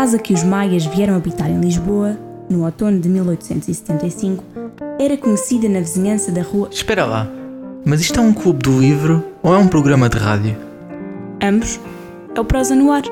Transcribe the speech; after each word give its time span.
casa 0.00 0.18
que 0.18 0.32
os 0.32 0.42
maias 0.42 0.86
vieram 0.86 1.14
habitar 1.14 1.50
em 1.50 1.60
Lisboa, 1.60 2.18
no 2.48 2.64
outono 2.64 2.98
de 2.98 3.06
1875, 3.06 4.42
era 4.98 5.14
conhecida 5.14 5.68
na 5.68 5.80
vizinhança 5.80 6.32
da 6.32 6.40
rua. 6.40 6.70
Espera 6.72 7.04
lá, 7.04 7.28
mas 7.84 8.00
isto 8.00 8.18
é 8.18 8.22
um 8.22 8.32
clube 8.32 8.60
do 8.60 8.80
livro 8.80 9.22
ou 9.42 9.54
é 9.54 9.58
um 9.58 9.68
programa 9.68 10.08
de 10.08 10.16
rádio? 10.16 10.56
Ambos. 11.42 11.78
É 12.34 12.40
o 12.40 12.44
Prosa 12.46 12.74
no 12.74 12.90
Ar. 12.90 13.02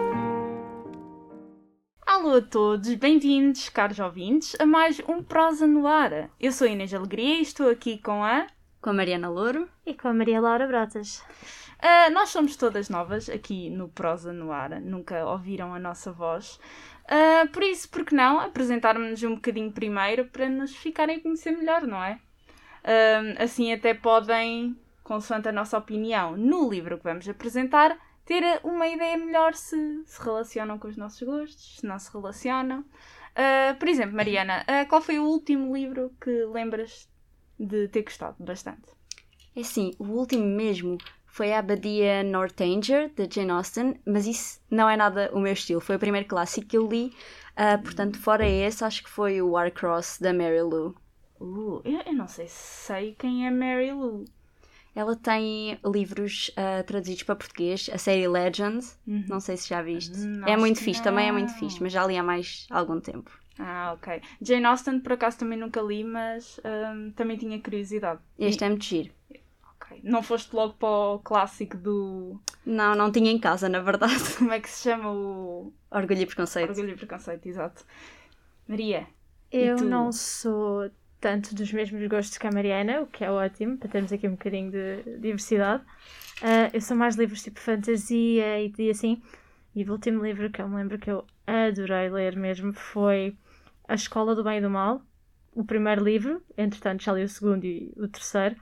Alô 2.06 2.36
a 2.36 2.40
todos, 2.40 2.94
bem-vindos, 2.94 3.68
caros 3.68 3.98
ouvintes, 3.98 4.56
a 4.58 4.64
mais 4.64 4.98
um 5.06 5.22
Prosa 5.22 5.66
no 5.66 5.86
Ar. 5.86 6.30
Eu 6.40 6.52
sou 6.52 6.66
a 6.66 6.70
Inês 6.70 6.94
Alegria 6.94 7.38
e 7.38 7.42
estou 7.42 7.68
aqui 7.68 7.98
com 7.98 8.24
a. 8.24 8.46
Com 8.80 8.88
a 8.88 8.94
Mariana 8.94 9.28
Louro. 9.28 9.68
E 9.84 9.92
com 9.92 10.08
a 10.08 10.14
Maria 10.14 10.40
Laura 10.40 10.66
Brotas. 10.66 11.22
Uh, 11.78 12.12
nós 12.12 12.30
somos 12.30 12.56
todas 12.56 12.88
novas 12.88 13.28
aqui 13.28 13.70
no 13.70 13.88
Prosa 13.88 14.32
no 14.32 14.50
Ar, 14.50 14.80
nunca 14.80 15.24
ouviram 15.24 15.72
a 15.72 15.78
nossa 15.78 16.10
voz. 16.10 16.58
Uh, 17.04 17.48
por 17.52 17.62
isso, 17.62 17.88
por 17.88 18.04
que 18.04 18.14
não 18.14 18.40
apresentarmos-nos 18.40 19.22
um 19.22 19.36
bocadinho 19.36 19.70
primeiro 19.70 20.24
para 20.24 20.48
nos 20.48 20.74
ficarem 20.74 21.18
a 21.18 21.20
conhecer 21.20 21.52
melhor, 21.52 21.82
não 21.82 22.02
é? 22.02 22.18
Uh, 22.82 23.42
assim 23.42 23.72
até 23.72 23.94
podem, 23.94 24.76
consoante 25.04 25.48
a 25.48 25.52
nossa 25.52 25.78
opinião 25.78 26.36
no 26.36 26.68
livro 26.68 26.98
que 26.98 27.04
vamos 27.04 27.28
apresentar, 27.28 27.96
ter 28.24 28.60
uma 28.64 28.88
ideia 28.88 29.16
melhor 29.16 29.54
se 29.54 30.02
se 30.04 30.20
relacionam 30.20 30.78
com 30.78 30.88
os 30.88 30.96
nossos 30.96 31.22
gostos, 31.22 31.78
se 31.78 31.86
não 31.86 31.98
se 31.98 32.12
relacionam. 32.12 32.84
por 33.78 33.88
exemplo, 33.88 34.14
Mariana, 34.14 34.66
qual 34.90 35.00
foi 35.00 35.18
o 35.18 35.24
último 35.24 35.74
livro 35.74 36.12
que 36.20 36.44
lembras 36.44 37.08
de 37.58 37.88
ter 37.88 38.02
gostado 38.02 38.36
bastante? 38.44 38.82
É 39.56 39.60
assim, 39.60 39.94
o 39.98 40.04
último 40.04 40.44
mesmo 40.44 40.98
foi 41.38 41.52
a 41.52 41.60
Abadia 41.60 42.24
Northanger, 42.24 43.12
de 43.14 43.32
Jane 43.32 43.52
Austen, 43.52 44.00
mas 44.04 44.26
isso 44.26 44.60
não 44.68 44.90
é 44.90 44.96
nada 44.96 45.30
o 45.32 45.38
meu 45.38 45.52
estilo. 45.52 45.80
Foi 45.80 45.94
o 45.94 45.98
primeiro 45.98 46.26
clássico 46.26 46.66
que 46.66 46.76
eu 46.76 46.88
li, 46.88 47.12
uh, 47.54 47.80
portanto, 47.80 48.18
fora 48.18 48.44
esse, 48.44 48.84
acho 48.84 49.04
que 49.04 49.08
foi 49.08 49.40
o 49.40 49.50
Warcross, 49.50 50.18
da 50.20 50.32
Mary 50.32 50.60
Lou. 50.62 50.96
Uh, 51.40 51.80
eu, 51.84 52.12
não 52.12 52.26
sei 52.26 52.48
se 52.48 52.86
sei 52.86 53.14
quem 53.16 53.46
é 53.46 53.52
Mary 53.52 53.92
Lou. 53.92 54.24
Ela 54.96 55.14
tem 55.14 55.78
livros 55.84 56.50
uh, 56.58 56.82
traduzidos 56.82 57.22
para 57.22 57.36
português, 57.36 57.88
a 57.92 57.98
série 57.98 58.26
Legend, 58.26 58.84
uhum. 59.06 59.24
não 59.28 59.38
sei 59.38 59.56
se 59.56 59.68
já 59.68 59.80
viste. 59.80 60.18
Não, 60.18 60.48
é 60.48 60.56
muito 60.56 60.80
fixe, 60.80 60.98
não. 60.98 61.04
também 61.04 61.28
é 61.28 61.30
muito 61.30 61.54
fixe, 61.54 61.80
mas 61.80 61.92
já 61.92 62.04
li 62.04 62.18
há 62.18 62.22
mais 62.22 62.66
algum 62.68 62.98
tempo. 62.98 63.30
Ah, 63.60 63.92
ok. 63.94 64.20
Jane 64.42 64.64
Austen, 64.64 64.98
por 64.98 65.12
acaso, 65.12 65.38
também 65.38 65.58
nunca 65.58 65.80
li, 65.80 66.02
mas 66.02 66.60
um, 66.64 67.12
também 67.12 67.36
tinha 67.36 67.60
curiosidade. 67.60 68.20
Este 68.36 68.64
e... 68.64 68.66
é 68.66 68.68
muito 68.68 68.84
giro. 68.84 69.17
Não 70.02 70.22
foste 70.22 70.54
logo 70.54 70.74
para 70.74 70.88
o 70.88 71.18
clássico 71.18 71.76
do. 71.76 72.40
Não, 72.64 72.94
não 72.94 73.10
tinha 73.10 73.30
em 73.30 73.38
casa, 73.38 73.68
na 73.68 73.80
verdade. 73.80 74.14
Como 74.36 74.52
é 74.52 74.60
que 74.60 74.68
se 74.68 74.82
chama 74.82 75.10
o. 75.10 75.72
Orgulho 75.90 76.22
e 76.22 76.26
Preconceito. 76.26 76.70
Orgulho 76.70 76.90
e 76.90 76.96
Preconceito, 76.96 77.46
exato. 77.46 77.84
Maria. 78.66 79.06
Eu 79.50 79.78
não 79.78 80.12
sou 80.12 80.90
tanto 81.20 81.54
dos 81.54 81.72
mesmos 81.72 82.06
gostos 82.06 82.36
que 82.38 82.46
a 82.46 82.52
Mariana, 82.52 83.00
o 83.00 83.06
que 83.06 83.24
é 83.24 83.30
ótimo, 83.30 83.78
para 83.78 83.88
termos 83.88 84.12
aqui 84.12 84.28
um 84.28 84.32
bocadinho 84.32 84.70
de 84.70 85.18
diversidade. 85.18 85.82
Uh, 86.42 86.70
eu 86.72 86.80
sou 86.80 86.96
mais 86.96 87.16
livros 87.16 87.42
tipo 87.42 87.58
fantasia 87.58 88.60
e, 88.60 88.72
e 88.78 88.90
assim. 88.90 89.22
E 89.74 89.84
o 89.84 89.92
último 89.92 90.24
livro 90.24 90.50
que 90.50 90.60
eu 90.60 90.68
me 90.68 90.76
lembro 90.76 90.98
que 90.98 91.10
eu 91.10 91.24
adorei 91.46 92.10
ler 92.10 92.36
mesmo 92.36 92.72
foi 92.72 93.36
A 93.86 93.94
Escola 93.94 94.34
do 94.34 94.44
Bem 94.44 94.58
e 94.58 94.60
do 94.60 94.70
Mal, 94.70 95.02
o 95.54 95.64
primeiro 95.64 96.04
livro, 96.04 96.42
entretanto 96.56 97.02
já 97.02 97.12
li 97.12 97.24
o 97.24 97.28
segundo 97.28 97.64
e 97.64 97.92
o 97.96 98.06
terceiro. 98.08 98.56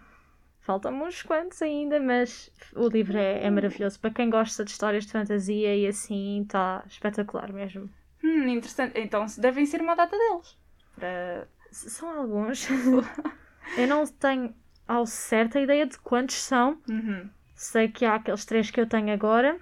Faltam 0.67 1.01
uns 1.01 1.23
quantos 1.23 1.63
ainda, 1.63 2.01
mas 2.01 2.51
o 2.75 2.89
livro 2.89 3.17
é, 3.17 3.45
é 3.45 3.49
maravilhoso. 3.49 4.01
Para 4.01 4.11
quem 4.11 4.29
gosta 4.29 4.65
de 4.65 4.73
histórias 4.73 5.07
de 5.07 5.13
fantasia 5.13 5.77
e 5.77 5.87
assim, 5.87 6.43
está 6.43 6.83
espetacular 6.89 7.53
mesmo. 7.53 7.89
Hum, 8.25 8.49
interessante. 8.49 8.99
Então 8.99 9.25
devem 9.39 9.65
ser 9.65 9.81
uma 9.81 9.95
data 9.95 10.19
deles. 10.19 10.59
Para... 10.97 11.47
São 11.71 12.09
alguns. 12.19 12.67
eu 13.79 13.87
não 13.87 14.05
tenho 14.09 14.53
ao 14.89 15.07
certo 15.07 15.57
a 15.57 15.61
ideia 15.61 15.87
de 15.87 15.97
quantos 16.01 16.35
são. 16.35 16.83
Uhum. 16.91 17.31
Sei 17.55 17.87
que 17.87 18.05
há 18.05 18.17
aqueles 18.17 18.45
três 18.45 18.69
que 18.69 18.81
eu 18.81 18.89
tenho 18.89 19.13
agora. 19.13 19.61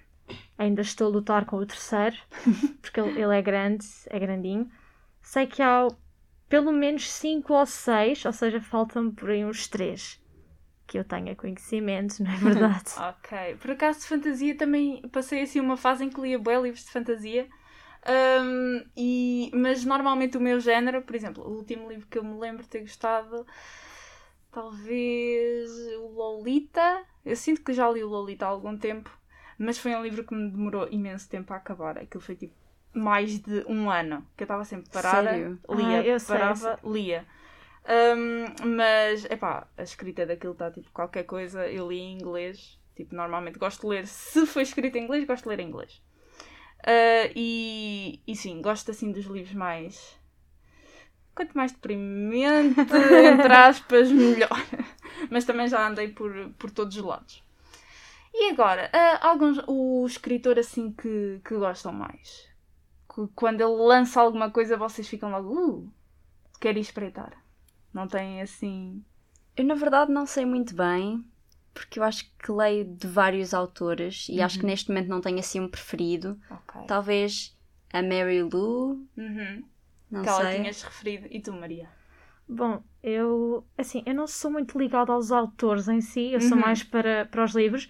Ainda 0.57 0.81
estou 0.81 1.09
a 1.09 1.11
lutar 1.11 1.45
com 1.45 1.57
o 1.57 1.67
terceiro, 1.67 2.17
porque 2.81 2.99
ele 2.99 3.37
é 3.37 3.43
grande, 3.43 3.87
é 4.07 4.19
grandinho. 4.19 4.71
Sei 5.21 5.47
que 5.47 5.61
há 5.61 5.87
pelo 6.49 6.73
menos 6.73 7.11
cinco 7.11 7.53
ou 7.53 7.67
seis, 7.67 8.25
ou 8.25 8.33
seja, 8.33 8.59
faltam 8.59 9.11
por 9.11 9.29
aí 9.29 9.45
uns 9.45 9.69
três 9.69 10.24
que 10.87 10.99
eu 10.99 11.05
tenha 11.05 11.35
conhecimento, 11.37 12.21
não 12.23 12.31
é 12.33 12.37
verdade? 12.37 12.93
ok. 12.97 13.57
Por 13.61 13.71
acaso 13.73 14.01
de 14.01 14.07
fantasia 14.07 14.57
também 14.57 15.03
passei 15.09 15.43
assim 15.43 15.61
uma 15.61 15.77
fase 15.77 16.05
em 16.05 16.11
que 16.11 16.21
lia 16.21 16.39
bem 16.39 16.61
livros 16.63 16.85
de 16.85 16.91
fantasia. 16.91 17.49
Um, 18.07 18.85
e, 18.97 19.51
mas 19.55 19.85
normalmente 19.85 20.37
o 20.37 20.41
meu 20.41 20.61
género, 20.61 21.03
por 21.03 21.15
exemplo, 21.17 21.43
o 21.43 21.57
último 21.57 21.89
livro 21.89 22.07
que 22.07 22.19
eu 22.19 22.25
me 22.25 22.39
lembro 22.39 22.63
de 22.63 22.69
ter 22.69 22.81
gostado, 22.81 23.47
talvez 24.53 25.71
o 25.99 26.09
Lolita. 26.09 27.05
Eu 27.25 27.37
sinto 27.37 27.63
que 27.63 27.73
já 27.73 27.91
li 27.91 28.05
o 28.05 28.09
Lolita 28.09 28.45
há 28.45 28.49
algum 28.49 28.77
tempo, 28.77 29.11
mas 29.59 29.79
foi 29.79 29.95
um 29.95 30.03
livro 30.03 30.25
que 30.25 30.35
me 30.35 30.51
demorou 30.51 30.89
imenso 30.91 31.29
tempo 31.29 31.53
a 31.53 31.57
acabar. 31.57 31.99
Aquilo 31.99 32.23
foi 32.23 32.37
tipo 32.37 32.55
mais 32.93 33.39
de 33.41 33.65
um 33.67 33.91
ano, 33.91 34.25
que 34.37 34.43
eu 34.43 34.47
estava 34.47 34.65
sempre 34.65 34.89
parada, 34.91 35.31
Sério? 35.31 35.59
lia, 35.69 35.99
ah, 35.99 36.05
eu 36.05 36.21
parava, 36.21 36.79
sei, 36.83 36.93
lia. 36.93 37.27
Um, 37.87 38.67
mas, 38.77 39.25
epá, 39.27 39.69
a 39.77 39.83
escrita 39.83 40.25
daquilo 40.25 40.53
está 40.53 40.71
tipo 40.71 40.91
qualquer 40.93 41.25
coisa. 41.25 41.67
Eu 41.69 41.89
li 41.91 41.99
em 41.99 42.15
inglês. 42.15 42.79
Tipo, 42.97 43.15
normalmente 43.15 43.59
gosto 43.59 43.83
de 43.83 43.89
ler. 43.89 44.07
Se 44.07 44.47
foi 44.47 44.63
escrito 44.63 44.97
em 44.97 45.05
inglês, 45.05 45.25
gosto 45.25 45.45
de 45.45 45.49
ler 45.51 45.61
em 45.61 45.69
inglês. 45.69 46.03
Uh, 46.81 47.33
e, 47.35 48.21
e 48.27 48.37
sim, 48.37 48.61
gosto 48.61 48.91
assim 48.91 49.11
dos 49.11 49.25
livros 49.25 49.55
mais. 49.55 50.19
Quanto 51.35 51.55
mais 51.55 51.73
deprimente, 51.73 52.79
entre 52.81 53.53
aspas, 53.53 54.11
melhor. 54.11 54.49
Mas 55.31 55.45
também 55.45 55.67
já 55.67 55.87
andei 55.87 56.09
por, 56.09 56.33
por 56.59 56.71
todos 56.71 56.97
os 56.97 57.03
lados. 57.03 57.43
E 58.33 58.51
agora, 58.51 58.91
uh, 58.93 59.27
alguns, 59.27 59.59
o 59.67 60.05
escritor 60.07 60.59
assim 60.59 60.93
que, 60.93 61.41
que 61.45 61.57
gostam 61.57 61.93
mais? 61.93 62.49
Que, 63.13 63.27
quando 63.35 63.61
ele 63.61 63.71
lança 63.71 64.21
alguma 64.21 64.51
coisa, 64.51 64.77
vocês 64.77 65.09
ficam 65.09 65.31
logo, 65.31 65.53
uh, 65.55 65.93
quero 66.61 66.79
espreitar. 66.79 67.44
Não 67.95 68.07
tem 68.09 68.43
assim. 68.43 69.03
Eu, 69.57 69.65
na 69.65 69.75
verdade, 69.75 70.11
não 70.13 70.27
sei 70.27 70.45
muito 70.45 70.75
bem, 70.75 71.25
porque 71.73 71.99
eu 72.01 72.03
acho 72.03 72.29
que 72.39 72.51
leio 72.51 72.85
de 72.85 73.07
vários 73.07 73.55
autores 73.55 74.29
e 74.29 74.39
Uhum. 74.39 74.45
acho 74.45 74.59
que 74.59 74.67
neste 74.67 74.89
momento 74.89 75.09
não 75.09 75.21
tenho 75.21 75.39
assim 75.39 75.61
um 75.61 75.69
preferido. 75.69 76.39
Ok. 76.51 76.83
Talvez 76.89 77.57
a 77.93 78.03
Mary 78.03 78.43
Lou, 78.43 78.99
Uhum. 79.17 79.65
não 80.11 80.23
que 80.23 80.29
ela 80.29 80.43
sei. 80.43 80.59
tinhas 80.61 80.83
referido. 80.83 81.29
E 81.31 81.41
tu, 81.41 81.53
Maria? 81.53 81.89
Bom, 82.49 82.83
eu 83.03 83.65
assim, 83.79 84.03
eu 84.05 84.15
não 84.15 84.27
sou 84.27 84.51
muito 84.51 84.79
ligada 84.79 85.13
aos 85.13 85.33
autores 85.33 85.89
em 85.89 86.01
si, 86.01 86.33
eu 86.33 86.41
sou 86.41 86.53
Uhum. 86.53 86.61
mais 86.61 86.83
para, 86.83 87.25
para 87.27 87.45
os 87.45 87.55
livros, 87.55 87.89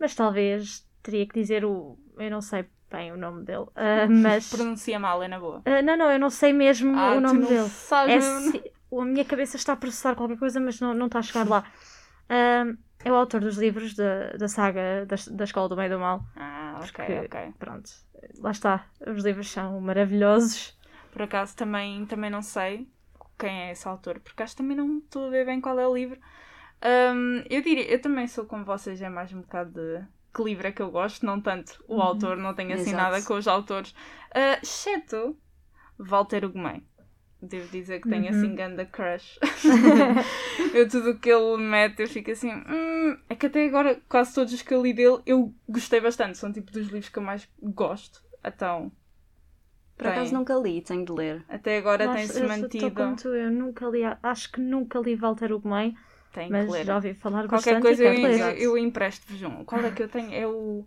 mas 0.00 0.14
talvez 0.14 0.84
teria 1.02 1.26
que 1.26 1.34
dizer 1.38 1.64
o. 1.64 1.96
Eu 2.18 2.30
não 2.30 2.40
sei 2.40 2.64
bem 2.90 3.12
o 3.12 3.16
nome 3.16 3.44
dele, 3.44 3.66
ah, 3.76 4.06
mas. 4.10 4.50
Pronuncia 4.50 4.98
mal, 4.98 5.22
é 5.22 5.28
na 5.28 5.38
boa. 5.38 5.62
Ah, 5.64 5.82
não, 5.82 5.96
não, 5.96 6.10
eu 6.10 6.18
não 6.18 6.30
sei 6.30 6.52
mesmo 6.52 6.96
Ah, 6.96 7.12
o 7.12 7.14
tu 7.16 7.20
nome 7.20 7.40
não 7.42 7.48
dele. 7.48 7.68
sabes 7.68 8.14
É 8.14 8.18
mesmo? 8.18 8.50
si- 8.52 8.72
a 8.92 9.04
minha 9.04 9.24
cabeça 9.24 9.56
está 9.56 9.72
a 9.72 9.76
processar 9.76 10.14
qualquer 10.14 10.38
coisa, 10.38 10.58
mas 10.60 10.80
não, 10.80 10.94
não 10.94 11.06
está 11.06 11.18
a 11.18 11.22
chegar 11.22 11.48
lá. 11.48 11.64
Ah, 12.28 12.64
é 13.04 13.12
o 13.12 13.14
autor 13.14 13.40
dos 13.40 13.56
livros 13.56 13.94
da, 13.94 14.30
da 14.32 14.48
saga 14.48 15.06
da, 15.06 15.14
da 15.30 15.44
Escola 15.44 15.68
do 15.68 15.76
Bem 15.76 15.86
e 15.86 15.90
do 15.90 16.00
Mal. 16.00 16.24
Ah, 16.34 16.74
ok, 16.78 16.88
Porque- 16.88 17.20
ok. 17.20 17.54
Pronto, 17.56 17.88
lá 18.40 18.50
está. 18.50 18.84
Os 19.06 19.24
livros 19.24 19.48
são 19.48 19.80
maravilhosos. 19.80 20.76
Por 21.12 21.22
acaso 21.22 21.54
também, 21.54 22.04
também 22.06 22.30
não 22.30 22.42
sei 22.42 22.90
quem 23.38 23.68
é 23.68 23.70
esse 23.70 23.86
autor, 23.86 24.18
porque 24.18 24.42
acho 24.42 24.56
que 24.56 24.62
também 24.62 24.76
não 24.76 24.98
estou 24.98 25.28
a 25.28 25.30
ver 25.30 25.46
bem 25.46 25.60
qual 25.60 25.78
é 25.78 25.86
o 25.86 25.94
livro. 25.94 26.18
Hum, 27.14 27.44
eu 27.48 27.62
diria, 27.62 27.88
eu 27.90 28.00
também 28.00 28.26
sou 28.26 28.44
como 28.44 28.64
vocês, 28.64 29.00
é 29.00 29.08
mais 29.08 29.32
um 29.32 29.40
bocado 29.40 29.70
de 29.70 30.04
que 30.34 30.42
livro 30.42 30.66
é 30.66 30.72
que 30.72 30.82
eu 30.82 30.90
gosto, 30.90 31.24
não 31.24 31.40
tanto 31.40 31.82
o 31.86 32.02
autor, 32.02 32.36
não 32.36 32.54
tenho 32.54 32.72
assim 32.74 32.90
Exato. 32.90 32.96
nada 32.96 33.22
com 33.22 33.34
os 33.34 33.46
autores. 33.46 33.94
Ah, 34.34 34.58
exceto 34.60 35.36
Walter 35.96 36.44
Ugumem. 36.44 36.84
Devo 37.40 37.68
dizer 37.68 38.00
que 38.00 38.08
tenho 38.08 38.24
Uhum. 38.24 38.30
assim 38.30 38.54
ganda 38.54 38.84
crush. 38.86 39.38
eu 40.74 40.88
tudo 40.88 41.10
o 41.10 41.18
que 41.18 41.28
ele 41.30 41.56
mete, 41.58 42.00
eu 42.00 42.08
fico 42.08 42.30
assim. 42.30 42.50
"Hum", 42.50 43.16
é 43.28 43.34
que 43.34 43.46
até 43.46 43.66
agora, 43.66 44.00
quase 44.08 44.34
todos 44.34 44.52
os 44.52 44.62
que 44.62 44.72
eu 44.74 44.82
li 44.82 44.92
dele, 44.92 45.20
eu 45.26 45.54
gostei 45.68 46.00
bastante. 46.00 46.38
São 46.38 46.52
tipo 46.52 46.72
dos 46.72 46.86
livros 46.86 47.08
que 47.08 47.18
eu 47.18 47.22
mais 47.22 47.48
gosto. 47.62 48.22
Então, 48.44 48.90
Por 49.96 50.06
acaso 50.08 50.32
nunca 50.34 50.54
li, 50.56 50.80
tenho 50.82 51.04
de 51.04 51.12
ler. 51.12 51.44
até 51.48 51.78
agora 51.78 52.08
tem-se 52.08 52.40
mantido. 52.42 53.02
eu 53.24 53.50
nunca 53.50 53.86
li, 53.86 54.00
acho 54.22 54.52
que 54.52 54.60
nunca 54.60 54.98
li 54.98 55.14
Walter 55.14 55.52
Ugumem, 55.52 55.96
Tem 56.32 56.50
mas 56.50 56.66
que 56.66 56.72
ler. 56.72 56.84
já 56.86 56.94
ouvi 56.96 57.14
falar 57.14 57.46
Qualquer 57.48 57.80
bastante 57.80 57.82
coisa 57.82 58.04
e 58.04 58.40
eu, 58.40 58.48
eu, 58.72 58.78
empresto-vos 58.78 59.42
um. 59.42 59.64
Qual 59.64 59.80
é 59.84 59.90
que 59.90 60.02
eu 60.02 60.08
tenho? 60.08 60.32
É 60.32 60.46
o. 60.46 60.86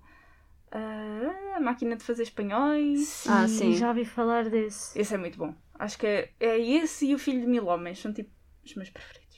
ah, 0.71 1.55
a 1.57 1.59
máquina 1.59 1.95
de 1.95 2.03
fazer 2.03 2.23
espanhóis. 2.23 3.25
Ah, 3.27 3.47
sim. 3.47 3.75
Já 3.75 3.89
ouvi 3.89 4.05
falar 4.05 4.49
desse. 4.49 4.99
Esse 4.99 5.15
é 5.15 5.17
muito 5.17 5.37
bom. 5.37 5.53
Acho 5.79 5.97
que 5.97 6.05
é, 6.05 6.29
é 6.39 6.59
esse 6.59 7.07
e 7.07 7.15
o 7.15 7.19
Filho 7.19 7.41
de 7.41 7.47
Mil 7.47 7.65
Homens. 7.67 7.99
São 7.99 8.13
tipo 8.13 8.29
os 8.63 8.75
meus 8.75 8.89
preferidos. 8.89 9.29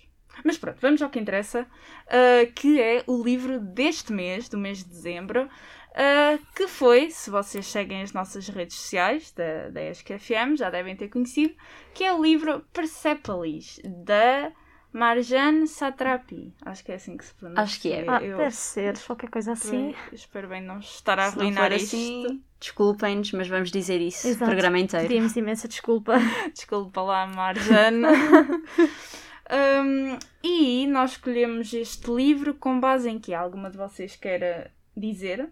Mas 0.43 0.57
pronto, 0.57 0.79
vamos 0.81 1.01
ao 1.01 1.09
que 1.09 1.19
interessa, 1.19 1.61
uh, 2.07 2.51
que 2.53 2.81
é 2.81 3.03
o 3.05 3.21
livro 3.21 3.59
deste 3.59 4.11
mês, 4.11 4.49
do 4.49 4.57
mês 4.57 4.79
de 4.79 4.85
dezembro, 4.85 5.43
uh, 5.45 6.45
que 6.55 6.67
foi, 6.67 7.11
se 7.11 7.29
vocês 7.29 7.67
seguem 7.67 8.01
as 8.01 8.13
nossas 8.13 8.47
redes 8.47 8.77
sociais 8.77 9.31
da, 9.33 9.69
da 9.69 9.81
ESC-FM, 9.83 10.55
já 10.57 10.69
devem 10.69 10.95
ter 10.95 11.09
conhecido, 11.09 11.53
que 11.93 12.03
é 12.03 12.13
o 12.13 12.21
livro 12.23 12.65
Persepolis, 12.73 13.79
da 13.83 14.51
Marjane 14.93 15.67
Satrapi. 15.67 16.53
Acho 16.65 16.83
que 16.83 16.91
é 16.91 16.95
assim 16.95 17.17
que 17.17 17.25
se 17.25 17.33
pronuncia. 17.33 17.63
Acho 17.63 17.81
que 17.81 17.91
é. 17.91 18.05
Ah, 18.07 18.23
Eu- 18.23 18.37
deve 18.37 18.55
ser, 18.55 18.97
qualquer 18.99 19.29
coisa 19.29 19.51
assim. 19.51 19.93
Espero 20.11 20.47
bem 20.47 20.61
não 20.61 20.79
estar 20.79 21.19
a 21.19 21.29
Se 21.31 21.37
arruinar 21.39 21.69
for 21.71 21.73
isto. 21.73 21.95
assim, 21.95 22.43
desculpem-nos, 22.61 23.33
mas 23.33 23.49
vamos 23.49 23.71
dizer 23.71 23.99
isso 23.99 24.27
o 24.27 24.29
Exato. 24.29 24.45
programa 24.45 24.79
inteiro. 24.79 25.07
Pedimos 25.07 25.35
imensa 25.35 25.67
desculpa. 25.67 26.17
Desculpa 26.53 27.01
lá, 27.01 27.27
Marjane. 27.27 28.07
Um, 29.51 30.17
e 30.41 30.87
nós 30.87 31.11
escolhemos 31.11 31.73
este 31.73 32.09
livro 32.09 32.53
com 32.53 32.79
base 32.79 33.09
em 33.09 33.19
que 33.19 33.33
alguma 33.33 33.69
de 33.69 33.75
vocês 33.75 34.15
queira 34.15 34.71
dizer. 34.95 35.49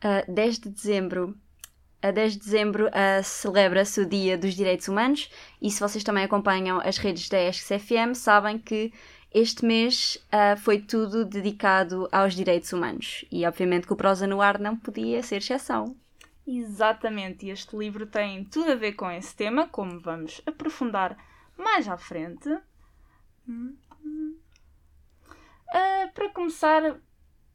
A 0.00 0.22
10 0.28 0.58
de 0.60 0.68
dezembro, 0.70 1.36
a 2.00 2.12
10 2.12 2.34
de 2.34 2.38
dezembro 2.38 2.88
ah, 2.92 3.20
celebra-se 3.24 4.00
o 4.00 4.06
Dia 4.06 4.38
dos 4.38 4.54
Direitos 4.54 4.86
Humanos 4.86 5.28
e 5.60 5.68
se 5.68 5.80
vocês 5.80 6.04
também 6.04 6.22
acompanham 6.22 6.80
as 6.80 6.96
redes 6.98 7.28
da 7.28 7.42
ESC-FM 7.42 8.14
sabem 8.14 8.56
que 8.56 8.92
este 9.34 9.64
mês 9.64 10.16
ah, 10.30 10.54
foi 10.56 10.78
tudo 10.78 11.24
dedicado 11.24 12.08
aos 12.12 12.34
direitos 12.34 12.72
humanos 12.72 13.24
e 13.32 13.44
obviamente 13.44 13.88
que 13.88 13.92
o 13.92 13.96
Prosa 13.96 14.28
no 14.28 14.40
Ar 14.40 14.60
não 14.60 14.76
podia 14.76 15.24
ser 15.24 15.38
exceção. 15.38 15.96
Exatamente, 16.50 17.44
e 17.44 17.50
este 17.50 17.76
livro 17.76 18.06
tem 18.06 18.42
tudo 18.42 18.72
a 18.72 18.74
ver 18.74 18.92
com 18.94 19.10
esse 19.10 19.36
tema, 19.36 19.68
como 19.68 20.00
vamos 20.00 20.40
aprofundar 20.46 21.14
mais 21.58 21.86
à 21.86 21.98
frente. 21.98 22.48
Ah, 25.70 26.10
para 26.14 26.30
começar, 26.30 26.96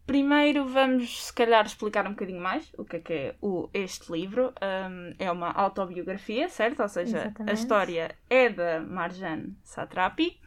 primeiro 0.05 0.67
vamos 0.67 1.25
se 1.25 1.33
calhar 1.33 1.65
explicar 1.65 2.05
um 2.05 2.11
bocadinho 2.11 2.39
mais 2.39 2.71
o 2.77 2.85
que 2.85 2.97
é 2.97 2.99
que 2.99 3.13
é 3.13 3.35
o, 3.41 3.67
este 3.73 4.11
livro. 4.11 4.53
Um, 4.61 5.15
é 5.17 5.31
uma 5.31 5.51
autobiografia, 5.51 6.47
certo? 6.47 6.83
Ou 6.83 6.87
seja, 6.87 7.17
a 7.17 7.21
Exatamente. 7.21 7.53
história 7.55 8.15
é 8.29 8.49
da 8.49 8.79
Marjane 8.79 9.57
Satrapi. 9.63 10.39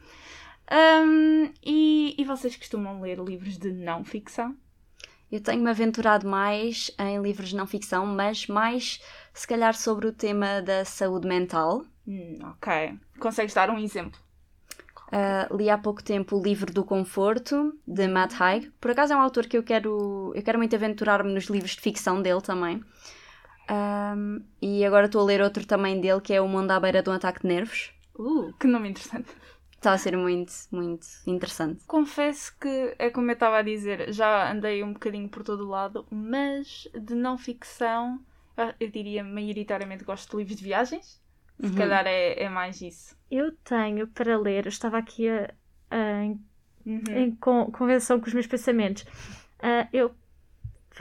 Um, 0.71 1.51
e, 1.65 2.15
e 2.17 2.23
vocês 2.23 2.55
costumam 2.55 3.01
ler 3.01 3.19
livros 3.19 3.57
de 3.57 3.73
não 3.73 4.05
ficção? 4.05 4.55
Eu 5.31 5.41
tenho-me 5.41 5.69
aventurado 5.69 6.27
mais 6.27 6.91
em 6.97 7.21
livros 7.21 7.49
de 7.49 7.55
não 7.55 7.67
ficção, 7.67 8.05
mas 8.05 8.47
mais 8.47 9.01
se 9.33 9.47
calhar 9.47 9.75
sobre 9.75 10.07
o 10.07 10.13
tema 10.13 10.61
da 10.61 10.85
saúde 10.85 11.27
mental. 11.27 11.83
Hum, 12.07 12.39
ok. 12.43 12.97
Consegues 13.19 13.53
dar 13.53 13.69
um 13.69 13.77
exemplo? 13.77 14.19
Uh, 15.07 15.55
li 15.55 15.69
há 15.69 15.77
pouco 15.77 16.03
tempo 16.03 16.37
o 16.37 16.43
livro 16.43 16.73
do 16.73 16.83
Conforto, 16.83 17.73
de 17.85 18.07
Matt 18.07 18.39
Haig. 18.39 18.71
Por 18.79 18.91
acaso 18.91 19.13
é 19.13 19.15
um 19.15 19.21
autor 19.21 19.45
que 19.47 19.57
eu 19.57 19.63
quero, 19.63 20.33
eu 20.35 20.43
quero 20.43 20.57
muito 20.57 20.75
aventurar-me 20.75 21.33
nos 21.33 21.45
livros 21.45 21.71
de 21.71 21.81
ficção 21.81 22.21
dele 22.21 22.41
também. 22.41 22.83
Um, 23.69 24.41
e 24.61 24.85
agora 24.85 25.07
estou 25.07 25.21
a 25.21 25.25
ler 25.25 25.41
outro 25.41 25.65
também 25.65 25.99
dele, 25.99 26.21
que 26.21 26.33
é 26.33 26.41
O 26.41 26.47
Mundo 26.47 26.71
à 26.71 26.79
Beira 26.79 27.03
de 27.03 27.09
um 27.09 27.13
Ataque 27.13 27.41
de 27.41 27.47
Nervos. 27.47 27.91
Uh, 28.17 28.53
que 28.59 28.67
nome 28.67 28.89
interessante. 28.89 29.29
Está 29.77 29.93
a 29.93 29.97
ser 29.97 30.15
muito, 30.17 30.53
muito 30.71 31.07
interessante. 31.25 31.83
Confesso 31.87 32.55
que, 32.59 32.95
é 32.99 33.09
como 33.09 33.31
eu 33.31 33.33
estava 33.33 33.57
a 33.59 33.61
dizer, 33.61 34.11
já 34.13 34.51
andei 34.51 34.83
um 34.83 34.93
bocadinho 34.93 35.27
por 35.29 35.43
todo 35.43 35.65
o 35.65 35.69
lado, 35.69 36.05
mas 36.11 36.87
de 36.93 37.15
não 37.15 37.37
ficção, 37.37 38.23
ah, 38.57 38.75
eu 38.79 38.89
diria 38.91 39.23
maioritariamente 39.23 40.03
gosto 40.03 40.29
de 40.31 40.37
livros 40.37 40.57
de 40.57 40.63
viagens. 40.65 41.21
Se 41.61 41.71
Uhum. 41.71 41.73
calhar 41.73 42.05
é, 42.05 42.43
é 42.43 42.49
mais 42.49 42.81
isso. 42.81 43.15
Eu 43.29 43.51
tenho 43.63 44.07
para 44.07 44.37
ler, 44.37 44.65
eu 44.65 44.69
estava 44.69 44.97
aqui 44.97 45.27
a, 45.29 45.53
a- 45.89 46.23
em, 46.23 46.39
Uhum. 46.85 47.07
em 47.11 47.35
con- 47.35 47.71
convenção 47.71 48.19
com 48.19 48.27
os 48.27 48.33
meus 48.33 48.47
pensamentos. 48.47 49.05
Ah, 49.61 49.87
eu 49.93 50.15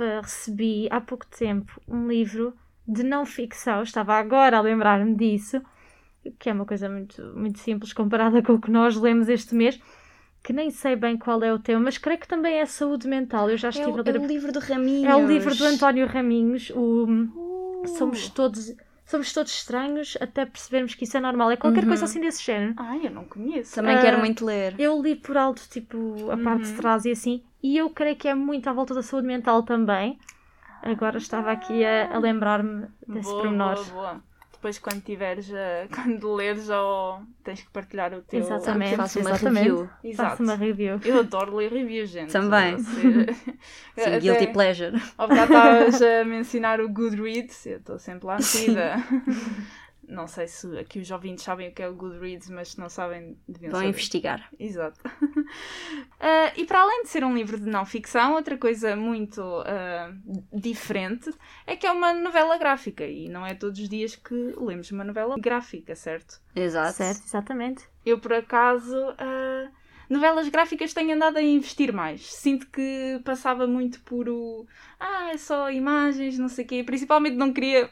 ah, 0.01 0.21
recebi 0.23 0.89
há 0.91 1.01
pouco 1.01 1.27
tempo 1.27 1.81
um 1.89 2.09
livro 2.09 2.57
de 2.87 3.03
não 3.03 3.27
ficção, 3.27 3.83
estava 3.83 4.15
agora 4.15 4.59
a 4.59 4.61
lembrar-me 4.61 5.15
disso, 5.17 5.63
que 6.39 6.49
é 6.51 6.53
uma 6.53 6.65
coisa 6.65 6.89
muito, 6.89 7.23
muito 7.37 7.59
simples 7.59 7.93
comparada 7.93 8.43
com 8.43 8.55
o 8.55 8.61
que 8.61 8.71
nós 8.71 8.97
lemos 8.97 9.29
este 9.29 9.55
mês, 9.55 9.81
que 10.43 10.53
nem 10.53 10.71
sei 10.71 10.95
bem 10.97 11.17
qual 11.17 11.43
é 11.43 11.53
o 11.53 11.59
tema, 11.59 11.81
mas 11.81 11.99
creio 11.99 12.19
que 12.21 12.29
também 12.29 12.55
é 12.61 12.67
saúde 12.67 13.09
mental. 13.09 13.51
Eu 13.51 13.57
já 13.57 13.69
É 13.69 13.71
estive 13.71 13.91
o, 13.91 14.01
a 14.01 14.03
ler 14.05 14.17
é 14.17 14.19
o 14.21 14.27
livro 14.27 14.53
do 14.53 14.59
Raminhos. 14.61 15.05
É 15.11 15.15
o 15.17 15.27
livro 15.27 15.55
do 15.55 15.65
António 15.65 16.07
Raminhos, 16.07 16.71
o 16.75 17.07
Uh. 17.07 17.89
Somos 17.89 18.29
Todos 18.31 18.75
Somos 19.05 19.33
Todos 19.33 19.53
Estranhos, 19.53 20.17
até 20.21 20.45
percebermos 20.45 20.95
que 20.95 21.05
isso 21.05 21.17
é 21.17 21.21
normal. 21.21 21.51
É 21.53 21.57
qualquer 21.57 21.83
Uhum. 21.85 21.89
coisa 21.91 22.07
assim 22.07 22.21
desse 22.21 22.43
género. 22.43 22.75
Ai, 22.77 23.07
eu 23.07 23.11
não 23.13 23.25
conheço. 23.25 23.75
Também 23.77 23.97
Ah, 23.97 24.01
quero 24.01 24.19
muito 24.19 24.45
ler. 24.45 24.75
Eu 24.81 25.01
li 25.01 25.15
por 25.15 25.37
alto, 25.37 25.63
tipo, 25.71 26.29
a 26.33 26.37
parte 26.37 26.65
de 26.65 26.71
Uhum. 26.71 26.77
trás 26.77 27.05
e 27.05 27.13
assim, 27.13 27.45
e 27.63 27.77
eu 27.77 27.89
creio 27.91 28.17
que 28.17 28.27
é 28.27 28.35
muito 28.35 28.69
à 28.69 28.73
volta 28.73 28.95
da 28.95 29.03
saúde 29.03 29.27
mental 29.29 29.63
também. 29.63 30.19
Agora 30.83 31.19
estava 31.19 31.53
aqui 31.53 31.85
a, 31.85 32.15
a 32.17 32.19
lembrar-me 32.19 32.87
desse 33.07 33.29
boa, 33.31 33.43
pormenor. 33.43 33.75
boa, 33.77 33.87
boa. 33.93 34.23
Depois, 34.57 34.79
quando 34.79 35.03
tiveres, 35.03 35.53
ah, 35.53 35.87
quando 35.95 36.35
leres, 36.35 36.69
ou 36.71 37.21
tens 37.45 37.63
que 37.63 37.71
partilhar 37.71 38.13
o 38.15 38.23
teu. 38.23 38.41
Exatamente. 38.41 38.97
Faço 38.97 39.21
uma 39.21 39.31
exatamente. 39.31 39.65
review. 39.69 39.91
Exato. 40.03 40.31
Faço 40.31 40.43
uma 40.43 40.55
review. 40.55 41.01
Eu 41.05 41.19
adoro 41.21 41.55
ler 41.57 41.71
reviews, 41.71 42.09
gente. 42.11 42.33
Também. 42.33 42.77
Você- 42.77 43.27
Sim, 43.97 44.01
Até- 44.01 44.21
guilty 44.21 44.47
pleasure. 44.49 45.01
Ao 45.17 45.29
bocado 45.29 45.53
estavas 45.53 46.03
a 46.03 46.25
mencionar 46.25 46.81
o 46.81 46.89
Goodreads, 46.89 47.67
eu 47.67 47.77
estou 47.79 47.99
sempre 47.99 48.27
lá 48.27 48.37
metida. 48.37 48.97
Não 50.09 50.27
sei 50.27 50.47
se 50.47 50.79
aqui 50.79 50.99
os 51.01 51.11
ouvintes 51.11 51.45
sabem 51.45 51.69
o 51.69 51.73
que 51.73 51.83
é 51.83 51.89
o 51.89 51.95
Goodreads, 51.95 52.49
mas 52.51 52.69
se 52.73 52.79
não 52.79 52.89
sabem, 52.89 53.37
deviam 53.49 53.71
Vão 53.71 53.81
saber. 53.81 53.91
investigar. 53.91 54.49
Exato. 54.59 55.01
Ah, 56.21 56.53
e 56.57 56.65
para 56.65 56.81
além 56.81 57.03
de 57.03 57.09
ser 57.09 57.25
um 57.25 57.35
livro 57.35 57.59
de 57.59 57.69
não 57.69 57.85
ficção, 57.85 58.35
outra 58.35 58.57
coisa 58.57 58.95
muito 58.95 59.43
ah, 59.67 60.13
diferente 60.53 61.33
é 61.67 61.77
que 61.77 61.87
é 61.87 61.93
uma 61.93 62.13
novela 62.13 62.57
gráfica. 62.59 63.05
E 63.05 63.29
não 63.29 63.45
é 63.45 63.55
todos 63.55 63.81
os 63.81 63.89
dias 63.89 64.15
que 64.17 64.55
lemos 64.57 64.91
uma 64.91 65.05
novela 65.05 65.37
gráfica, 65.39 65.95
certo? 65.95 66.41
Exato. 66.55 66.93
Certo, 66.95 67.23
exatamente. 67.25 67.85
Eu, 68.05 68.19
por 68.19 68.33
acaso, 68.33 68.97
ah, 69.19 69.69
novelas 70.09 70.49
gráficas 70.49 70.93
tenho 70.95 71.15
andado 71.15 71.37
a 71.39 71.43
investir 71.43 71.93
mais. 71.93 72.33
Sinto 72.35 72.67
que 72.69 73.21
passava 73.25 73.67
muito 73.67 74.01
por 74.03 74.29
o. 74.29 74.67
Ah, 74.99 75.31
é 75.33 75.37
só 75.37 75.71
imagens, 75.71 76.39
não 76.39 76.49
sei 76.49 76.65
o 76.65 76.69
quê. 76.69 76.83
Principalmente 76.85 77.35
não 77.37 77.53
queria. 77.53 77.91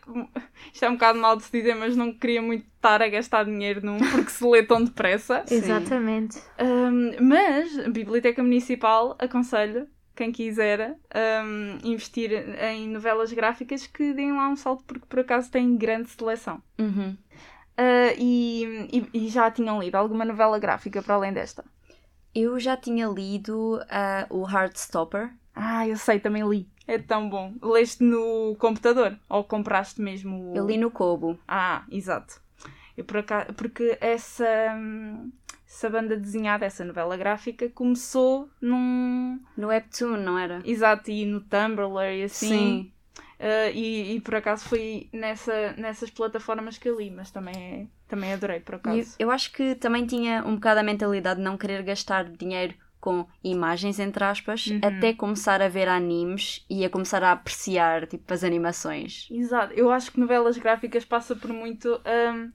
Isto 0.73 0.85
é 0.85 0.89
um 0.89 0.95
bocado 0.95 1.19
mal 1.19 1.37
de 1.37 1.43
se 1.45 1.53
dizer, 1.53 1.75
mas 1.75 1.97
não 1.97 2.13
queria 2.13 2.41
muito 2.41 2.67
estar 2.77 3.03
a 3.03 3.09
gastar 3.09 3.45
dinheiro 3.45 3.85
num 3.85 3.99
porque 3.99 4.31
se 4.31 4.45
lê 4.47 4.63
tão 4.63 4.83
depressa. 4.85 5.45
Exatamente. 5.51 6.39
Um, 6.61 7.11
mas 7.29 7.79
a 7.79 7.89
Biblioteca 7.91 8.43
Municipal 8.43 9.17
aconselho 9.19 9.87
quem 10.17 10.31
quiser 10.31 10.97
um, 11.45 11.79
investir 11.83 12.31
em 12.63 12.89
novelas 12.89 13.33
gráficas 13.33 13.85
que 13.87 14.13
deem 14.15 14.33
lá 14.33 14.49
um 14.49 14.55
salto 14.55 14.85
porque 14.85 15.07
por 15.09 15.19
acaso 15.19 15.51
tem 15.51 15.77
grande 15.77 16.09
seleção. 16.09 16.63
Uhum. 16.79 17.17
Uh, 17.77 18.15
e, 18.17 18.89
e- 19.13 19.25
e 19.27 19.29
já 19.29 19.51
tinham 19.51 19.81
lido 19.83 19.97
alguma 19.97 20.25
novela 20.25 20.57
gráfica 20.61 21.03
para 21.03 21.15
além 21.17 21.33
desta? 21.33 21.65
Eu 22.35 22.59
já 22.59 22.77
tinha 22.77 23.07
lido 23.07 23.81
ah, 23.89 24.27
o 24.31 24.49
Heartstopper. 24.49 25.33
Ah, 25.55 25.87
eu 25.87 25.97
sei, 25.97 26.19
também 26.19 26.47
li. 26.49 26.69
É 26.87 26.99
tão 26.99 27.31
bom. 27.31 27.55
Leste 27.63 28.03
no 28.03 28.57
computador? 28.59 29.17
Ou 29.29 29.45
compraste 29.45 30.01
mesmo 30.03 30.53
o... 30.53 30.57
Eu 30.57 30.67
li 30.67 30.77
no 30.77 30.91
Kobo. 30.91 31.39
Ah, 31.47 31.85
exato. 31.91 32.43
Eu 32.97 33.05
por 33.05 33.19
acaso, 33.19 33.53
porque 33.55 33.97
essa, 34.01 34.47
hum, 34.77 35.33
essa 35.67 35.91
banda 35.91 36.17
desenhada, 36.17 36.65
essa 36.65 36.85
novela 36.85 37.17
gráfica, 37.17 37.69
começou 37.71 38.49
num. 38.61 39.41
No 39.57 39.69
Webtoon, 39.69 40.17
não 40.19 40.39
era? 40.39 40.63
Exato, 40.65 41.11
e 41.11 41.25
no 41.27 41.41
Tumblr 41.41 42.13
e 42.13 42.25
assim. 42.25 42.49
Sim. 42.49 42.93
Uh, 43.45 43.71
e, 43.75 44.17
e 44.17 44.21
por 44.23 44.37
acaso 44.37 44.65
foi 44.65 45.07
nessa, 45.13 45.75
nessas 45.77 46.09
plataformas 46.09 46.79
que 46.79 46.89
eu 46.89 46.99
li, 46.99 47.11
mas 47.11 47.31
também, 47.31 47.91
também 48.09 48.33
adorei, 48.33 48.61
por 48.61 48.77
acaso. 48.77 49.17
eu 49.19 49.31
acho 49.31 49.53
que 49.53 49.75
também 49.75 50.07
tinha 50.07 50.43
um 50.47 50.55
bocado 50.55 50.81
a 50.81 50.83
mentalidade 50.83 51.41
de 51.41 51.45
não 51.45 51.59
querer 51.59 51.83
gastar 51.83 52.25
dinheiro 52.25 52.75
com 52.99 53.27
imagens, 53.43 53.99
entre 54.01 54.25
aspas, 54.25 54.69
Uhum. 54.69 54.81
até 54.83 55.13
começar 55.13 55.61
a 55.61 55.69
ver 55.69 55.89
animes 55.91 56.65
e 56.71 56.87
a 56.87 56.89
começar 56.89 57.23
a 57.23 57.33
apreciar, 57.33 58.07
tipo, 58.07 58.33
as 58.33 58.43
animações. 58.43 59.29
Exato, 59.31 59.75
eu 59.75 59.91
acho 59.91 60.11
que 60.11 60.19
novelas 60.19 60.57
gráficas 60.57 61.05
passa 61.05 61.37
por 61.37 61.53
muito. 61.53 62.01
hum, 62.35 62.51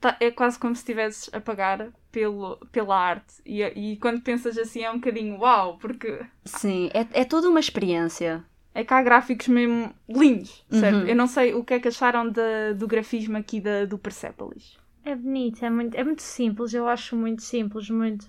tá- 0.00 0.16
é 0.18 0.32
quase 0.32 0.58
como 0.58 0.74
se 0.74 0.80
estivesses 0.80 1.30
a 1.32 1.40
pagar 1.40 1.92
pelo, 2.10 2.56
pela 2.72 2.98
arte. 2.98 3.34
E, 3.46 3.62
e 3.62 3.96
quando 3.98 4.20
pensas 4.20 4.58
assim 4.58 4.82
é 4.82 4.90
um 4.90 4.96
bocadinho 4.96 5.38
uau, 5.38 5.78
porque 5.78 6.26
Sim, 6.44 6.90
é, 6.92 7.20
é 7.20 7.24
toda 7.24 7.48
uma 7.48 7.60
experiência. 7.60 8.44
É 8.80 8.84
que 8.84 8.94
há 8.94 9.02
gráficos 9.02 9.48
mesmo 9.48 9.92
lindos, 10.08 10.64
certo? 10.70 10.96
Uhum. 10.96 11.08
Eu 11.08 11.16
não 11.16 11.26
sei 11.26 11.54
o 11.54 11.64
que 11.64 11.74
é 11.74 11.80
que 11.80 11.88
acharam 11.88 12.30
da- 12.30 12.72
do 12.74 12.86
grafismo 12.86 13.36
aqui 13.36 13.60
da, 13.60 13.84
do 13.84 13.98
Persepolis. 13.98 14.78
É 15.04 15.14
bonito, 15.14 15.64
é 15.64 15.70
muito, 15.70 15.94
é 15.96 16.04
muito 16.04 16.22
simples, 16.22 16.74
eu 16.74 16.86
acho 16.88 17.16
muito 17.16 17.42
simples, 17.42 17.88
muito. 17.90 18.26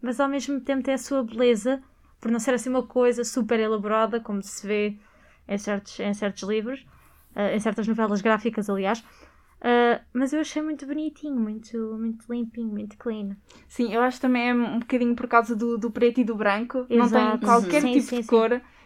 Mas 0.00 0.18
ao 0.18 0.28
mesmo 0.28 0.60
tempo 0.60 0.82
tem 0.82 0.94
a 0.94 0.98
sua 0.98 1.22
beleza, 1.22 1.82
por 2.20 2.30
não 2.30 2.38
ser 2.40 2.54
assim 2.54 2.70
uma 2.70 2.82
coisa 2.86 3.22
super 3.24 3.60
elaborada, 3.60 4.18
como 4.20 4.42
se 4.42 4.66
vê 4.66 4.96
em 5.46 5.58
certos, 5.58 5.98
em 6.00 6.14
certos 6.14 6.42
livros, 6.48 6.84
eh, 7.34 7.56
em 7.56 7.60
certas 7.60 7.86
novelas 7.86 8.20
gráficas, 8.22 8.70
aliás. 8.70 9.00
Uh, 9.64 10.02
mas 10.12 10.32
eu 10.32 10.40
achei 10.40 10.60
muito 10.60 10.84
bonitinho, 10.86 11.38
muito, 11.38 11.76
muito 11.96 12.24
limpinho, 12.32 12.66
muito 12.68 12.96
clean. 12.98 13.36
Sim, 13.68 13.92
eu 13.94 14.00
acho 14.02 14.20
também 14.20 14.48
é 14.50 14.54
um 14.54 14.80
bocadinho 14.80 15.14
por 15.14 15.28
causa 15.28 15.54
do, 15.54 15.78
do 15.78 15.88
preto 15.90 16.20
e 16.20 16.24
do 16.24 16.34
branco. 16.34 16.84
Não 16.90 17.06
Exato. 17.06 17.14
tem 17.36 17.38
qualquer 17.46 17.80
Sim, 17.80 17.92
tipo 17.92 18.06
sim, 18.06 18.22
de 18.22 18.22
sim. 18.22 18.44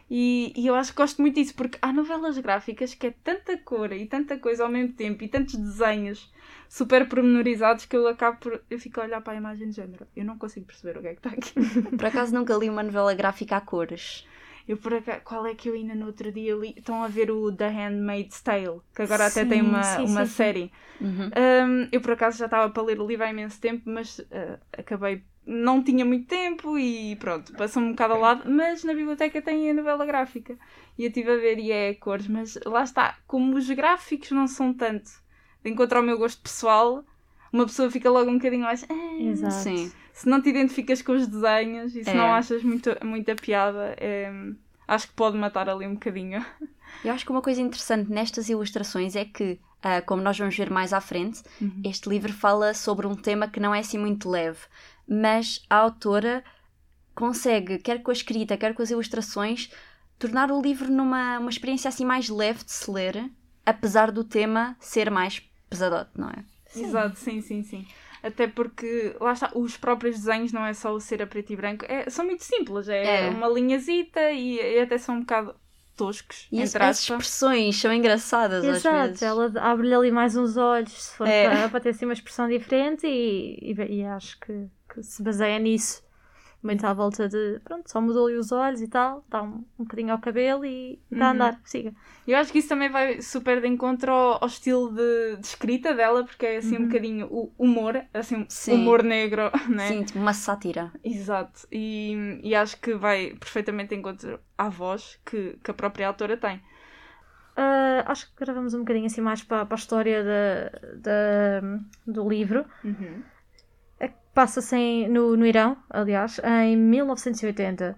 E, 0.08 0.52
e 0.56 0.66
eu 0.66 0.75
acho 0.75 0.92
que 0.92 0.96
gosto 0.98 1.20
muito 1.20 1.34
disso, 1.34 1.54
porque 1.54 1.78
há 1.82 1.92
novelas 1.92 2.38
gráficas 2.38 2.94
que 2.94 3.08
é 3.08 3.14
tanta 3.25 3.56
cor 3.58 3.92
e 3.92 4.06
tanta 4.06 4.38
coisa 4.38 4.62
ao 4.62 4.70
mesmo 4.70 4.92
tempo 4.92 5.25
e 5.25 5.28
tantos 5.28 5.56
desenhos 5.56 6.32
super 6.68 7.08
pormenorizados 7.08 7.86
que 7.86 7.96
eu 7.96 8.06
acabo 8.06 8.38
por. 8.38 8.62
Eu 8.70 8.78
fico 8.78 9.00
a 9.00 9.04
olhar 9.04 9.20
para 9.20 9.32
a 9.32 9.36
imagem 9.36 9.68
de 9.70 9.76
género. 9.76 10.06
Eu 10.14 10.25
não 10.25 10.38
consigo 10.38 10.66
perceber 10.66 10.98
o 10.98 11.02
que 11.02 11.08
é 11.08 11.14
que 11.14 11.26
está 11.26 11.30
aqui. 11.30 11.52
Por 11.96 12.06
acaso 12.06 12.34
nunca 12.34 12.54
li 12.54 12.68
uma 12.70 12.82
novela 12.82 13.14
gráfica 13.14 13.56
a 13.56 13.60
cores. 13.60 14.26
Eu 14.68 14.76
por 14.76 14.94
acaso, 14.94 15.20
qual 15.22 15.46
é 15.46 15.54
que 15.54 15.68
eu 15.68 15.75
ainda 15.75 15.94
no 15.94 16.06
outro 16.06 16.32
dia 16.32 16.54
li? 16.56 16.75
Estão 16.76 17.00
a 17.02 17.06
ver 17.06 17.30
o 17.30 17.52
The 17.52 17.68
Handmaid's 17.68 18.40
Tale, 18.42 18.80
que 18.94 19.02
agora 19.02 19.26
até 19.26 19.44
Sim, 19.44 19.48
tem 19.48 19.62
uma, 19.62 19.82
sim, 19.82 20.04
uma 20.04 20.26
sim. 20.26 20.32
série. 20.32 20.72
Uhum. 21.00 21.30
Um, 21.30 21.88
eu 21.92 22.00
por 22.00 22.12
acaso 22.12 22.36
já 22.38 22.46
estava 22.46 22.68
para 22.72 22.82
ler 22.82 23.00
o 23.00 23.06
livro 23.06 23.25
há 23.25 23.30
imenso 23.30 23.60
tempo, 23.60 23.82
mas 23.86 24.18
uh, 24.18 24.58
acabei. 24.76 25.25
Não 25.47 25.81
tinha 25.83 26.05
muito 26.05 26.26
tempo 26.26 26.76
e 26.76 27.15
pronto, 27.17 27.53
passou-me 27.55 27.88
um 27.88 27.93
bocado 27.93 28.15
ao 28.15 28.21
lado. 28.21 28.50
Mas 28.50 28.83
na 28.83 28.93
biblioteca 28.93 29.41
tem 29.41 29.71
a 29.71 29.75
novela 29.75 30.05
gráfica 30.05 30.59
e 30.99 31.05
eu 31.05 31.09
estive 31.09 31.31
a 31.31 31.37
ver 31.37 31.59
e 31.61 31.71
é 31.71 31.95
cores. 31.95 32.26
Mas 32.26 32.59
lá 32.67 32.83
está, 32.83 33.17
como 33.29 33.57
os 33.57 33.71
gráficos 33.71 34.31
não 34.33 34.49
são 34.49 34.73
tanto 34.75 35.09
de 35.62 35.71
encontro 35.71 35.99
ao 35.99 36.05
meu 36.05 36.19
gosto 36.19 36.43
pessoal, 36.43 37.05
uma 37.53 37.65
pessoa 37.65 37.88
fica 37.91 38.11
logo 38.11 38.29
um 38.31 38.35
bocadinho 38.38 38.65
mais. 38.65 38.85
"Ah", 38.91 39.23
Exato. 39.23 39.55
Sim. 39.55 39.93
Se 40.12 40.29
não 40.29 40.41
te 40.43 40.49
identificas 40.49 41.00
com 41.00 41.12
os 41.12 41.26
desenhos 41.29 41.95
e 41.95 42.03
se 42.03 42.11
É. 42.11 42.15
não 42.15 42.33
achas 42.33 42.62
muito, 42.65 42.91
muita 43.05 43.37
piada, 43.37 43.95
é, 43.99 44.33
acho 44.88 45.07
que 45.09 45.15
pode 45.15 45.37
matar 45.38 45.69
ali 45.69 45.87
um 45.87 45.95
bocadinho. 45.95 46.45
Eu 47.05 47.12
acho 47.12 47.25
que 47.25 47.31
uma 47.31 47.43
coisa 47.43 47.61
interessante 47.61 48.11
nestas 48.11 48.49
ilustrações 48.49 49.15
é 49.15 49.25
que, 49.25 49.61
ah, 49.83 50.00
como 50.03 50.23
nós 50.23 50.37
vamos 50.38 50.57
ver 50.57 50.71
mais 50.71 50.93
à 50.93 51.00
frente, 51.00 51.43
Uhum. 51.61 51.83
este 51.85 52.09
livro 52.09 52.33
fala 52.33 52.75
sobre 52.75 53.07
um 53.07 53.15
tema 53.15 53.47
que 53.47 53.61
não 53.61 53.75
é 53.75 53.79
assim 53.81 53.99
muito 53.99 54.29
leve, 54.29 54.59
mas 55.08 55.64
a 55.70 55.76
autora 55.76 56.42
consegue, 57.14 57.78
quer 57.78 58.02
com 58.02 58.10
a 58.10 58.14
escrita, 58.14 58.56
quer 58.56 58.75
com 58.75 58.82
as 58.82 58.90
ilustrações, 58.90 59.70
tornar 60.18 60.50
o 60.50 60.60
livro 60.60 60.90
numa 60.90 61.38
uma 61.38 61.50
experiência 61.50 61.88
assim 61.88 62.04
mais 62.04 62.28
leve 62.28 62.64
de 62.64 62.72
se 62.72 62.90
ler, 62.90 63.30
apesar 63.64 64.10
do 64.10 64.25
tema 64.25 64.76
ser 64.80 65.10
mais 65.10 65.40
pesadote, 65.70 66.10
não 66.16 66.28
é? 66.28 66.44
Exato, 66.75 67.18
sim, 67.18 67.40
sim, 67.40 67.62
sim. 67.62 67.86
Até 68.22 68.46
porque, 68.48 69.14
lá 69.20 69.32
está, 69.32 69.50
os 69.54 69.76
próprios 69.76 70.16
desenhos 70.16 70.52
não 70.52 70.66
é 70.66 70.75
só 70.75 70.92
o 70.92 71.00
ser 71.00 71.22
a 71.22 71.26
preto 71.26 71.52
e 71.52 71.56
branco, 71.56 71.84
é- 71.88 72.10
são 72.10 72.25
muito 72.25 72.42
simples, 72.44 72.88
é, 72.88 73.26
É. 73.26 73.28
uma 73.30 73.46
linhazita 73.48 74.30
e, 74.32 74.56
e 74.56 74.80
até 74.80 74.98
são 74.98 75.16
um 75.16 75.20
bocado 75.20 75.54
toscos, 75.96 76.46
E 76.52 76.60
as, 76.60 76.75
entre 76.75 76.84
as 76.84 77.00
expressões 77.00 77.80
são 77.80 77.92
engraçadas 77.92 78.62
às 78.64 78.78
Exato, 78.78 79.06
vezes. 79.08 79.22
ela 79.22 79.52
abre-lhe 79.60 79.94
ali 79.94 80.10
mais 80.10 80.36
uns 80.36 80.56
olhos 80.56 80.92
se 80.92 81.16
for 81.16 81.26
É. 81.26 81.48
para, 81.48 81.68
para 81.70 81.80
ter 81.80 81.90
assim 81.90 82.04
uma 82.04 82.12
expressão 82.12 82.48
diferente 82.48 83.06
e, 83.06 83.72
e, 83.72 84.00
e 84.00 84.04
acho 84.04 84.38
que, 84.40 84.68
que 85.00 85.07
se 85.07 85.23
baseia 85.23 85.59
nisso. 85.59 86.05
Muito 86.62 86.85
à 86.85 86.93
volta 86.93 87.29
de. 87.29 87.61
Pronto, 87.62 87.88
só 87.91 88.00
mudou-lhe 88.00 88.37
os 88.37 88.50
olhos 88.50 88.81
e 88.81 88.88
tal, 88.88 89.23
dá 89.29 89.43
um, 89.43 89.65
um 89.79 89.85
bocadinho 89.85 90.12
ao 90.12 90.19
cabelo 90.19 90.65
e 90.65 90.99
dá 91.12 91.26
a 91.26 91.29
Uhum. 91.29 91.35
andar, 91.35 91.61
siga. 91.65 91.95
Eu 92.26 92.37
acho 92.38 92.50
que 92.50 92.59
isso 92.59 92.69
também 92.69 92.88
vai 92.91 93.23
super 93.23 93.61
de 93.61 93.69
encontro 93.69 94.11
ao, 94.11 94.43
ao 94.43 94.49
estilo 94.49 94.91
de, 94.93 95.37
de 95.37 95.47
escrita 95.47 95.95
dela, 95.95 96.25
porque 96.25 96.45
é 96.47 96.57
assim 96.57 96.79
um 96.79 96.83
bocadinho 96.83 97.26
o 97.31 97.53
humor, 97.59 98.03
assim, 98.12 98.37
Uhum. 98.37 98.47
Sim. 98.49 98.75
humor 98.75 99.03
negro, 99.05 99.50
né? 99.69 99.88
Sim, 99.88 100.05
tipo 100.05 100.19
uma 100.19 100.33
sátira. 100.33 100.91
Exato, 101.05 101.69
e, 101.71 102.41
e 102.43 102.55
acho 102.55 102.81
que 102.81 102.95
vai 102.95 103.35
perfeitamente 103.38 103.91
de 103.91 103.97
encontro 104.00 104.41
à 104.59 104.69
voz 104.69 105.21
que, 105.25 105.59
que 105.62 105.71
a 105.71 105.75
própria 105.75 106.09
autora 106.09 106.37
tem. 106.37 106.61
Ah, 107.57 108.05
acho 108.07 108.26
que 108.26 108.33
agora 108.43 108.55
vamos 108.59 108.75
um 108.75 108.81
bocadinho 108.81 109.07
assim 109.07 109.21
mais 109.21 109.43
para, 109.43 109.65
para 109.65 109.75
a 109.76 109.79
história 109.79 110.23
da, 110.25 110.71
da- 110.97 111.79
do 112.07 112.29
livro. 112.29 112.67
Uhum. 112.85 113.23
Passa-se 114.37 115.09
no, 115.14 115.37
no 115.37 115.47
Irão, 115.52 115.71
aliás, 115.90 116.33
em 116.45 116.76
1980. 116.76 117.88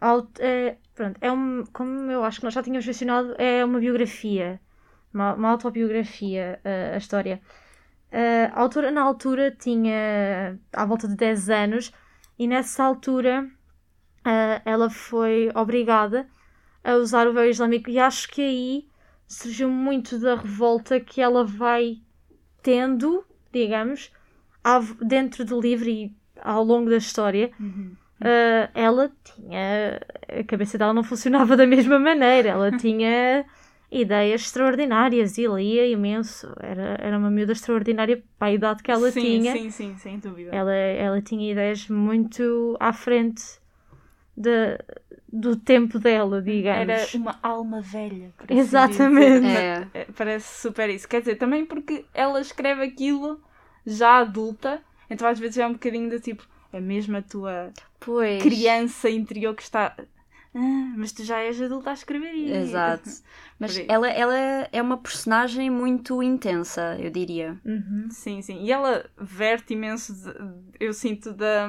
Aut- 0.00 0.38
é, 0.40 0.76
pronto, 0.94 1.16
é 1.20 1.30
um, 1.32 1.64
como 1.72 2.10
eu 2.16 2.22
acho 2.24 2.38
que 2.40 2.44
nós 2.46 2.54
já 2.54 2.62
tínhamos 2.62 2.86
mencionado, 2.86 3.34
é 3.38 3.64
uma 3.64 3.80
biografia, 3.80 4.60
uma, 5.14 5.34
uma 5.34 5.50
autobiografia, 5.50 6.60
ah, 6.64 6.94
a 6.94 6.98
história. 6.98 7.36
Ah, 8.12 8.52
a 8.54 8.60
autora, 8.62 8.90
na 8.90 9.02
altura, 9.02 9.50
tinha 9.52 10.58
à 10.72 10.84
volta 10.86 11.08
de 11.08 11.16
10 11.16 11.50
anos 11.50 11.92
e 12.38 12.46
nessa 12.46 12.84
altura 12.84 13.34
ah, 14.24 14.62
ela 14.64 14.90
foi 14.90 15.50
obrigada 15.54 16.28
a 16.84 16.94
usar 16.96 17.26
o 17.28 17.32
véu 17.34 17.50
islâmico 17.50 17.90
e 17.90 17.98
acho 17.98 18.28
que 18.30 18.42
aí 18.42 18.88
surgiu 19.28 19.70
muito 19.70 20.18
da 20.18 20.36
revolta 20.36 21.00
que 21.00 21.20
ela 21.20 21.44
vai 21.44 21.98
tendo, 22.62 23.24
digamos, 23.52 24.12
dentro 25.02 25.44
do 25.44 25.60
livro 25.60 25.88
e 25.88 26.12
ao 26.42 26.64
longo 26.64 26.88
da 26.90 26.96
história. 26.96 27.50
Ah, 28.20 28.70
ela 28.74 29.10
tinha. 29.24 30.00
A 30.28 30.44
cabeça 30.44 30.76
dela 30.76 30.92
não 30.92 31.02
funcionava 31.02 31.56
da 31.56 31.66
mesma 31.66 31.98
maneira. 31.98 32.50
Ela 32.50 32.70
tinha 32.76 33.44
ideias 33.90 34.42
extraordinárias 34.42 35.38
e 35.38 35.46
lia 35.46 35.86
imenso. 35.86 36.54
Era, 36.60 36.96
era 37.00 37.18
uma 37.18 37.30
miúda 37.30 37.52
extraordinária 37.52 38.22
para 38.38 38.48
a 38.48 38.52
idade 38.52 38.82
que 38.82 38.90
ela 38.90 39.10
sim, 39.10 39.20
tinha. 39.20 39.52
Sim, 39.52 39.70
sim, 39.70 39.96
sem 39.96 40.18
dúvida. 40.18 40.54
Ela, 40.54 40.72
ela 40.72 41.22
tinha 41.22 41.50
ideias 41.50 41.88
muito 41.88 42.76
à 42.78 42.92
frente 42.92 43.42
de, 44.36 44.78
do 45.32 45.56
tempo 45.56 45.98
dela, 45.98 46.40
digamos. 46.42 46.88
Era 46.88 47.06
uma 47.14 47.38
alma 47.42 47.80
velha. 47.80 48.32
por 48.36 48.44
assim 48.44 48.60
Exatamente. 48.60 49.46
É. 49.46 49.88
É, 49.94 50.06
Parece 50.16 50.60
super 50.60 50.88
isso. 50.90 51.08
Quer 51.08 51.20
dizer, 51.20 51.36
também 51.36 51.64
porque 51.64 52.04
ela 52.14 52.40
escreve 52.40 52.82
aquilo 52.82 53.40
já 53.86 54.18
adulta, 54.18 54.80
então 55.08 55.26
às 55.28 55.38
vezes 55.38 55.58
é 55.58 55.66
um 55.66 55.72
bocadinho 55.72 56.10
do 56.10 56.20
tipo, 56.20 56.46
é 56.72 56.80
mesmo 56.80 57.16
a 57.16 57.22
tua 57.22 57.72
Pois. 57.98 58.42
criança 58.42 59.08
interior 59.10 59.54
que 59.54 59.62
está. 59.62 59.94
Ah, 60.54 60.94
mas 60.96 61.12
tu 61.12 61.22
já 61.22 61.38
és 61.38 61.60
adulta 61.62 61.90
a 61.90 61.92
escrever 61.92 62.32
isso. 62.32 62.54
Exato. 62.54 63.08
Mas 63.60 63.76
ela, 63.86 64.08
ela 64.08 64.34
é 64.72 64.80
uma 64.82 64.96
personagem 64.96 65.68
muito 65.70 66.20
intensa, 66.22 66.96
eu 66.98 67.10
diria. 67.10 67.56
Uhum. 67.64 68.08
Sim, 68.10 68.40
sim. 68.42 68.64
E 68.64 68.72
ela 68.72 69.04
verte 69.18 69.74
imenso, 69.74 70.12
de- 70.14 70.34
eu 70.80 70.92
sinto, 70.94 71.32
da, 71.34 71.68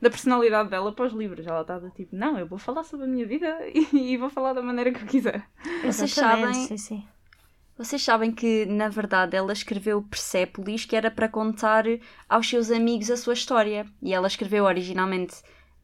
da 0.00 0.08
personalidade 0.08 0.70
dela 0.70 0.92
para 0.92 1.06
os 1.06 1.12
livros. 1.12 1.44
Ela 1.46 1.60
está 1.62 1.78
do 1.78 1.90
tipo, 1.90 2.14
não, 2.16 2.38
eu 2.38 2.46
vou 2.46 2.56
falar 2.58 2.84
sobre 2.84 3.04
a 3.04 3.08
minha 3.08 3.26
vida 3.26 3.58
e, 3.74 4.12
e 4.12 4.16
vou 4.16 4.30
falar 4.30 4.52
da 4.54 4.62
maneira 4.62 4.90
que 4.92 5.02
eu 5.02 5.06
quiser. 5.06 5.44
Vocês 5.84 6.14
sabem, 6.14 6.54
Sim, 6.54 6.78
sim. 6.78 7.04
Vocês 7.78 8.02
sabem 8.02 8.32
que, 8.32 8.66
na 8.66 8.88
verdade, 8.88 9.36
ela 9.36 9.52
escreveu 9.52 10.02
Persépolis, 10.02 10.84
que 10.84 10.96
era 10.96 11.10
para 11.10 11.28
contar 11.28 11.84
aos 12.28 12.48
seus 12.48 12.70
amigos 12.70 13.10
a 13.10 13.16
sua 13.16 13.32
história. 13.34 13.86
E 14.02 14.12
ela 14.12 14.26
escreveu 14.26 14.64
originalmente 14.64 15.36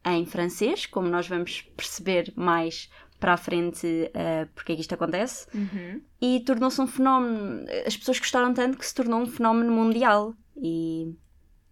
em 0.05 0.25
francês, 0.25 0.85
como 0.85 1.07
nós 1.07 1.27
vamos 1.27 1.61
perceber 1.75 2.31
mais 2.35 2.89
para 3.19 3.33
a 3.33 3.37
frente 3.37 4.11
eh, 4.13 4.45
porque 4.53 4.73
é 4.73 4.75
que 4.75 4.81
isto 4.81 4.93
acontece. 4.93 5.47
E 6.21 6.41
tornou-se 6.41 6.79
um 6.81 6.85
fenómeno. 6.85 7.65
As 7.87 7.95
pessoas 7.97 8.19
gostaram 8.19 8.53
tanto 8.53 8.77
que 8.77 8.85
se 8.85 8.93
tornou 8.93 9.21
um 9.21 9.25
fenómeno 9.25 9.71
mundial. 9.71 10.35
E, 10.57 11.11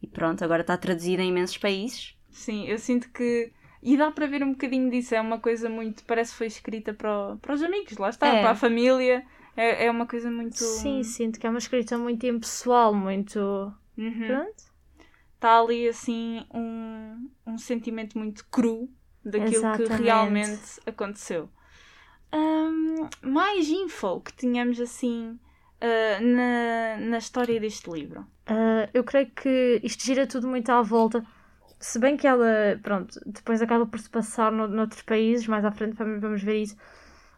e 0.02 0.08
pronto, 0.08 0.44
agora 0.44 0.62
está 0.62 0.76
traduzida 0.78 1.22
em 1.22 1.30
imensos 1.30 1.58
países. 1.58 2.16
Sim, 2.32 2.66
eu 2.68 2.80
sinto 2.80 3.12
que. 3.12 3.52
E 3.84 3.98
dá 3.98 4.10
para 4.10 4.26
ver 4.26 4.42
um 4.44 4.52
bocadinho 4.52 4.90
disso. 4.90 5.14
É 5.14 5.20
uma 5.22 5.38
coisa 5.40 5.70
muito. 5.70 6.04
Parece 6.06 6.32
que 6.32 6.38
foi 6.38 6.48
escrita 6.48 6.94
para, 6.94 7.34
o- 7.34 7.38
para 7.38 7.54
os 7.54 7.62
amigos, 7.62 7.98
lá 7.98 8.10
está, 8.10 8.28
É. 8.28 8.42
para 8.42 8.52
a 8.52 8.56
família. 8.56 9.24
É, 9.56 9.86
é 9.86 9.92
uma 9.92 10.06
coisa 10.06 10.30
muito. 10.32 10.58
Sim, 10.58 11.04
sinto 11.04 11.40
que 11.40 11.46
é 11.46 11.50
uma 11.50 11.60
escrita 11.60 11.98
muito 11.98 12.26
impessoal, 12.26 12.94
muito. 12.94 13.40
Uhum. 13.98 14.28
Pronto. 14.28 14.74
Está 15.36 15.60
ali 15.60 15.88
assim 15.88 16.46
um, 16.54 17.30
um 17.46 17.58
sentimento 17.58 18.18
muito 18.18 18.46
cru 18.48 18.90
daquilo 19.24 19.50
que 19.50 19.56
Exatamente. 19.56 20.02
realmente 20.02 20.80
aconteceu. 20.86 21.50
Ahm, 22.32 23.10
mais 23.22 23.70
info 23.70 24.22
que 24.22 24.34
tínhamos 24.34 24.80
assim 24.80 25.38
ah, 25.84 26.20
na, 26.22 27.06
na 27.06 27.18
história 27.18 27.60
deste 27.60 27.92
livro. 27.92 28.26
Ah, 28.48 28.90
eu 28.94 29.04
creio 29.04 29.30
que 29.32 29.82
isto 29.84 30.04
gira 30.06 30.26
tudo 30.26 30.48
muito 30.48 30.70
à 30.72 30.82
volta. 30.82 31.26
Se 31.78 32.00
bem 32.00 32.16
que 32.16 32.26
ela, 32.26 32.80
pronto, 32.82 33.20
depois 33.26 33.62
acaba 33.62 33.86
por 33.86 34.00
se 34.00 34.10
passar 34.10 34.50
no, 34.50 34.66
noutros 34.68 35.02
países, 35.02 35.46
mais 35.46 35.66
à 35.66 35.72
frente 35.72 35.96
vamos 35.96 36.42
ver 36.42 36.62
isso, 36.62 36.78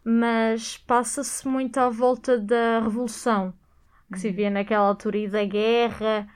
mas 0.08 0.76
passa-se 0.78 1.48
muito 1.48 1.78
à 1.78 1.88
volta 1.90 2.38
da 2.38 2.78
revolução 2.78 3.52
que 4.12 4.20
se 4.20 4.30
via 4.30 4.48
naquela 4.48 4.86
altura 4.86 5.18
e 5.18 5.26
da 5.28 5.44
guerra. 5.44 6.28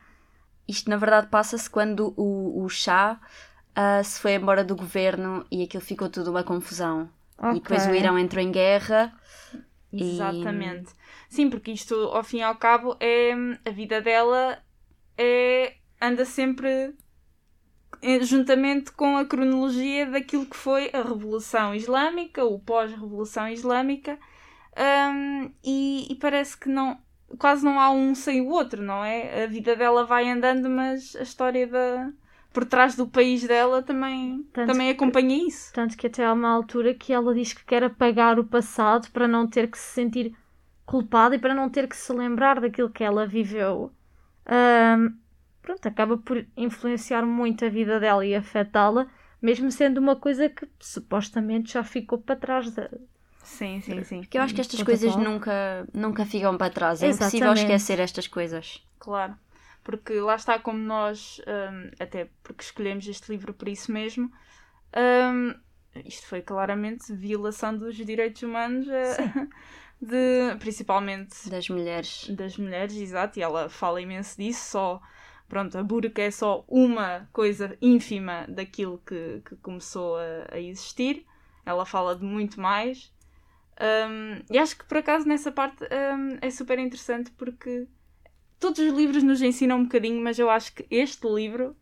Isto, 0.67 0.91
na 0.91 0.97
verdade, 0.97 1.29
passa-se 1.29 1.71
quando 1.71 2.13
o, 2.17 2.65
o 2.65 2.69
chá 2.69 3.21
ah, 3.77 4.03
se 4.03 4.21
foi 4.21 4.35
embora 4.35 4.65
do 4.65 4.75
governo 4.75 5.47
e 5.53 5.63
aquilo 5.63 5.85
ficou 5.85 6.09
tudo 6.09 6.33
uma 6.33 6.43
confusão. 6.43 7.09
E 7.41 7.61
depois 7.61 7.87
o. 7.87 7.95
Irão 7.95 8.19
entrou 8.19 8.43
em 8.43 8.51
guerra. 8.51 9.17
E- 9.93 10.03
Exatamente. 10.03 10.91
Sim, 11.29 11.49
porque 11.49 11.71
isto, 11.71 11.95
ao 11.95 12.25
fim 12.25 12.39
e 12.39 12.43
ao 12.43 12.57
cabo, 12.57 12.97
é 12.99 13.33
a 13.65 13.71
vida 13.71 14.01
dela 14.01 14.59
é 15.17 15.77
anda 16.03 16.25
sempre 16.25 16.93
juntamente 18.23 18.93
com 18.93 19.17
a 19.17 19.25
cronologia 19.25 20.07
daquilo 20.11 20.47
que 20.47 20.57
foi 20.57 20.91
a 20.93 21.03
Revolução 21.03 21.75
Islâmica, 21.75 22.45
o 22.45 22.59
pós-Revolução 22.59 23.49
Islâmica, 23.49 24.19
Ahm, 24.77 25.53
e, 25.65 26.07
e 26.11 26.15
parece 26.17 26.57
que 26.57 26.69
não, 26.69 26.99
quase 27.39 27.65
não 27.65 27.79
há 27.81 27.91
um 27.91 28.15
sem 28.15 28.41
o 28.41 28.49
outro, 28.49 28.83
não 28.83 29.05
é? 29.05 29.45
A 29.45 29.47
vida 29.47 29.77
dela 29.77 30.05
vai 30.05 30.29
andando, 30.31 30.71
mas 30.71 31.15
a 31.17 31.23
história 31.23 31.67
da 31.67 32.11
por 32.53 32.65
trás 32.65 32.97
do 32.97 33.07
país 33.07 33.47
dela 33.47 33.83
também, 33.83 34.45
Tanto 34.53 34.73
também 34.73 34.89
que- 34.89 34.93
acompanha 34.95 35.47
isso. 35.47 35.73
Tanto 35.73 35.97
que 35.97 36.07
até 36.07 36.25
há 36.25 36.33
uma 36.33 36.49
altura 36.51 36.95
que 36.95 37.13
ela 37.13 37.33
diz 37.35 37.53
que 37.53 37.65
quer 37.65 37.85
apagar 37.85 38.39
o 38.41 38.45
passado 38.45 39.09
para 39.13 39.29
não 39.29 39.47
ter 39.47 39.71
que 39.71 39.79
se 39.79 39.93
sentir 39.95 40.35
culpada 40.85 41.37
e 41.37 41.39
para 41.39 41.55
não 41.55 41.69
ter 41.71 41.87
que 41.89 41.97
se 41.97 42.13
lembrar 42.13 42.61
daquilo 42.61 42.91
que 42.91 43.05
ela 43.05 43.27
viveu. 43.27 43.93
Ahm, 44.47 45.15
pronto, 45.63 45.87
acaba 45.87 46.17
por 46.19 46.45
influenciar 46.57 47.25
muito 47.25 47.65
a 47.65 47.69
vida 47.69 47.99
dela 48.01 48.25
e 48.25 48.35
afetá-la, 48.35 49.07
mesmo 49.41 49.71
sendo 49.71 49.99
uma 49.99 50.17
coisa 50.17 50.49
que 50.49 50.69
supostamente 50.79 51.73
já 51.73 51.83
ficou 51.85 52.19
para 52.19 52.37
trás. 52.37 52.71
Da... 52.71 52.91
Sim, 53.43 53.81
sim, 53.81 54.03
sim. 54.05 54.21
Porque 54.21 54.39
eu 54.39 54.43
acho 54.43 54.55
que 54.55 54.61
estas 54.61 54.83
coisas 54.83 55.13
qual? 55.15 55.25
nunca, 55.25 55.87
nunca 55.93 56.25
ficam 56.27 56.57
para 56.57 56.73
trás. 56.73 57.03
É 57.03 57.07
impossível 57.09 57.53
Exatamente. 57.53 57.61
esquecer 57.73 58.01
estas 58.01 58.27
coisas. 58.27 58.85
Claro. 58.99 59.35
Porque 59.83 60.13
lá 60.21 60.35
está 60.37 60.59
como 60.59 60.79
nós, 60.79 61.41
hum, 61.47 61.91
até 61.99 62.29
porque 62.43 62.63
escolhemos 62.63 63.07
este 63.09 63.33
livro 63.33 63.55
por 63.55 63.67
isso 63.67 63.91
mesmo, 63.91 64.31
hum, 64.95 65.55
isto 66.05 66.27
foi 66.27 66.43
claramente 66.43 67.13
violação 67.15 67.77
dos 67.77 67.97
direitos 67.97 68.43
humanos, 68.43 68.87
eh, 68.89 69.17
de, 70.01 70.55
principalmente 70.59 71.49
Das 71.49 71.69
mulheres. 71.71 72.29
das 72.29 72.57
mulheres, 72.59 72.95
exato, 72.95 73.39
e 73.39 73.43
ela 73.43 73.69
fala 73.71 74.01
imenso 74.01 74.37
disso, 74.37 74.71
só, 74.71 75.03
pronto, 75.51 75.77
a 75.77 75.83
burca 75.83 76.23
é 76.23 76.31
só 76.31 76.65
uma 76.67 77.29
coisa 77.33 77.77
ínfima 77.83 78.47
daquilo 78.49 79.03
que, 79.05 79.43
que 79.45 79.57
começou 79.57 80.17
a, 80.17 80.55
a 80.55 80.59
existir, 80.59 81.27
ela 81.67 81.85
fala 81.85 82.17
de 82.17 82.25
muito 82.25 82.59
mais, 82.59 83.13
Hum, 83.81 84.43
e 84.51 84.59
acho 84.59 84.77
que 84.77 84.85
por 84.85 84.99
acaso 84.99 85.27
nessa 85.27 85.51
parte 85.51 85.85
hum, 85.85 86.37
é 86.43 86.51
super 86.51 86.79
interessante 86.79 87.31
porque 87.31 87.89
todos 88.59 88.79
os 88.79 88.93
livros 88.93 89.23
nos 89.23 89.41
ensinam 89.41 89.79
um 89.79 89.85
bocadinho, 89.85 90.23
mas 90.23 90.39
eu 90.39 90.51
acho 90.51 90.75
que 90.75 90.87
este 90.91 91.27
livro, 91.27 91.75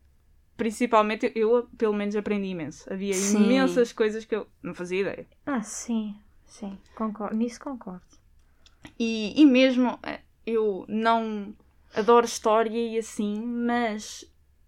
principalmente, 0.55 1.29
eu, 1.35 1.57
eu, 1.57 1.69
pelo 1.77 1.93
menos 1.93 2.15
aprendi 2.15 2.47
imenso. 2.47 2.91
Havia 2.91 3.13
Sim. 3.13 3.43
imensas 3.43 3.91
coisas 3.91 4.23
que 4.23 4.33
eu 4.33 4.47
não 4.63 4.73
fazia 4.73 5.01
ideia. 5.01 5.27
Ah, 5.45 5.61
sim, 5.61 6.15
sim, 6.45 6.77
concordo. 6.95 7.35
Nisso 7.35 7.59
concordo. 7.59 8.05
E, 8.97 9.33
e 9.35 9.45
mesmo 9.45 9.99
eh, 10.03 10.21
eu 10.45 10.85
não 10.87 11.53
adoro 11.93 12.25
história 12.25 12.77
e 12.77 12.97
assim, 12.97 13.41
mas 13.41 14.25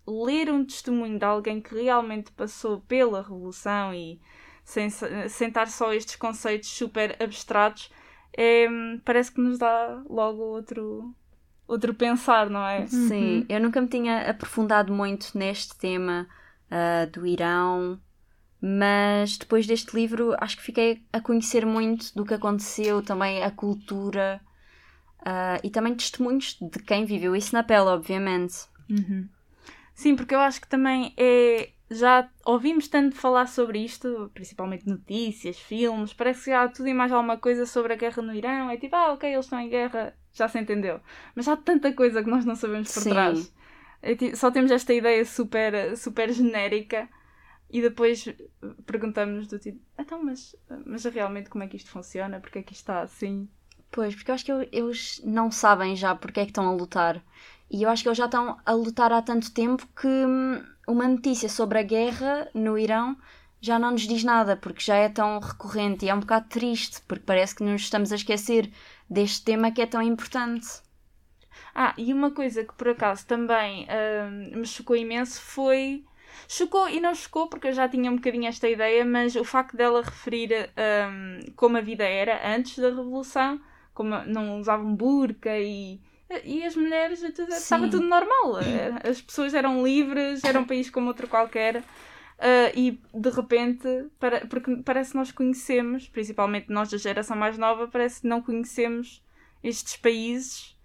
ler 0.08 0.52
um 0.52 0.66
testemunho 0.66 1.18
de 1.18 1.26
alguém 1.26 1.62
que 1.62 1.76
realmente 1.76 2.32
passou 2.32 2.82
pela 2.82 3.22
Revolução 3.22 3.94
e 3.94 4.20
sem, 4.64 4.88
estar 4.88 5.68
só 5.68 5.94
estes 5.94 6.16
conceitos 6.16 6.70
super 6.70 7.16
abstratos, 7.22 7.92
é, 8.36 8.68
parece 9.04 9.32
que 9.32 9.42
nos 9.42 9.58
dá 9.58 10.02
logo 10.10 10.42
outro, 10.42 11.14
outro 11.68 11.94
pensar, 11.94 12.50
não 12.50 12.66
é? 12.66 12.88
Sim, 12.88 13.46
eu 13.50 13.60
nunca 13.60 13.82
me 13.82 13.88
tinha 13.88 14.30
aprofundado 14.30 14.94
muito 14.94 15.38
neste 15.38 15.76
tema 15.78 16.28
ah, 16.70 17.06
do 17.12 17.26
Irão, 17.26 18.00
mas 18.62 19.38
depois 19.38 19.68
deste 19.68 19.96
livro 19.96 20.36
acho 20.40 20.56
que 20.58 20.64
fiquei 20.64 21.04
a 21.12 21.20
conhecer 21.20 21.66
muito 21.66 22.14
do 22.16 22.24
que 22.24 22.34
aconteceu, 22.34 23.02
também 23.02 23.44
a 23.44 23.52
cultura 23.52 24.40
ah, 25.26 25.60
e 25.64 25.70
também 25.70 25.96
testemunhos 25.96 26.58
de 26.60 26.80
quem 26.80 27.06
viveu 27.06 27.36
isso 27.36 27.54
na 27.54 27.64
pele, 27.64 27.88
obviamente. 27.90 28.56
Sim, 29.94 30.16
porque 30.16 30.34
eu 30.34 30.40
acho 30.40 30.62
que 30.62 30.68
também 30.68 31.14
é. 31.18 31.70
Já 31.94 32.30
ouvimos 32.46 32.88
tanto 32.88 33.18
falar 33.18 33.48
sobre 33.48 33.80
isto, 33.84 34.32
principalmente 34.34 34.88
notícias, 34.88 35.60
filmes, 35.60 36.14
parece 36.14 36.46
que 36.46 36.50
já 36.52 36.64
há 36.64 36.68
tudo 36.70 36.88
e 36.88 36.94
mais 36.94 37.12
alguma 37.12 37.38
coisa 37.38 37.66
sobre 37.66 37.92
a 37.92 37.96
guerra 37.98 38.22
no 38.22 38.34
Irão. 38.34 38.70
É 38.70 38.78
tipo, 38.78 38.96
ah, 38.96 39.12
ok, 39.12 39.30
eles 39.30 39.46
estão 39.46 39.60
em 39.60 39.68
guerra, 39.68 40.16
já 40.32 40.48
se 40.48 40.58
entendeu. 40.58 41.02
Mas 41.36 41.50
há 41.50 41.58
tanta 41.58 41.92
coisa 41.92 42.24
que 42.24 42.30
nós 42.30 42.46
não 42.46 42.56
sabemos 42.56 42.88
por 42.94 43.02
Sim. 43.02 43.10
trás. 43.10 43.54
É 44.02 44.16
ti- 44.16 44.36
só 44.38 44.50
temos 44.50 44.72
esta 44.72 44.94
ideia 44.94 45.26
super, 45.26 45.98
super 45.98 46.32
genérica 46.32 47.10
e 47.70 47.82
depois 47.82 48.26
perguntamos 48.86 49.48
do 49.48 49.60
tipo, 49.60 49.80
então, 50.00 50.24
mas, 50.24 50.56
mas 50.86 51.04
realmente 51.04 51.50
como 51.50 51.64
é 51.66 51.68
que 51.68 51.76
isto 51.76 51.90
funciona? 51.90 52.40
Porque 52.40 52.60
é 52.60 52.64
que 52.64 52.72
isto 52.72 52.84
está 52.84 53.02
assim? 53.02 53.50
Pois, 53.92 54.16
porque 54.16 54.32
eu 54.32 54.36
acho 54.36 54.46
que 54.46 54.52
eu- 54.52 54.68
eles 54.72 55.22
não 55.24 55.52
sabem 55.52 55.96
já 55.96 56.16
porque 56.16 56.40
é 56.40 56.44
que 56.46 56.52
estão 56.52 56.68
a 56.68 56.74
lutar. 56.74 57.22
E 57.70 57.84
eu 57.84 57.90
acho 57.90 58.02
que 58.04 58.10
eles 58.10 58.18
já 58.18 58.26
estão 58.26 58.58
a 58.66 58.72
lutar 58.74 59.12
há 59.12 59.22
tanto 59.22 59.52
tempo 59.54 59.88
que 60.00 60.08
hum, 60.08 60.64
uma 60.88 61.08
notícia 61.08 61.48
sobre 61.50 61.80
a 61.80 61.84
guerra 61.84 62.50
no 62.54 62.78
Irão 62.78 63.16
já 63.62 63.78
não 63.78 63.92
nos 63.92 64.08
diz 64.08 64.24
nada, 64.24 64.58
porque 64.58 64.82
já 64.82 64.96
é 64.96 65.08
tão 65.10 65.40
recorrente 65.40 66.06
e 66.06 66.10
é 66.10 66.16
um 66.16 66.20
bocado 66.20 66.48
triste, 66.50 67.02
porque 67.08 67.24
parece 67.26 67.56
que 67.56 67.64
nos 67.64 67.82
estamos 67.84 68.12
a 68.12 68.16
esquecer 68.16 68.72
deste 69.10 69.44
tema 69.46 69.72
que 69.72 69.82
é 69.82 69.86
tão 69.86 70.02
importante. 70.02 70.68
Ah, 71.74 71.94
e 71.98 72.14
uma 72.14 72.32
coisa 72.32 72.64
que 72.64 72.74
por 72.74 72.90
acaso 72.90 73.26
também 73.28 73.88
hum, 74.54 74.60
me 74.60 74.66
chocou 74.68 74.96
imenso 74.96 75.42
foi. 75.42 76.04
Chocou 76.48 76.88
e 76.90 77.00
não 77.00 77.14
chocou 77.14 77.48
porque 77.48 77.68
eu 77.68 77.74
já 77.74 77.88
tinha 77.90 78.10
um 78.12 78.16
bocadinho 78.16 78.48
esta 78.48 78.68
ideia, 78.70 79.04
mas 79.06 79.36
o 79.36 79.44
facto 79.44 79.76
dela 79.76 80.02
referir 80.02 80.70
hum, 81.10 81.40
como 81.56 81.78
a 81.78 81.82
vida 81.82 82.04
era 82.04 82.56
antes 82.56 82.78
da 82.80 82.88
Revolução, 82.90 83.60
como 83.94 84.10
não 84.26 84.60
usavam 84.60 84.96
burca 84.96 85.58
e. 85.58 86.00
E 86.46 86.64
as 86.64 86.76
mulheres, 86.78 87.20
tudo- 87.36 87.52
estava 87.54 87.90
tudo 87.90 88.06
normal. 88.08 88.56
As 89.04 89.22
pessoas 89.22 89.54
eram 89.54 89.84
livres, 89.84 90.44
era 90.46 90.58
um 90.60 90.66
país 90.66 90.90
como 90.90 91.08
outro 91.08 91.28
qualquer. 91.28 91.84
ah, 92.40 92.72
e 92.74 93.00
de 93.14 93.30
repente, 93.30 93.88
para, 94.20 94.46
porque 94.48 94.78
parece 94.78 95.12
que 95.12 95.18
nós 95.18 95.32
conhecemos, 95.32 96.08
principalmente 96.08 96.70
nós 96.70 96.90
da 96.90 96.98
geração 96.98 97.36
mais 97.38 97.58
nova, 97.58 97.88
parece 97.88 98.22
que 98.22 98.28
não 98.28 98.42
conhecemos 98.42 99.22
estes 99.64 99.98
países 99.98 100.76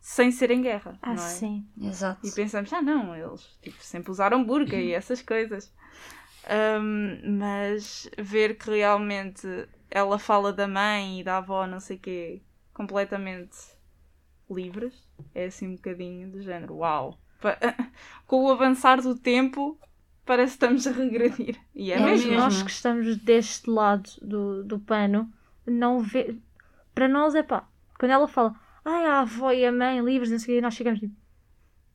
sem 0.00 0.30
ser 0.30 0.50
em 0.52 0.62
guerra. 0.62 0.96
Ah, 1.02 1.14
não 1.14 1.22
é? 1.22 1.26
sim. 1.26 1.66
Exato. 1.80 2.26
E 2.26 2.30
pensamos, 2.30 2.72
ah 2.72 2.80
não, 2.80 3.14
eles 3.14 3.58
tipo, 3.60 3.82
sempre 3.82 4.10
usaram 4.10 4.44
burca 4.44 4.76
e 4.76 4.92
essas 4.94 5.20
coisas. 5.20 5.72
Ahm, 6.48 7.20
mas 7.38 8.08
ver 8.18 8.56
que 8.56 8.70
realmente 8.70 9.46
ela 9.90 10.18
fala 10.18 10.52
da 10.52 10.66
mãe 10.66 11.20
e 11.20 11.24
da 11.24 11.38
avó, 11.38 11.66
não 11.66 11.78
sei 11.80 11.96
o 11.96 12.00
quê, 12.00 12.42
completamente 12.72 13.56
livres, 14.50 15.08
é 15.34 15.46
assim 15.46 15.68
um 15.68 15.76
bocadinho 15.76 16.30
do 16.30 16.42
género, 16.42 16.76
uau. 16.76 17.18
Com 18.26 18.44
o 18.44 18.50
avançar 18.50 19.00
do 19.00 19.16
tempo, 19.16 19.78
parece 20.24 20.56
que 20.56 20.64
estamos 20.64 20.86
a 20.86 20.92
regredir. 20.92 21.58
E 21.74 21.92
é, 21.92 21.96
É 21.96 22.00
mesmo. 22.00 22.34
Nós 22.34 22.62
que 22.62 22.70
estamos 22.70 23.16
deste 23.16 23.68
lado 23.68 24.08
do, 24.20 24.64
do 24.64 24.78
pano, 24.78 25.32
não 25.66 26.00
vê. 26.00 26.36
Para 26.94 27.08
nós 27.08 27.34
é 27.34 27.42
pá, 27.42 27.66
quando 27.98 28.12
ela 28.12 28.28
fala, 28.28 28.54
ai, 28.84 29.06
a 29.06 29.20
avó 29.20 29.52
e 29.52 29.64
a 29.64 29.72
mãe 29.72 30.00
livres, 30.00 30.30
não 30.30 30.38
sei 30.38 30.54
o 30.54 30.58
quê, 30.58 30.60
nós 30.62 30.74
chegamos 30.74 31.00
tipo, 31.00 31.14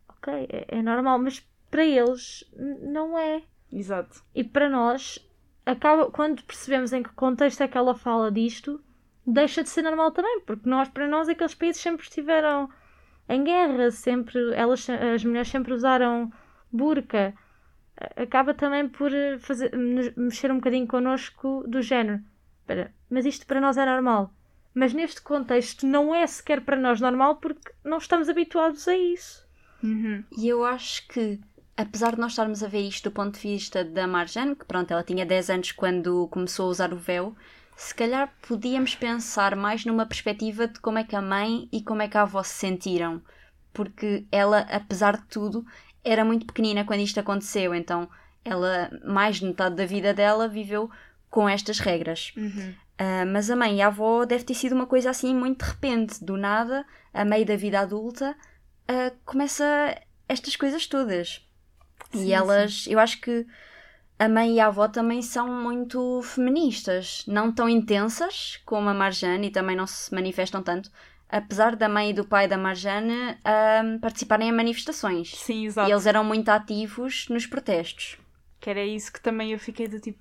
ok, 0.09 0.47
é, 0.49 0.65
é 0.79 0.81
normal, 0.81 1.19
mas 1.19 1.39
para 1.69 1.85
eles 1.85 2.43
não 2.81 3.17
é. 3.17 3.43
Exato. 3.71 4.23
E 4.33 4.43
para 4.43 4.69
nós, 4.69 5.19
acaba, 5.65 6.09
quando 6.09 6.43
percebemos 6.43 6.93
em 6.93 7.03
que 7.03 7.09
contexto 7.09 7.61
é 7.61 7.67
que 7.67 7.77
ela 7.77 7.93
fala 7.93 8.31
disto, 8.31 8.81
deixa 9.27 9.61
de 9.61 9.69
ser 9.69 9.81
normal 9.81 10.11
também, 10.11 10.39
porque 10.45 10.69
nós, 10.69 10.87
para 10.87 11.07
nós, 11.07 11.27
aqueles 11.27 11.53
países 11.53 11.81
sempre 11.81 12.03
estiveram 12.03 12.69
em 13.27 13.43
guerra, 13.43 13.91
sempre, 13.91 14.39
elas, 14.55 14.87
as 14.89 15.23
mulheres 15.25 15.49
sempre 15.49 15.73
usaram 15.73 16.31
burca. 16.71 17.33
Acaba 18.15 18.53
também 18.53 18.87
por 18.87 19.13
eh, 19.13 19.37
fazer, 19.39 19.71
mexer 20.15 20.51
um 20.51 20.55
bocadinho 20.55 20.87
connosco 20.87 21.63
do 21.67 21.81
género. 21.81 22.21
Espera, 22.61 22.93
mas 23.09 23.25
isto 23.25 23.45
para 23.45 23.59
nós 23.59 23.75
é 23.77 23.85
normal. 23.85 24.33
Mas 24.73 24.93
neste 24.93 25.21
contexto 25.21 25.85
não 25.85 26.13
é 26.13 26.25
sequer 26.25 26.61
para 26.61 26.77
nós 26.77 27.01
normal 27.01 27.37
porque 27.37 27.73
não 27.83 27.97
estamos 27.97 28.29
habituados 28.29 28.87
a 28.87 28.95
isso. 28.95 29.45
Uhum. 29.83 30.23
E 30.37 30.47
eu 30.47 30.63
acho 30.63 31.07
que, 31.07 31.39
apesar 31.75 32.13
de 32.13 32.21
nós 32.21 32.33
estarmos 32.33 32.63
a 32.63 32.67
ver 32.67 32.87
isto 32.87 33.09
do 33.09 33.13
ponto 33.13 33.33
de 33.33 33.41
vista 33.41 33.83
da 33.83 34.07
Marjane, 34.07 34.55
que 34.55 34.65
pronto, 34.65 34.91
ela 34.91 35.03
tinha 35.03 35.25
10 35.25 35.49
anos 35.49 35.71
quando 35.71 36.27
começou 36.27 36.67
a 36.67 36.69
usar 36.69 36.93
o 36.93 36.97
véu, 36.97 37.35
se 37.77 37.93
calhar 37.93 38.33
podíamos 38.47 38.95
pensar 38.95 39.55
mais 39.55 39.85
numa 39.85 40.05
perspectiva 40.05 40.67
de 40.67 40.79
como 40.79 40.97
é 40.97 41.03
que 41.03 41.15
a 41.15 41.21
mãe 41.21 41.69
e 41.71 41.83
como 41.83 42.01
é 42.01 42.07
que 42.07 42.17
a 42.17 42.23
avó 42.23 42.41
se 42.41 42.55
sentiram. 42.55 43.21
Porque 43.71 44.25
ela, 44.31 44.61
apesar 44.61 45.17
de 45.17 45.27
tudo, 45.27 45.63
era 46.03 46.25
muito 46.25 46.47
pequenina 46.47 46.83
quando 46.83 47.01
isto 47.01 47.19
aconteceu, 47.19 47.75
então 47.75 48.09
ela, 48.43 48.89
mais 49.05 49.37
de 49.37 49.45
metade 49.45 49.75
da 49.75 49.85
vida 49.85 50.11
dela, 50.11 50.47
viveu 50.47 50.89
com 51.29 51.47
estas 51.47 51.77
regras. 51.77 52.33
Uhum. 52.35 52.73
Ah, 52.97 53.25
mas 53.27 53.51
a 53.51 53.55
mãe 53.55 53.75
e 53.75 53.81
a 53.81 53.87
avó 53.87 54.25
deve 54.25 54.43
ter 54.43 54.55
sido 54.55 54.73
uma 54.73 54.87
coisa 54.87 55.11
assim 55.11 55.35
muito 55.35 55.63
de 55.63 55.69
repente, 55.69 56.23
do 56.23 56.35
nada, 56.35 56.83
a 57.13 57.23
meio 57.23 57.45
da 57.45 57.55
vida 57.55 57.79
adulta, 57.79 58.35
ah, 58.87 59.11
começa 59.23 59.95
estas 60.27 60.55
coisas 60.55 60.87
todas. 60.87 61.45
e 62.11 62.33
elas, 62.33 62.85
eu 62.87 62.97
acho 62.97 63.21
que 63.21 63.45
a 64.19 64.27
mãe 64.27 64.55
e 64.55 64.59
a 64.59 64.67
avó 64.67 64.87
também 64.87 65.21
são 65.21 65.47
muito 65.47 66.21
feministas, 66.23 67.23
não 67.27 67.51
tão 67.51 67.69
intensas 67.69 68.59
como 68.65 68.89
a 68.89 68.93
Marjane 68.93 69.47
e 69.47 69.51
também 69.51 69.75
não 69.75 69.85
se 69.85 70.13
manifestam 70.13 70.63
tanto, 70.63 70.89
apesar 71.29 71.75
da 71.75 71.87
mãe 71.87 72.09
e 72.09 72.13
do 72.13 72.25
pai 72.25 72.47
da 72.47 72.57
Marjane 72.57 73.37
ah, 73.43 73.83
participarem 74.01 74.49
em 74.49 74.51
manifestações. 74.51 75.35
Sim, 75.35 75.65
exato. 75.65 75.89
E 75.89 75.91
eles 75.91 76.05
eram 76.05 76.23
muito 76.23 76.49
ativos 76.49 77.27
nos 77.29 77.45
protestos. 77.45 78.17
Que 78.59 78.71
era 78.71 78.83
isso 78.83 79.13
que 79.13 79.21
também 79.21 79.51
eu 79.51 79.59
fiquei 79.59 79.87
do 79.87 79.99
tipo. 79.99 80.19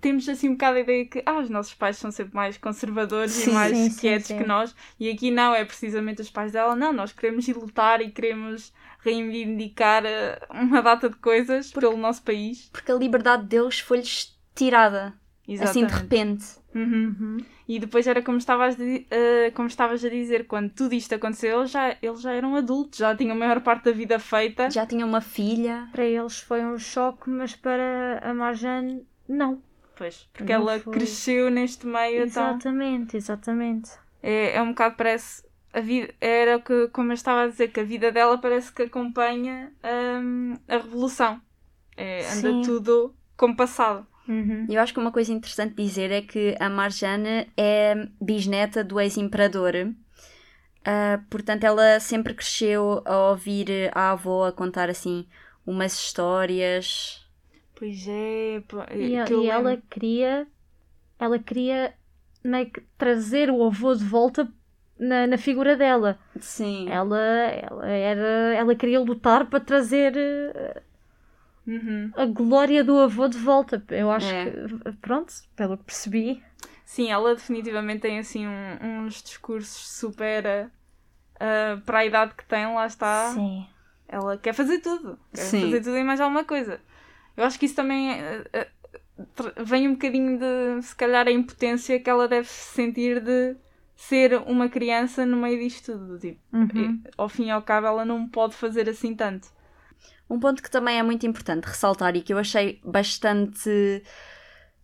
Temos 0.00 0.26
assim 0.26 0.48
um 0.48 0.52
bocado 0.52 0.78
a 0.78 0.80
ideia 0.80 1.04
que 1.04 1.22
ah, 1.26 1.38
os 1.38 1.50
nossos 1.50 1.74
pais 1.74 1.98
são 1.98 2.10
sempre 2.10 2.34
mais 2.34 2.56
conservadores 2.56 3.32
Sim, 3.32 3.50
e 3.50 3.52
mais 3.52 3.76
sim, 3.76 4.00
quietos 4.00 4.28
sim. 4.28 4.38
que 4.38 4.44
nós, 4.44 4.74
e 4.98 5.10
aqui 5.10 5.30
não, 5.30 5.54
é 5.54 5.66
precisamente 5.66 6.22
os 6.22 6.30
pais 6.30 6.52
dela. 6.52 6.74
Não, 6.74 6.94
nós 6.94 7.12
queremos 7.12 7.46
ir 7.46 7.54
lutar 7.54 8.00
e 8.00 8.10
queremos 8.10 8.72
reivindicar 8.98 10.04
eh, 10.04 10.38
uma 10.50 10.82
data 10.82 11.08
de 11.08 11.16
coisas 11.16 11.70
pelo 11.72 11.96
nosso 11.96 12.22
país. 12.22 12.68
Porque 12.72 12.92
a 12.92 12.94
liberdade 12.94 13.44
deles 13.46 13.78
foi-lhes 13.80 14.38
tirada. 14.54 15.14
Assim 15.60 15.86
de 15.86 15.86
Exatamente. 15.86 15.92
repente. 15.94 16.44
Uhum. 16.74 17.38
E 17.66 17.78
depois 17.78 18.06
era 18.06 18.20
como 18.22 18.36
estavas, 18.36 18.76
eh, 18.78 19.50
como 19.54 19.66
estavas 19.66 20.04
a 20.04 20.08
dizer, 20.10 20.46
quando 20.46 20.70
tudo 20.70 20.94
isto 20.94 21.14
aconteceu, 21.14 21.58
eles 21.60 21.70
já, 21.70 21.96
eles 22.02 22.20
já 22.20 22.32
eram 22.32 22.54
adultos, 22.54 22.98
já 22.98 23.16
tinham 23.16 23.34
a 23.34 23.38
maior 23.38 23.60
parte 23.62 23.84
da 23.84 23.92
vida 23.92 24.18
feita. 24.18 24.70
Já 24.70 24.84
tinha 24.86 25.06
uma 25.06 25.22
filha. 25.22 25.88
Para 25.90 26.04
eles 26.04 26.38
foi 26.40 26.62
um 26.64 26.78
choque, 26.78 27.30
mas 27.30 27.56
para 27.56 28.20
a 28.22 28.34
Marjane, 28.34 29.06
não. 29.26 29.62
Pois, 29.96 30.28
porque 30.32 30.52
Não 30.52 30.60
ela 30.62 30.78
foi. 30.80 30.92
cresceu 30.92 31.50
neste 31.50 31.86
meio, 31.86 32.24
então 32.24 32.50
Exatamente, 32.50 33.16
exatamente. 33.16 33.90
é, 34.22 34.54
é 34.56 34.62
um 34.62 34.68
bocado, 34.68 34.94
parece, 34.96 35.42
a 35.78 35.80
vida, 35.80 36.12
era 36.20 36.56
o 36.56 36.62
que, 36.62 36.88
como 36.88 37.12
eu 37.12 37.14
estava 37.14 37.42
a 37.42 37.48
dizer, 37.48 37.68
que 37.68 37.80
a 37.80 37.84
vida 37.84 38.10
dela 38.10 38.36
parece 38.38 38.72
que 38.72 38.82
acompanha 38.82 39.72
hum, 40.22 40.54
a 40.68 40.76
revolução. 40.76 41.40
É, 41.96 42.20
anda 42.32 42.52
Sim. 42.52 42.62
tudo 42.62 43.14
compassado. 43.36 44.06
Uhum. 44.28 44.66
E 44.68 44.74
eu 44.74 44.80
acho 44.80 44.92
que 44.92 45.00
uma 45.00 45.10
coisa 45.10 45.32
interessante 45.32 45.74
dizer 45.74 46.10
é 46.10 46.20
que 46.20 46.54
a 46.60 46.68
Marjane 46.68 47.48
é 47.56 47.94
bisneta 48.20 48.84
do 48.84 49.00
ex-imperador. 49.00 49.74
Ah, 50.84 51.20
portanto, 51.30 51.64
ela 51.64 51.98
sempre 52.00 52.34
cresceu 52.34 53.02
a 53.04 53.30
ouvir 53.30 53.90
a 53.94 54.12
avó 54.12 54.46
a 54.46 54.52
contar 54.52 54.90
assim 54.90 55.26
umas 55.66 55.92
histórias. 55.94 57.26
Pois 57.74 58.06
é, 58.08 58.62
pô, 58.66 58.78
E, 58.94 59.24
que 59.24 59.32
eu 59.32 59.44
e 59.44 59.48
ela 59.48 59.82
queria, 59.90 60.46
ela 61.18 61.38
queria 61.38 61.94
meio 62.42 62.70
que 62.70 62.80
trazer 62.96 63.50
o 63.50 63.64
avô 63.64 63.94
de 63.94 64.04
volta 64.04 64.52
na, 64.98 65.26
na 65.26 65.38
figura 65.38 65.76
dela. 65.76 66.18
Sim. 66.40 66.88
Ela, 66.88 67.18
ela, 67.20 67.86
era, 67.88 68.54
ela 68.54 68.74
queria 68.74 69.00
lutar 69.00 69.46
para 69.46 69.60
trazer 69.60 70.16
eh, 70.16 70.82
Uhum. 71.66 72.10
a 72.16 72.24
glória 72.24 72.82
do 72.82 72.98
avô 72.98 73.28
de 73.28 73.38
volta. 73.38 73.82
Eu 73.90 74.10
acho 74.10 74.32
É. 74.34 74.44
que, 74.50 74.92
pronto, 75.00 75.32
pelo 75.54 75.76
que 75.76 75.84
percebi. 75.84 76.42
Sim, 76.84 77.10
ela 77.10 77.34
definitivamente 77.34 78.00
tem 78.00 78.18
assim 78.18 78.46
um- 78.46 79.04
uns 79.04 79.22
discursos 79.22 79.86
super 79.88 80.70
ah, 81.40 81.80
para 81.84 81.98
a 81.98 82.04
idade 82.06 82.34
que 82.34 82.44
tem, 82.46 82.66
lá 82.74 82.86
está. 82.86 83.32
Sim. 83.34 83.66
Ela 84.08 84.38
quer 84.38 84.54
fazer 84.54 84.78
tudo. 84.78 85.18
Quer 85.34 85.42
Sim. 85.42 85.60
fazer 85.60 85.80
tudo 85.82 85.96
e 85.98 86.04
mais 86.04 86.20
alguma 86.20 86.44
coisa. 86.44 86.80
Eu 87.36 87.44
acho 87.44 87.58
que 87.58 87.66
isso 87.66 87.76
também 87.76 88.12
eh, 88.12 88.44
eh, 88.52 88.68
tra- 89.34 89.52
vem 89.62 89.86
um 89.88 89.92
bocadinho 89.92 90.38
de, 90.38 90.82
se 90.82 90.96
calhar, 90.96 91.26
a 91.28 91.30
impotência 91.30 92.00
que 92.00 92.08
ela 92.10 92.26
deve 92.26 92.48
sentir 92.48 93.20
de 93.20 93.54
ser 93.98 94.34
uma 94.46 94.68
criança 94.68 95.26
no 95.26 95.36
meio 95.36 95.58
disto 95.58 95.92
tudo. 95.92 96.18
Tipo, 96.20 96.40
Uhum. 96.52 97.02
e, 97.04 97.10
ao 97.18 97.28
fim 97.28 97.46
e 97.46 97.50
ao 97.50 97.60
cabo, 97.62 97.88
ela 97.88 98.04
não 98.04 98.28
pode 98.28 98.54
fazer 98.54 98.88
assim 98.88 99.12
tanto. 99.14 99.48
Um 100.30 100.38
ponto 100.38 100.62
que 100.62 100.70
também 100.70 100.98
é 100.98 101.02
muito 101.02 101.26
importante 101.26 101.64
ressaltar 101.64 102.14
e 102.14 102.22
que 102.22 102.32
eu 102.32 102.38
achei 102.38 102.80
bastante, 102.84 104.02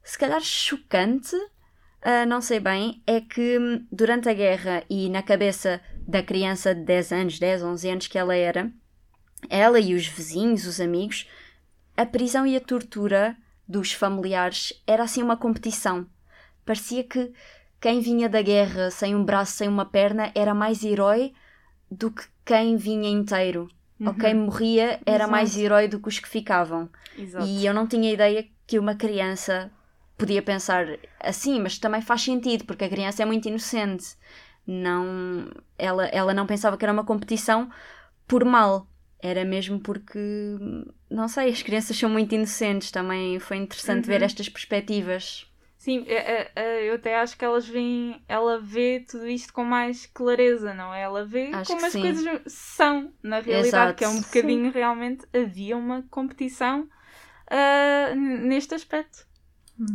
se 0.03 0.18
calhar, 0.18 0.40
chocante, 0.40 1.37
ah, 2.03 2.27
não 2.27 2.40
sei 2.40 2.59
bem, 2.59 3.03
é 3.07 3.20
que 3.20 3.57
hum, 3.59 3.87
durante 3.92 4.29
a 4.29 4.35
guerra 4.35 4.83
e 4.90 5.09
na 5.09 5.22
cabeça 5.22 5.81
da 6.09 6.20
criança 6.22 6.74
de 6.74 6.83
10 6.83 7.12
anos, 7.12 7.38
10, 7.38 7.62
11 7.62 7.88
anos 7.88 8.07
que 8.09 8.18
ela 8.18 8.35
era, 8.35 8.72
ela 9.48 9.79
e 9.79 9.94
os 9.94 10.07
vizinhos, 10.09 10.66
os 10.66 10.81
amigos, 10.81 11.29
a 11.96 12.05
prisão 12.05 12.44
e 12.44 12.57
a 12.57 12.61
tortura 12.61 13.37
dos 13.68 13.92
familiares 13.92 14.72
era 14.87 15.05
assim 15.05 15.22
uma 15.22 15.37
competição. 15.37 16.07
Parecia 16.64 17.05
que 17.05 17.33
quem 17.85 18.01
vinha 18.01 18.31
da 18.31 18.40
guerra 18.40 18.90
sem 18.90 19.14
um 19.14 19.23
braço, 19.23 19.59
sem 19.59 19.68
uma 19.68 19.85
perna, 19.85 20.33
era 20.35 20.55
mais 20.55 20.83
herói 20.83 21.35
do 21.90 22.11
que 22.11 22.25
quem 22.42 22.79
vinha 22.79 23.11
inteiro. 23.11 23.68
Ou 24.01 24.14
quem 24.14 24.35
morria 24.35 24.99
era 25.05 25.25
Exato. 25.25 25.31
mais 25.31 25.55
herói 25.55 25.87
do 25.87 26.01
que 26.01 26.09
os 26.09 26.18
que 26.18 26.27
ficavam. 26.27 26.88
Exato. 27.16 27.44
E 27.44 27.66
eu 27.66 27.75
não 27.75 27.87
tinha 27.87 28.11
ideia 28.11 28.47
que 28.66 28.79
uma 28.79 28.94
criança 28.94 29.70
podia 30.16 30.40
pensar 30.40 30.99
assim, 31.20 31.61
mas 31.61 31.79
também 31.79 32.01
faz 32.01 32.23
sentido, 32.23 32.64
porque 32.64 32.85
a 32.85 32.88
criança 32.88 33.23
é 33.23 33.27
muito 33.27 33.49
inocente. 33.49 34.16
Não, 34.66 35.51
ela, 35.77 36.07
ela 36.07 36.33
não 36.33 36.47
pensava 36.47 36.79
que 36.79 36.87
era 36.87 36.92
uma 36.92 37.05
competição 37.05 37.68
por 38.27 38.47
mal. 38.47 38.87
Era 39.20 39.44
mesmo 39.44 39.79
porque, 39.79 40.18
não 41.11 41.29
sei, 41.29 41.51
as 41.51 41.62
crianças 41.62 41.99
são 41.99 42.09
muito 42.09 42.35
inocentes. 42.35 42.90
Também 42.90 43.38
foi 43.38 43.59
interessante 43.59 44.07
ver 44.07 44.23
estas 44.23 44.49
perspectivas. 44.49 45.47
Sim, 45.85 46.05
é- 46.09 46.42
é- 46.42 46.53
é, 46.57 46.88
eu 46.90 46.94
até 46.94 47.14
acho 47.16 47.37
que 47.37 47.44
elas 47.44 47.66
veem, 47.68 48.25
ela 48.29 48.59
vê 48.61 49.01
tudo 49.09 49.27
isto 49.29 49.53
com 49.53 49.64
mais 49.64 50.07
clareza, 50.07 50.73
não 50.73 50.92
é? 50.94 51.03
Ela 51.03 51.25
vê 51.27 51.59
Acho 51.59 51.64
como 51.64 51.85
as 51.87 51.94
sim. 51.94 52.01
coisas 52.01 52.25
são, 52.47 53.12
na 53.23 53.40
realidade, 53.40 53.92
Exato. 53.92 53.94
que 53.94 54.05
é 54.05 54.09
um 54.09 54.20
bocadinho 54.23 54.70
realmente 54.73 55.27
havia 55.35 55.77
uma 55.77 56.03
competição 56.11 56.88
n- 58.14 58.38
neste 58.49 58.75
aspecto. 58.75 59.27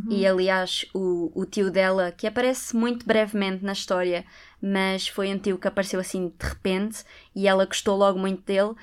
E 0.10 0.25
aliás, 0.25 0.86
o, 0.93 1.32
o 1.39 1.45
tio 1.45 1.69
dela, 1.71 2.12
que 2.12 2.25
aparece 2.25 2.75
muito 2.75 3.06
brevemente 3.06 3.63
na 3.63 3.73
história, 3.73 4.25
mas 4.62 5.08
foi 5.08 5.32
um 5.34 5.38
tio 5.38 5.58
que 5.60 5.67
apareceu 5.67 5.99
assim 5.99 6.30
de 6.30 6.45
repente 6.47 7.04
e 7.36 7.47
ela 7.47 7.65
gostou 7.65 7.95
logo 7.95 8.17
muito 8.17 8.41
dele 8.43 8.73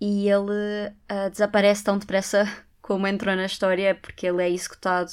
e 0.00 0.28
ele 0.28 0.92
ah, 1.08 1.28
desaparece 1.28 1.84
tão 1.84 1.98
depressa 1.98 2.44
como 2.82 3.06
entrou 3.06 3.36
na 3.36 3.46
história 3.46 3.94
porque 3.94 4.26
ele 4.26 4.42
é 4.42 4.50
executado. 4.50 5.10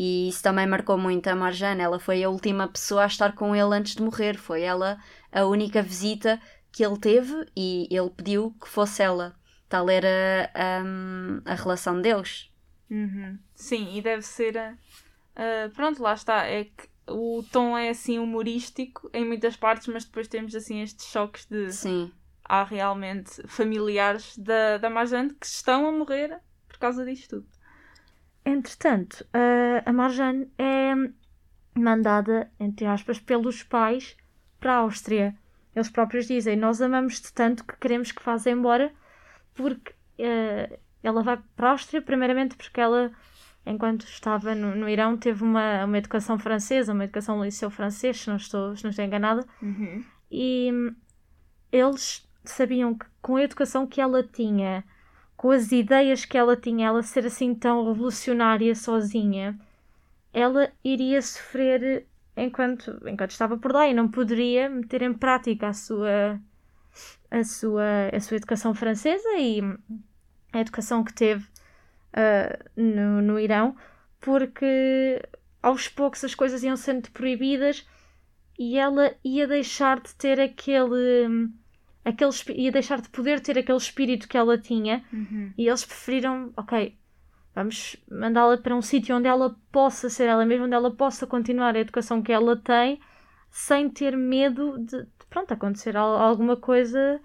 E 0.00 0.28
isso 0.28 0.44
também 0.44 0.64
marcou 0.64 0.96
muito 0.96 1.26
a 1.26 1.34
Marjane. 1.34 1.82
Ela 1.82 1.98
foi 1.98 2.22
a 2.22 2.30
última 2.30 2.68
pessoa 2.68 3.02
a 3.02 3.06
estar 3.08 3.34
com 3.34 3.56
ele 3.56 3.74
antes 3.74 3.96
de 3.96 4.02
morrer. 4.02 4.38
Foi 4.38 4.62
ela 4.62 4.96
a 5.32 5.44
única 5.44 5.82
visita 5.82 6.40
que 6.70 6.84
ele 6.84 6.96
teve 7.00 7.34
e 7.56 7.88
ele 7.90 8.08
pediu 8.08 8.54
que 8.60 8.68
fosse 8.68 9.02
ela. 9.02 9.34
Tal 9.68 9.90
era 9.90 10.52
hum, 10.84 11.42
a 11.44 11.56
relação 11.56 12.00
deles. 12.00 12.48
Uhum. 12.88 13.40
Sim, 13.56 13.96
e 13.96 14.00
deve 14.00 14.22
ser. 14.22 14.56
ah, 14.56 15.68
pronto, 15.74 16.00
lá 16.00 16.14
está. 16.14 16.46
É 16.46 16.66
que 16.66 16.88
o 17.08 17.42
tom 17.50 17.76
é 17.76 17.88
assim 17.88 18.20
humorístico 18.20 19.10
em 19.12 19.24
muitas 19.24 19.56
partes, 19.56 19.88
mas 19.88 20.04
depois 20.04 20.28
temos 20.28 20.54
assim 20.54 20.80
estes 20.80 21.06
choques 21.06 21.44
de. 21.46 21.72
Sim. 21.72 22.12
Há 22.44 22.62
realmente 22.62 23.42
familiares 23.48 24.38
da, 24.38 24.78
da 24.78 24.88
Marjane 24.88 25.34
que 25.34 25.44
estão 25.44 25.88
a 25.88 25.92
morrer 25.92 26.40
por 26.68 26.78
causa 26.78 27.04
disto 27.04 27.40
tudo. 27.40 27.57
Entretanto, 28.50 29.26
a- 29.84 29.92
Marjane 29.92 30.50
é 30.58 30.94
mandada, 31.74 32.50
entre 32.58 32.86
aspas, 32.86 33.18
pelos 33.18 33.62
pais 33.62 34.16
para 34.58 34.72
a 34.74 34.76
Áustria. 34.78 35.36
Eles 35.74 35.88
próprios 35.90 36.26
dizem: 36.26 36.56
Nós 36.56 36.80
amamos-te 36.80 37.32
tanto 37.32 37.64
que 37.64 37.76
queremos 37.76 38.10
que 38.10 38.22
vás 38.24 38.46
embora, 38.46 38.92
porque 39.54 39.92
eh, 40.18 40.78
ela 41.02 41.22
vai 41.22 41.38
para 41.56 41.68
a 41.68 41.70
Áustria, 41.72 42.00
primeiramente 42.02 42.56
porque 42.56 42.80
ela, 42.80 43.12
enquanto 43.66 44.04
estava 44.04 44.54
no, 44.54 44.74
no 44.74 44.88
Irão, 44.88 45.16
teve 45.16 45.42
uma, 45.44 45.84
uma 45.84 45.98
educação 45.98 46.38
francesa, 46.38 46.92
uma 46.92 47.04
educação 47.04 47.36
no 47.36 47.44
liceu 47.44 47.70
francês, 47.70 48.20
se 48.20 48.28
não 48.28 48.36
estou, 48.36 48.74
se 48.76 48.82
não 48.82 48.90
estou 48.90 49.04
enganada, 49.04 49.46
e 50.30 50.70
hum, 50.72 50.94
eles 51.70 52.26
sabiam 52.44 52.94
que 52.94 53.06
com 53.20 53.36
a 53.36 53.42
educação 53.42 53.86
que 53.86 54.00
ela 54.00 54.22
tinha, 54.22 54.82
com 55.38 55.52
as 55.52 55.70
ideias 55.70 56.24
que 56.24 56.36
ela 56.36 56.56
tinha, 56.56 56.88
ela 56.88 57.02
ser 57.02 57.24
assim 57.24 57.54
tão 57.54 57.86
revolucionária 57.86 58.74
sozinha, 58.74 59.56
ela 60.34 60.70
iria 60.84 61.22
sofrer 61.22 62.06
enquanto, 62.36 63.00
enquanto 63.06 63.30
estava 63.30 63.56
por 63.56 63.72
lá 63.72 63.88
e 63.88 63.94
não 63.94 64.08
poderia 64.08 64.68
meter 64.68 65.00
em 65.00 65.14
prática 65.14 65.68
a 65.68 65.72
sua, 65.72 66.40
a 67.30 67.44
sua, 67.44 67.84
a 68.12 68.20
sua 68.20 68.36
educação 68.36 68.74
francesa 68.74 69.28
e 69.38 69.60
a 70.52 70.60
educação 70.60 71.04
que 71.04 71.14
teve 71.14 71.46
ah, 72.12 72.58
no, 72.76 73.22
no 73.22 73.38
Irão, 73.38 73.76
porque 74.20 75.22
aos 75.62 75.86
poucos 75.86 76.24
as 76.24 76.34
coisas 76.34 76.64
iam 76.64 76.76
sendo 76.76 77.12
proibidas 77.12 77.86
e 78.58 78.76
ela 78.76 79.14
ia 79.24 79.46
deixar 79.46 80.00
de 80.00 80.12
ter 80.16 80.40
aquele, 80.40 81.48
aquele 82.08 82.30
ia 82.56 82.72
deixar 82.72 83.00
de 83.00 83.08
poder 83.10 83.40
ter 83.40 83.58
aquele 83.58 83.78
espírito 83.78 84.28
que 84.28 84.36
ela 84.38 84.58
tinha. 84.58 85.04
E 85.56 85.68
eles 85.68 85.84
preferiram, 85.84 86.52
ok, 86.56 86.96
vamos 87.54 87.96
mandá-la 88.10 88.58
para 88.58 88.76
um 88.76 88.82
sítio 88.82 89.16
onde 89.16 89.28
ela 89.28 89.56
possa 89.72 90.08
ser 90.10 90.26
ela 90.28 90.46
mesma, 90.46 90.66
onde 90.66 90.74
ela 90.74 90.90
possa 90.94 91.26
continuar 91.26 91.76
a 91.76 91.80
educação 91.80 92.22
que 92.22 92.32
ela 92.32 92.56
tem, 92.56 93.00
sem 93.50 93.90
ter 93.90 94.16
medo 94.16 94.78
de, 94.78 95.02
de, 95.04 95.26
pronto, 95.30 95.52
acontecer 95.52 95.96
al- 95.96 96.16
alguma 96.18 96.56
coisa. 96.56 97.20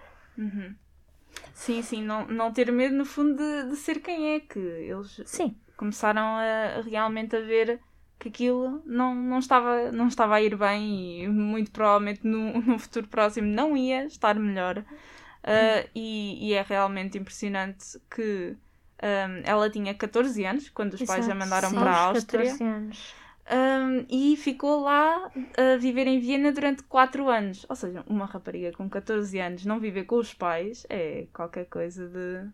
Sim, 1.54 1.82
sim, 1.82 2.04
não, 2.04 2.28
não 2.28 2.52
ter 2.52 2.72
medo 2.72 2.96
no 2.96 3.06
fundo 3.06 3.36
de, 3.36 3.70
de 3.70 3.76
ser 3.76 4.00
quem 4.02 4.36
é, 4.36 4.40
que 4.40 4.60
eles 4.60 5.22
Sim, 5.26 5.56
começaram 5.78 6.22
a, 6.38 6.80
a 6.80 6.82
realmente 6.82 7.36
a 7.36 7.40
ver 7.42 7.80
que 8.24 8.30
aquilo 8.30 8.82
não, 8.86 9.14
não, 9.14 9.40
estava, 9.40 9.92
não 9.92 10.08
estava 10.08 10.36
a 10.36 10.42
ir 10.42 10.56
bem 10.56 11.24
e 11.24 11.28
muito 11.28 11.72
provavelmente 11.72 12.26
no, 12.26 12.62
no 12.64 12.80
futuro 12.80 13.08
próximo 13.08 13.48
não 13.48 13.76
ia 13.76 14.06
estar 14.06 14.36
melhor. 14.40 14.80
Uh, 14.80 15.90
e, 15.94 16.50
e 16.50 16.54
é 16.54 16.62
realmente 16.62 17.18
impressionante 17.18 18.00
que 18.10 18.56
Um, 19.04 19.42
ela 19.44 19.70
tinha 19.70 19.94
14 19.94 20.46
anos 20.46 20.70
quando 20.70 20.94
os 20.94 21.04
pais 21.04 21.28
a 21.28 21.34
Exato, 21.34 21.40
mandaram 21.40 21.70
sim. 21.72 21.76
para 21.76 21.92
a 21.92 21.98
Áustria 22.06 22.46
14 22.46 22.64
anos. 22.64 23.16
um, 23.52 24.06
e 24.10 24.38
ficou 24.38 24.80
lá 24.82 25.30
a 25.58 25.78
viver 25.78 26.08
em 26.08 26.20
Viena 26.22 26.54
durante 26.54 26.84
4 26.84 27.28
anos. 27.30 27.66
Ou 27.68 27.76
seja, 27.76 28.02
uma 28.08 28.26
rapariga 28.26 28.72
com 28.72 28.90
14 28.90 29.38
anos 29.40 29.66
não 29.66 29.78
viver 29.80 30.06
com 30.06 30.16
os 30.16 30.34
pais 30.34 30.86
é 30.90 31.28
qualquer 31.34 31.66
coisa 31.66 32.08
de, 32.08 32.48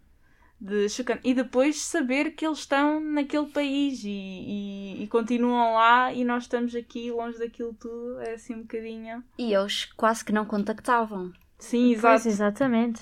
de 0.59 0.89
chocante. 0.89 1.21
E 1.23 1.33
depois 1.33 1.81
saber 1.81 2.31
que 2.31 2.45
eles 2.45 2.59
estão 2.59 2.99
naquele 2.99 3.47
país 3.47 4.03
e, 4.03 4.09
e, 4.09 5.03
e 5.03 5.07
continuam 5.07 5.73
lá 5.75 6.11
e 6.13 6.23
nós 6.25 6.43
estamos 6.43 6.75
aqui 6.75 7.11
longe 7.11 7.37
daquilo 7.39 7.73
tudo 7.73 8.19
é 8.21 8.33
assim 8.33 8.55
um 8.55 8.61
bocadinho. 8.61 9.23
E 9.37 9.53
eles 9.53 9.85
quase 9.85 10.23
que 10.25 10.31
não 10.33 10.45
contactavam. 10.45 11.31
Sim, 11.57 11.97
Pois, 11.99 12.25
exato. 12.25 12.27
exatamente. 12.27 13.01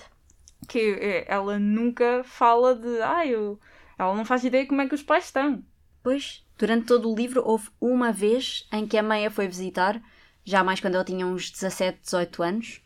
Que 0.68 0.80
é, 1.00 1.26
ela 1.28 1.58
nunca 1.60 2.24
fala 2.24 2.76
de. 2.76 3.02
Ah, 3.02 3.26
eu. 3.26 3.60
Ela 3.98 4.16
não 4.16 4.26
faz 4.26 4.44
ideia 4.44 4.66
como 4.68 4.82
é 4.82 4.88
que 4.88 4.96
os 4.96 5.04
pais 5.04 5.26
estão. 5.26 5.64
Pois, 6.04 6.46
durante 6.58 6.86
todo 6.86 7.12
o 7.12 7.16
livro 7.16 7.42
houve 7.46 7.70
uma 7.82 8.12
vez 8.12 8.68
em 8.72 8.86
que 8.88 8.98
a 8.98 9.04
mãe 9.04 9.26
a 9.26 9.32
foi 9.32 9.48
visitar, 9.48 10.02
já 10.44 10.64
mais 10.64 10.80
quando 10.80 10.96
ela 10.96 11.04
tinha 11.04 11.26
uns 11.26 11.50
17, 11.52 12.00
18 12.04 12.44
anos. 12.44 12.82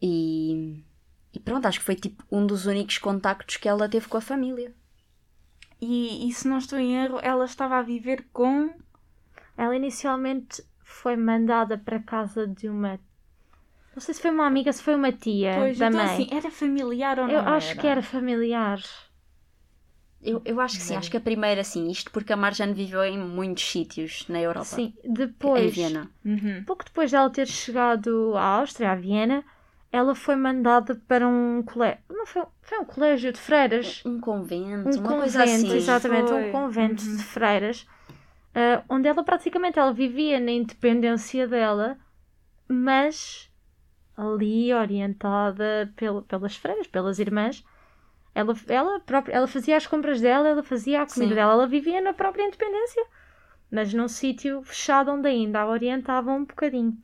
E, 0.00 0.84
e 1.36 1.40
pronto, 1.40 1.66
acho 1.66 1.78
que 1.80 1.84
foi 1.84 1.94
tipo 1.96 2.24
um 2.32 2.46
dos 2.46 2.66
únicos 2.66 2.98
contactos 2.98 3.56
que 3.58 3.68
ela 3.68 3.88
teve 3.88 4.08
com 4.08 4.16
a 4.16 4.20
família. 4.30 4.74
E, 5.80 6.28
e 6.28 6.32
se 6.32 6.48
não 6.48 6.58
estou 6.58 6.78
em 6.78 6.96
erro, 6.96 7.18
ela 7.22 7.44
estava 7.44 7.76
a 7.78 7.82
viver 7.82 8.26
com. 8.32 8.70
Ela 9.56 9.76
inicialmente 9.76 10.62
foi 10.84 11.16
mandada 11.16 11.78
para 11.78 12.00
casa 12.00 12.46
de 12.46 12.68
uma. 12.68 13.00
Não 13.94 14.00
sei 14.00 14.14
se 14.14 14.22
foi 14.22 14.30
uma 14.30 14.46
amiga, 14.46 14.72
se 14.72 14.82
foi 14.82 14.94
uma 14.94 15.12
tia 15.12 15.52
Pois, 15.58 15.78
da 15.78 15.88
então 15.88 16.00
mãe. 16.04 16.24
assim, 16.24 16.28
era 16.30 16.50
familiar 16.50 17.18
ou 17.18 17.26
não? 17.26 17.34
Eu 17.34 17.40
acho 17.40 17.70
era? 17.70 17.80
que 17.80 17.86
era 17.86 18.02
familiar. 18.02 18.80
Eu, 20.20 20.42
eu 20.44 20.60
acho 20.60 20.76
que 20.78 20.82
sim, 20.84 20.96
acho 20.96 21.10
que 21.10 21.16
a 21.16 21.20
primeira 21.20 21.62
sim, 21.62 21.88
isto 21.90 22.10
porque 22.10 22.32
a 22.32 22.36
Marjane 22.36 22.74
viveu 22.74 23.04
em 23.04 23.18
muitos 23.18 23.64
sítios 23.64 24.26
na 24.28 24.40
Europa. 24.40 24.76
Sim, 24.76 24.92
Em 25.04 25.12
depois, 25.12 25.70
Viena. 25.70 26.10
Uhum. 26.24 26.64
pouco 26.64 26.84
depois 26.84 27.10
dela 27.10 27.30
ter 27.30 27.46
chegado 27.46 28.34
à 28.36 28.42
Áustria, 28.58 28.92
à 28.92 28.94
Viena, 28.94 29.44
ela 29.92 30.14
foi 30.14 30.36
mandada 30.36 30.94
para 31.06 31.26
um 31.26 31.62
colégio. 31.62 31.98
Não 32.10 32.26
foi, 32.26 32.44
foi 32.62 32.78
um 32.78 32.84
colégio 32.84 33.32
de 33.32 33.38
freiras. 33.40 34.02
Um 34.04 34.20
convento, 34.20 34.88
Um 34.90 35.00
uma 35.00 35.08
convento, 35.08 35.20
coisa 35.22 35.44
assim. 35.44 35.76
exatamente, 35.76 36.28
Foi. 36.28 36.42
um 36.48 36.52
convento 36.52 37.02
Uhum. 37.04 37.16
de 37.16 37.22
freiras, 37.22 37.86
ah, 38.54 38.82
onde 38.88 39.08
ela 39.08 39.24
praticamente 39.24 39.78
ela 39.78 39.92
vivia 39.92 40.38
na 40.40 40.50
independência 40.50 41.46
dela, 41.48 41.98
mas 42.68 43.50
ali 44.16 44.72
orientada 44.72 45.92
pel- 45.96 46.22
pelas 46.22 46.56
freiras, 46.56 46.86
pelas 46.86 47.18
irmãs. 47.18 47.64
Ela, 48.34 48.54
ela, 48.68 49.00
própria, 49.00 49.32
ela 49.34 49.46
fazia 49.46 49.76
as 49.76 49.86
compras 49.86 50.20
dela, 50.20 50.48
ela 50.48 50.62
fazia 50.62 51.02
a 51.02 51.06
comida 51.06 51.30
Sim. 51.30 51.34
dela, 51.36 51.52
ela 51.52 51.66
vivia 51.66 52.00
na 52.02 52.12
própria 52.12 52.44
independência, 52.46 53.02
mas 53.70 53.94
num 53.94 54.08
sítio 54.08 54.62
fechado 54.62 55.10
onde 55.10 55.26
ainda 55.28 55.60
a 55.60 55.66
orientavam 55.66 56.36
um 56.38 56.44
bocadinho. 56.44 56.96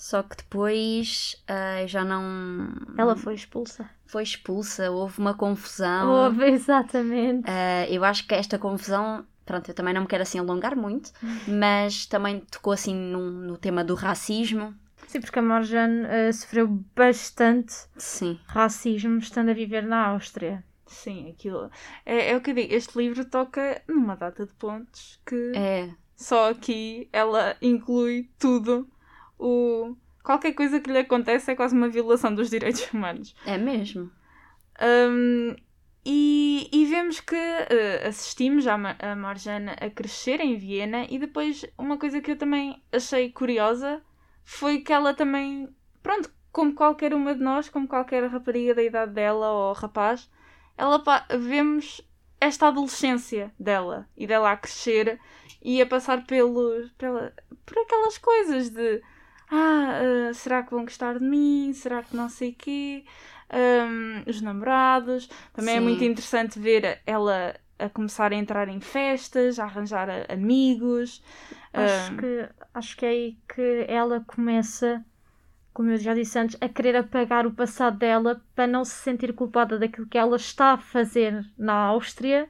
Só 0.00 0.22
que 0.22 0.34
depois 0.34 1.36
ah, 1.46 1.86
já 1.86 2.02
não. 2.02 2.72
Ela 2.96 3.14
foi 3.14 3.34
expulsa. 3.34 3.86
foi 4.06 4.22
expulsa, 4.22 4.90
houve 4.90 5.18
uma 5.18 5.34
confusão. 5.34 6.10
Houve, 6.10 6.46
exatamente. 6.50 7.44
Ah, 7.46 7.86
eu 7.86 8.02
acho 8.02 8.26
que 8.26 8.34
esta 8.34 8.58
confusão, 8.58 9.26
pronto, 9.44 9.68
eu 9.70 9.74
também 9.74 9.92
não 9.92 10.00
me 10.00 10.06
quero 10.06 10.22
assim 10.22 10.38
alongar 10.38 10.74
muito, 10.74 11.12
mas 11.46 12.06
também 12.06 12.40
tocou 12.40 12.72
assim 12.72 12.94
num- 12.94 13.30
no 13.30 13.58
tema 13.58 13.84
do 13.84 13.94
racismo. 13.94 14.74
Sim, 15.06 15.20
porque 15.20 15.38
a 15.38 15.42
Marjane 15.42 16.06
ah, 16.06 16.32
sofreu 16.32 16.66
bastante 16.96 17.74
Sim, 17.98 18.40
racismo 18.46 19.18
estando 19.18 19.50
a 19.50 19.54
viver 19.54 19.82
na 19.82 20.06
Áustria. 20.06 20.64
Sim, 20.86 21.28
aquilo. 21.30 21.70
É, 22.06 22.30
é 22.30 22.36
o 22.38 22.40
que 22.40 22.52
eu 22.52 22.54
digo, 22.54 22.72
este 22.74 22.96
livro 22.96 23.22
toca 23.26 23.82
numa 23.86 24.16
data 24.16 24.46
de 24.46 24.54
pontos 24.54 25.20
que 25.26 25.52
é. 25.54 25.90
só 26.16 26.48
aqui 26.50 27.06
ela 27.12 27.54
inclui 27.60 28.30
tudo. 28.38 28.88
O... 29.40 29.96
Qualquer 30.22 30.52
coisa 30.52 30.80
que 30.80 30.92
lhe 30.92 30.98
acontece 30.98 31.50
é 31.50 31.56
quase 31.56 31.74
uma 31.74 31.88
violação 31.88 32.34
dos 32.34 32.50
direitos 32.50 32.92
humanos. 32.92 33.34
É 33.46 33.56
mesmo. 33.56 34.10
Um, 34.82 35.56
e, 36.04 36.68
e 36.70 36.84
vemos 36.84 37.20
que 37.20 37.34
eh, 37.34 38.06
assistimos 38.06 38.66
a, 38.66 38.76
Ma- 38.76 38.96
a 38.98 39.16
Marjana 39.16 39.72
a 39.80 39.88
crescer 39.88 40.40
em 40.40 40.56
Viena 40.56 41.06
e 41.08 41.18
depois 41.18 41.64
uma 41.78 41.96
coisa 41.96 42.20
que 42.20 42.32
eu 42.32 42.36
também 42.36 42.82
achei 42.92 43.30
curiosa 43.30 44.02
foi 44.44 44.80
que 44.80 44.92
ela 44.92 45.14
também, 45.14 45.68
pronto, 46.02 46.30
como 46.52 46.74
qualquer 46.74 47.14
uma 47.14 47.34
de 47.34 47.40
nós, 47.42 47.70
como 47.70 47.88
qualquer 47.88 48.26
rapariga 48.28 48.74
da 48.74 48.82
idade 48.82 49.12
dela 49.12 49.50
ou 49.52 49.72
rapaz, 49.72 50.30
ela 50.76 51.02
vemos 51.38 52.02
esta 52.40 52.68
adolescência 52.68 53.52
dela 53.58 54.06
e 54.16 54.26
dela 54.26 54.52
a 54.52 54.56
crescer 54.56 55.18
e 55.62 55.80
a 55.80 55.86
passar 55.86 56.26
pelo, 56.26 56.88
pela, 56.98 57.32
por 57.64 57.78
aquelas 57.78 58.18
coisas 58.18 58.70
de 58.70 59.02
ah, 59.50 60.00
eh, 60.30 60.32
será 60.34 60.62
que 60.62 60.70
vão 60.70 60.84
gostar 60.84 61.18
de 61.18 61.24
mim? 61.24 61.72
Será 61.72 62.02
que 62.02 62.16
não 62.16 62.28
sei 62.28 62.52
quê? 62.52 63.04
Um, 63.52 64.22
os 64.30 64.40
namorados. 64.40 65.28
Também 65.52 65.76
é 65.76 65.80
Sim. 65.80 65.84
muito 65.84 66.04
interessante 66.04 66.58
ver 66.58 67.00
ela 67.06 67.54
a 67.78 67.88
começar 67.88 68.32
a 68.32 68.36
entrar 68.36 68.68
em 68.68 68.80
festas, 68.80 69.58
a 69.58 69.64
arranjar 69.64 70.08
amigos. 70.30 71.22
Acho, 71.72 72.12
Um, 72.12 72.16
que, 72.16 72.48
acho 72.74 72.96
que 72.96 73.06
é 73.06 73.08
aí 73.10 73.38
que 73.48 73.86
ela 73.88 74.20
começa, 74.26 75.04
como 75.74 75.90
eu 75.90 75.98
já 75.98 76.14
disse 76.14 76.38
antes, 76.38 76.56
a 76.60 76.68
querer 76.68 76.96
apagar 76.96 77.46
o 77.46 77.52
passado 77.52 77.98
dela 77.98 78.42
para 78.54 78.66
não 78.66 78.84
se 78.84 78.94
sentir 78.94 79.32
culpada 79.34 79.78
daquilo 79.78 80.06
que 80.08 80.18
ela 80.18 80.36
está 80.36 80.72
a 80.74 80.78
fazer 80.78 81.44
na 81.58 81.74
Áustria 81.74 82.48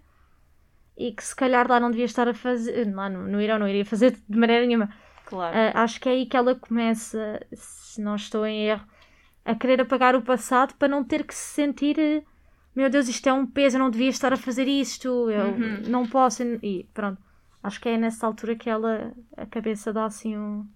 e 0.97 1.13
que 1.13 1.25
se 1.25 1.35
calhar 1.35 1.69
lá 1.69 1.81
não 1.81 1.91
devia 1.91 2.05
estar 2.05 2.29
a 2.29 2.35
fazer, 2.35 2.93
lá 2.95 3.09
no, 3.09 3.27
no 3.27 3.41
Irão 3.41 3.59
não 3.59 3.69
iria 3.69 3.85
fazer 3.85 4.19
de 4.29 4.39
maneira 4.39 4.67
nenhuma. 4.67 4.91
Claro. 5.31 5.61
Ah, 5.61 5.83
acho 5.85 6.01
que 6.01 6.09
é 6.09 6.13
aí 6.13 6.27
que 6.27 6.37
ela 6.37 6.55
começa, 6.55 7.41
se 7.55 8.01
não 8.01 8.17
estou 8.17 8.47
em 8.47 8.67
erro, 8.69 8.87
a 9.45 9.55
querer 9.55 9.81
apagar 9.81 10.15
o 10.17 10.23
passado 10.23 10.75
para 10.77 10.89
não 10.89 11.05
ter 11.05 11.27
que 11.27 11.35
se 11.35 11.55
sentir 11.55 11.99
eh, 11.99 12.25
meu 12.75 12.89
Deus, 12.91 13.09
isto 13.09 13.29
é 13.29 13.33
um 13.33 13.47
peso, 13.47 13.77
eu 13.77 13.81
não 13.81 13.91
devia 13.91 14.09
estar 14.11 14.33
a 14.33 14.37
fazer 14.37 14.69
isto, 14.69 15.09
eu 15.31 15.59
Uhum. 15.59 15.83
não 15.91 16.07
posso. 16.09 16.43
E 16.63 16.89
pronto, 16.95 17.21
acho 17.63 17.81
que 17.81 17.89
é 17.89 17.99
nessa 17.99 18.27
altura 18.27 18.57
que 18.57 18.71
ela, 18.71 19.13
a 19.37 19.47
cabeça 19.47 19.93
dá 19.93 20.05
assim 20.07 20.37
um, 20.39 20.67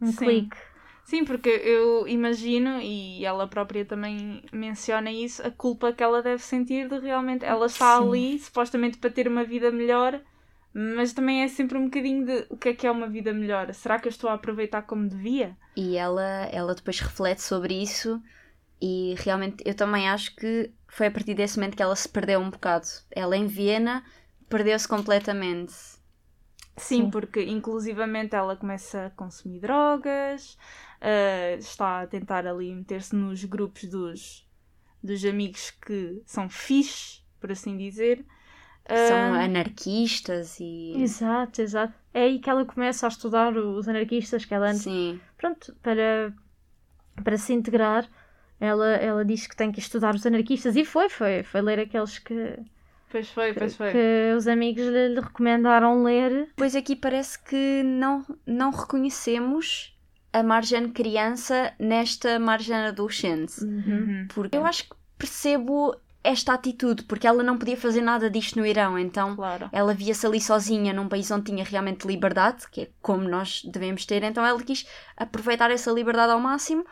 um 0.00 0.12
Sim. 0.12 0.16
clique. 0.16 0.56
Sim, 1.04 1.24
porque 1.24 1.50
eu 1.50 2.08
imagino, 2.08 2.80
e 2.80 3.24
ela 3.24 3.46
própria 3.46 3.84
também 3.84 4.42
menciona 4.52 5.12
isso, 5.12 5.46
a 5.46 5.50
culpa 5.50 5.92
que 5.92 6.02
ela 6.02 6.22
deve 6.22 6.42
sentir 6.42 6.88
de 6.88 6.98
realmente. 6.98 7.44
Ela 7.44 7.66
está 7.66 7.98
Sim. 7.98 8.08
ali, 8.08 8.38
supostamente 8.38 8.96
para 8.98 9.10
ter 9.10 9.28
uma 9.28 9.44
vida 9.44 9.70
melhor, 9.70 10.18
mas 10.74 11.12
também 11.12 11.42
é 11.42 11.48
sempre 11.48 11.78
um 11.78 11.84
bocadinho 11.84 12.26
de 12.26 12.46
o 12.50 12.56
que 12.56 12.70
é 12.70 12.74
que 12.74 12.86
é 12.86 12.90
uma 12.90 13.08
vida 13.08 13.32
melhor? 13.32 13.72
Será 13.72 13.98
que 13.98 14.08
eu 14.08 14.10
estou 14.10 14.28
a 14.28 14.34
aproveitar 14.34 14.82
como 14.82 15.08
devia? 15.08 15.56
E 15.76 15.96
ela, 15.96 16.48
ela 16.50 16.74
depois 16.74 16.98
reflete 16.98 17.42
sobre 17.42 17.80
isso 17.80 18.20
e 18.82 19.14
realmente 19.18 19.62
eu 19.64 19.74
também 19.74 20.08
acho 20.08 20.34
que 20.34 20.72
foi 20.88 21.06
a 21.06 21.10
partir 21.10 21.34
desse 21.34 21.58
momento 21.58 21.76
que 21.76 21.82
ela 21.82 21.94
se 21.94 22.08
perdeu 22.08 22.40
um 22.40 22.50
bocado. 22.50 22.86
Ela 23.10 23.36
em 23.36 23.46
Viena 23.46 24.04
perdeu-se 24.48 24.88
completamente. 24.88 25.72
Sim, 26.76 27.04
Sim. 27.04 27.10
porque 27.10 27.40
inclusivamente 27.44 28.34
ela 28.34 28.56
começa 28.56 29.06
a 29.06 29.10
consumir 29.10 29.60
drogas, 29.60 30.58
ah, 31.00 31.56
está 31.56 32.02
a 32.02 32.06
tentar 32.08 32.46
ali 32.48 32.74
meter-se 32.74 33.14
nos 33.14 33.44
grupos 33.44 33.84
dos, 33.84 34.48
dos 35.00 35.24
amigos 35.24 35.70
que 35.70 36.20
são 36.26 36.48
fixe, 36.48 37.22
por 37.38 37.52
assim 37.52 37.76
dizer. 37.76 38.26
Que 38.84 38.94
São 39.08 39.16
Ah, 39.34 39.44
anarquistas 39.44 40.58
e. 40.60 40.94
Exato, 40.96 41.62
exato. 41.62 41.94
É 42.12 42.22
aí 42.24 42.38
que 42.38 42.48
ela 42.50 42.64
começa 42.64 43.06
a 43.06 43.08
estudar 43.08 43.56
os 43.56 43.88
anarquistas 43.88 44.44
que 44.44 44.54
ela 44.54 44.68
antes 44.68 44.82
Sim, 44.82 45.20
pronto, 45.36 45.74
para, 45.82 46.32
para 47.22 47.36
se 47.38 47.52
integrar, 47.52 48.08
ela, 48.60 48.86
ela 48.96 49.24
diz 49.24 49.46
que 49.46 49.56
tem 49.56 49.72
que 49.72 49.80
estudar 49.80 50.14
os 50.14 50.24
anarquistas 50.26 50.76
e 50.76 50.84
foi, 50.84 51.08
foi, 51.08 51.42
foi 51.42 51.60
ler 51.60 51.80
aqueles 51.80 52.18
que, 52.18 52.58
Pois 53.10 53.28
foi, 53.30 53.52
pois 53.52 53.76
foi. 53.76 53.92
que 53.92 54.34
os 54.36 54.46
amigos 54.46 54.84
lhe, 54.84 55.08
lhe 55.08 55.20
recomendaram 55.20 56.02
ler. 56.02 56.48
Pois 56.56 56.74
aqui 56.76 56.94
parece 56.96 57.38
que 57.42 57.82
não, 57.84 58.24
não 58.46 58.70
reconhecemos 58.70 59.96
a 60.32 60.42
Marjane 60.42 60.90
criança 60.90 61.72
nesta 61.78 62.38
Marjane 62.38 62.88
adolescente. 62.88 63.62
Uhum. 63.64 64.26
Porque 64.34 64.56
eu 64.56 64.66
acho 64.66 64.84
que 64.88 64.96
percebo 65.16 65.94
esta 66.24 66.54
atitude, 66.54 67.02
porque 67.04 67.26
ela 67.26 67.42
não 67.42 67.58
podia 67.58 67.76
fazer 67.76 68.00
nada 68.00 68.30
disto 68.30 68.58
no 68.58 68.66
Irão, 68.66 68.98
então 68.98 69.36
Claro. 69.36 69.68
ela 69.70 69.92
via-se 69.92 70.26
ali 70.26 70.40
sozinha 70.40 70.92
num 70.94 71.06
país 71.06 71.30
onde 71.30 71.44
tinha 71.44 71.62
realmente 71.62 72.06
liberdade, 72.06 72.66
que 72.70 72.80
é 72.80 72.90
como 73.02 73.28
nós 73.28 73.62
devemos 73.62 74.06
ter, 74.06 74.22
então 74.22 74.44
ela 74.44 74.60
quis 74.62 74.86
aproveitar 75.16 75.70
essa 75.70 75.92
liberdade 75.92 76.32
ao 76.32 76.40
máximo 76.40 76.84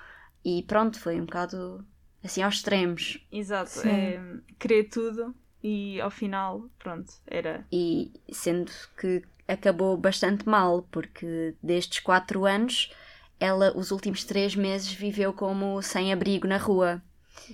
e 0.45 0.63
pronto, 0.65 1.01
foi 1.01 1.19
um 1.19 1.25
bocado 1.25 1.85
assim 2.23 2.43
aos 2.43 2.57
extremos. 2.57 3.27
Exato. 3.33 3.81
É 3.87 4.21
querer 4.59 4.85
tudo 4.85 5.35
e 5.63 6.01
ao 6.01 6.11
final, 6.11 6.69
pronto, 6.79 7.11
era. 7.27 7.67
E 7.73 8.13
sendo 8.31 8.71
que 9.01 9.23
acabou 9.49 9.97
bastante 9.97 10.47
mal, 10.49 10.87
porque 10.91 11.55
destes 11.63 12.01
quatro 12.01 12.45
anos, 12.45 12.93
ela 13.41 13.77
os 13.77 13.91
últimos 13.91 14.25
três 14.25 14.55
meses 14.55 14.93
viveu 14.93 15.33
como 15.33 15.81
sem 15.83 16.13
abrigo 16.13 16.47
na 16.47 16.59
rua. 16.59 17.03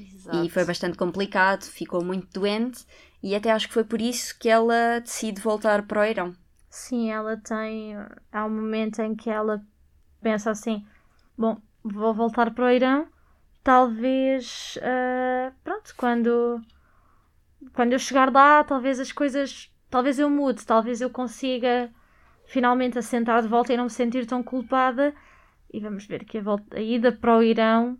Exato. 0.01 0.45
E 0.45 0.51
foi 0.51 0.65
bastante 0.65 0.97
complicado, 0.97 1.65
ficou 1.65 2.05
muito 2.05 2.41
doente 2.41 2.87
e 3.23 3.35
até 3.35 3.51
acho 3.51 3.69
que 3.69 3.75
foi 3.75 3.85
por 3.85 4.01
isso 4.01 4.39
que 4.39 4.49
ela 4.49 5.01
decide 5.01 5.41
voltar 5.41 5.87
para 5.87 6.01
o 6.01 6.05
Irão. 6.05 6.35
Sim, 6.71 7.11
ela 7.11 7.37
tem. 7.37 7.97
Há 8.31 8.45
um 8.45 8.51
momento 8.51 9.01
em 9.01 9.15
que 9.15 9.31
ela 9.31 9.63
pensa 10.21 10.51
assim: 10.51 10.87
bom, 11.37 11.61
vou 11.83 12.15
voltar 12.15 12.53
para 12.53 12.67
o 12.67 12.71
Irão, 12.71 13.09
talvez. 13.65 14.79
ah, 14.83 15.53
pronto, 15.65 15.95
quando. 15.97 16.61
Quando 17.73 17.93
eu 17.93 17.99
chegar 17.99 18.33
lá, 18.33 18.63
talvez 18.65 19.01
as 19.01 19.13
coisas. 19.13 19.73
Talvez 19.91 20.19
eu 20.19 20.29
mude, 20.29 20.67
talvez 20.67 21.01
eu 21.01 21.09
consiga 21.09 21.91
finalmente 22.47 22.99
assentar 22.99 23.41
de 23.43 23.49
volta 23.49 23.73
e 23.73 23.77
não 23.77 23.85
me 23.85 23.91
sentir 23.91 24.27
tão 24.27 24.43
culpada. 24.43 25.15
E 25.73 25.81
vamos 25.81 26.07
ver 26.07 26.25
que 26.25 26.39
a, 26.39 26.43
volta, 26.43 26.77
a 26.77 26.81
ida 26.81 27.11
para 27.11 27.37
o 27.37 27.43
Irão 27.43 27.99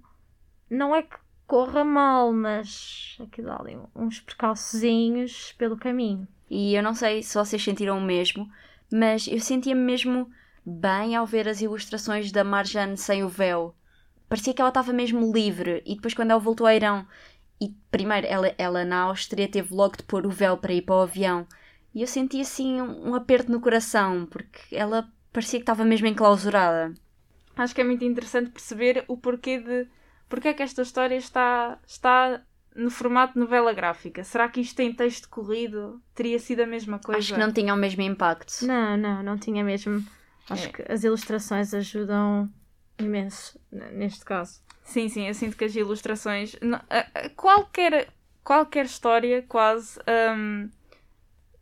não 0.71 0.95
é 0.95 1.03
que 1.03 1.17
corra 1.49 1.83
mal, 1.83 2.33
mas 2.33 3.17
aqui 3.19 3.43
dá 3.43 3.57
ali 3.59 3.77
uns 3.97 4.21
percalçozinhos 4.21 5.55
pelo 5.59 5.77
caminho. 5.77 6.29
E 6.49 6.75
eu 6.75 6.83
não 6.83 6.95
sei 6.95 7.23
se 7.23 7.37
vocês 7.37 7.65
sentiram 7.65 7.99
o 7.99 8.03
mesmo, 8.03 8.49
mas 8.93 9.27
eu 9.27 9.41
sentia-me 9.41 9.81
mesmo 9.81 10.31
bem 10.65 11.17
ao 11.17 11.27
ver 11.27 11.49
as 11.49 11.61
ilustrações 11.63 12.31
da 12.31 12.45
Marjane 12.45 12.97
sem 12.97 13.25
o 13.25 13.29
véu. 13.29 13.75
Parecia 14.29 14.53
que 14.53 14.61
ela 14.61 14.69
estava 14.69 14.93
mesmo 14.93 15.33
livre. 15.33 15.83
E 15.87 15.95
depois, 15.95 16.13
quando 16.13 16.31
ela 16.31 16.41
voltou 16.41 16.67
ao 16.67 16.73
Irão, 16.73 17.07
e 17.59 17.75
primeiro 17.91 18.27
ela, 18.27 18.55
ela 18.59 18.85
na 18.85 19.01
Áustria 19.03 19.49
teve 19.49 19.75
logo 19.75 19.97
de 19.97 20.03
pôr 20.03 20.27
o 20.27 20.31
véu 20.31 20.59
para 20.59 20.75
ir 20.75 20.83
para 20.83 20.97
o 20.97 21.01
avião. 21.01 21.47
E 21.95 22.03
eu 22.03 22.07
senti 22.07 22.41
assim 22.41 22.81
um, 22.81 23.09
um 23.11 23.15
aperto 23.15 23.51
no 23.51 23.61
coração, 23.61 24.27
porque 24.27 24.77
ela 24.77 25.11
parecia 25.33 25.59
que 25.59 25.63
estava 25.63 25.85
mesmo 25.85 26.07
enclausurada. 26.07 26.93
Acho 27.57 27.75
que 27.75 27.81
é 27.81 27.85
muito 27.85 28.05
interessante 28.05 28.51
perceber 28.51 29.05
o 29.09 29.17
porquê 29.17 29.59
de. 29.59 29.89
Porquê 30.29 30.49
é 30.49 30.55
que 30.55 30.63
esta 30.63 30.83
história 30.83 31.17
está, 31.17 31.79
está 31.87 32.43
no 32.75 32.91
formato 32.91 33.35
de 33.35 33.41
novela 33.41 33.73
gráfica? 33.73 34.23
Será 34.23 34.49
que 34.49 34.61
isto 34.61 34.79
em 34.81 34.93
texto 34.93 35.29
corrido 35.29 36.03
teria 36.15 36.39
sido 36.39 36.61
a 36.61 36.67
mesma 36.67 36.99
coisa? 36.99 37.19
Acho 37.19 37.35
que 37.35 37.41
não 37.41 37.53
tinha 37.53 37.73
o 37.73 37.77
mesmo 37.77 38.03
impacto. 38.03 38.67
Não, 38.67 38.97
não, 38.97 39.23
não 39.23 39.39
tinha 39.39 39.65
mesmo. 39.65 40.05
Acho 40.51 40.67
É. 40.67 40.73
que 40.73 40.93
as 40.93 41.05
ilustrações 41.05 41.73
ajudam 41.75 42.49
imenso 42.99 43.59
neste 43.71 44.25
caso. 44.25 44.61
Sim, 44.83 45.09
sim, 45.09 45.27
eu 45.27 45.35
sinto 45.35 45.57
que 45.57 45.65
as 45.65 45.75
ilustrações. 45.77 46.57
Qualquer, 47.37 48.09
qualquer 48.43 48.87
história, 48.87 49.45
quase 49.47 49.99
hum, 50.37 50.71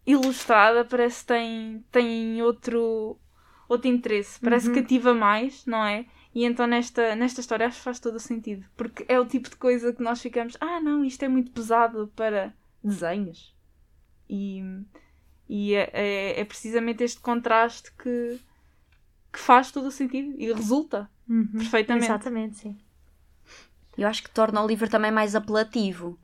ilustrada, 0.07 0.85
parece 0.85 1.21
que 1.21 1.27
tem, 1.27 1.85
tem 1.91 2.43
outro, 2.43 3.19
outro 3.69 3.89
interesse. 3.89 4.39
Parece 4.41 4.71
que 4.71 4.81
cativa 4.81 5.13
mais, 5.13 5.67
não 5.67 5.85
é? 5.85 6.07
E 6.37 6.45
então 6.45 6.67
nesta, 6.67 7.17
nesta 7.17 7.41
história 7.41 7.67
acho 7.67 7.79
que 7.79 7.85
faz 7.85 7.99
todo 7.99 8.17
o 8.17 8.21
sentido. 8.21 8.63
Porque 8.77 9.07
é 9.09 9.19
o 9.19 9.25
tipo 9.25 9.49
de 9.49 9.57
coisa 9.57 9.91
que 9.91 10.03
nós 10.03 10.21
ficamos. 10.21 10.55
Ah, 10.61 10.79
não, 10.83 11.03
isto 11.03 11.23
é 11.23 11.29
muito 11.29 11.51
pesado 11.51 12.13
para 12.15 12.53
desenhos. 12.85 13.57
E, 14.29 14.63
e 15.49 15.73
é, 15.75 15.91
é, 15.95 16.41
é 16.41 16.45
precisamente 16.45 17.03
este 17.03 17.21
contraste 17.21 17.91
que, 17.93 18.39
que 19.33 19.39
faz 19.39 19.73
todo 19.73 19.87
o 19.87 19.91
sentido 19.91 20.35
e 20.39 20.53
resulta 20.53 21.11
perfeitamente. 21.53 22.05
Exatamente, 22.05 22.57
sim. 22.57 22.79
Eu 23.97 24.07
acho 24.07 24.23
que 24.23 24.29
torna 24.31 24.63
o 24.63 24.67
livro 24.67 24.91
também 24.91 25.11
mais 25.11 25.35
apelativo. 25.35 26.19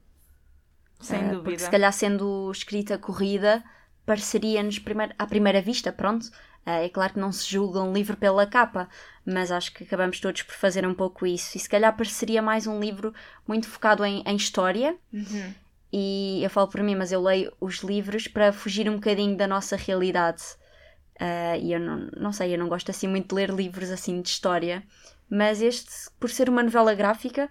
Sem 1.01 1.20
Ah, 1.20 1.22
dúvida. 1.22 1.42
Porque 1.42 1.59
se 1.59 1.70
calhar 1.70 1.90
sendo 1.90 2.51
escrita 2.53 2.98
corrida, 2.98 3.64
pareceria-nos 4.05 4.79
primeiro, 4.79 5.14
à 5.18 5.27
primeira 5.27 5.62
vista, 5.62 5.90
pronto. 5.90 6.31
Ah, 6.64 6.81
é 6.81 6.88
claro 6.88 7.14
que 7.14 7.18
não 7.18 7.33
se 7.33 7.51
julga 7.51 7.83
um 7.83 7.92
livro 7.92 8.16
pela 8.16 8.46
capa, 8.46 8.88
mas 9.27 9.51
acho 9.51 9.72
que 9.72 9.85
acabamos 9.85 10.20
todos 10.20 10.42
por 10.42 10.55
fazer 10.55 10.87
um 10.87 10.94
pouco 10.94 11.27
isso. 11.27 11.57
E 11.57 11.61
se 11.61 11.68
calhar 11.68 11.96
pareceria 11.96 12.40
mais 12.40 12.66
um 12.66 12.79
livro 12.79 13.12
muito 13.46 13.68
focado 13.68 14.05
em, 14.05 14.22
em 14.25 14.37
história. 14.37 14.96
Uhum. 15.12 15.55
E 15.92 16.40
eu 16.42 16.48
falo 16.48 16.68
por 16.68 16.83
mim, 16.83 16.94
mas 16.94 17.12
eu 17.12 17.20
leio 17.20 17.53
os 17.61 17.79
livros 17.79 18.29
para 18.29 18.53
fugir 18.53 18.88
um 18.88 18.94
bocadinho 18.94 19.37
da 19.37 19.46
nossa 19.46 19.77
realidade. 19.77 20.42
Ah, 21.18 21.57
e 21.57 21.72
eu 21.72 21.81
não, 21.81 22.09
não 22.16 22.33
sei, 22.33 22.55
eu 22.55 22.59
não 22.59 22.68
gosto 22.68 22.90
assim 22.90 23.09
muito 23.09 23.29
de 23.29 23.35
ler 23.35 23.51
livros 23.51 23.90
assim 23.90 24.20
de 24.20 24.29
história, 24.29 24.83
mas 25.29 25.61
este, 25.61 26.11
por 26.18 26.31
ser 26.31 26.48
uma 26.48 26.62
novela 26.62 26.94
gráfica, 26.94 27.51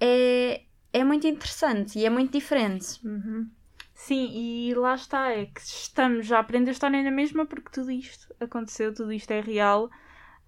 é, 0.00 0.62
é 0.92 1.04
muito 1.04 1.26
interessante 1.26 1.98
e 1.98 2.04
é 2.04 2.10
muito 2.10 2.32
diferente. 2.32 2.98
Uhum. 3.04 3.48
Sim, 4.04 4.30
e 4.34 4.74
lá 4.74 4.94
está, 4.94 5.30
é 5.30 5.46
que 5.46 5.60
estamos 5.62 6.30
a 6.30 6.38
aprender 6.38 6.68
a 6.68 6.72
história 6.72 7.02
na 7.02 7.10
mesma 7.10 7.46
porque 7.46 7.70
tudo 7.70 7.90
isto 7.90 8.34
aconteceu, 8.38 8.92
tudo 8.92 9.10
isto 9.10 9.30
é 9.30 9.40
real. 9.40 9.88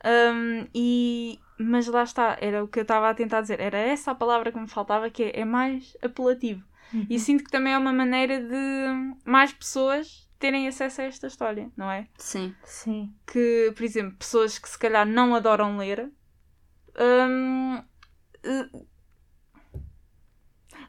Hum, 0.05 0.67
e, 0.75 1.41
mas 1.59 1.87
lá 1.87 2.03
está, 2.03 2.37
era 2.39 2.63
o 2.63 2.69
que 2.69 2.81
eu 2.81 2.83
estava 2.83 3.09
a 3.09 3.15
tentar 3.15 3.41
dizer, 3.41 3.59
era 3.59 3.79
essa 3.79 4.11
a 4.11 4.15
palavra 4.15 4.53
que 4.53 4.61
me 4.61 4.69
faltava, 4.69 5.09
que 5.09 5.23
é, 5.23 5.41
é 5.41 5.45
mais 5.47 5.97
apelativo. 6.03 6.63
E 7.09 7.19
sinto 7.19 7.45
que 7.45 7.51
também 7.51 7.73
é 7.73 7.79
uma 7.79 7.95
maneira 7.95 8.43
de 8.43 9.17
mais 9.25 9.55
pessoas 9.55 10.29
terem 10.39 10.69
acesso 10.69 11.01
a 11.01 11.05
esta 11.05 11.27
história, 11.27 11.73
não 11.75 11.91
é? 11.91 12.09
Sim. 12.19 12.55
Sim. 12.63 13.15
que, 13.27 13.73
por 13.75 13.85
exemplo, 13.85 14.19
pessoas 14.19 14.59
que 14.59 14.69
se 14.69 14.79
calhar 14.79 15.07
não 15.07 15.35
adoram 15.35 15.79
ler 15.79 16.13
eh, 18.43 18.69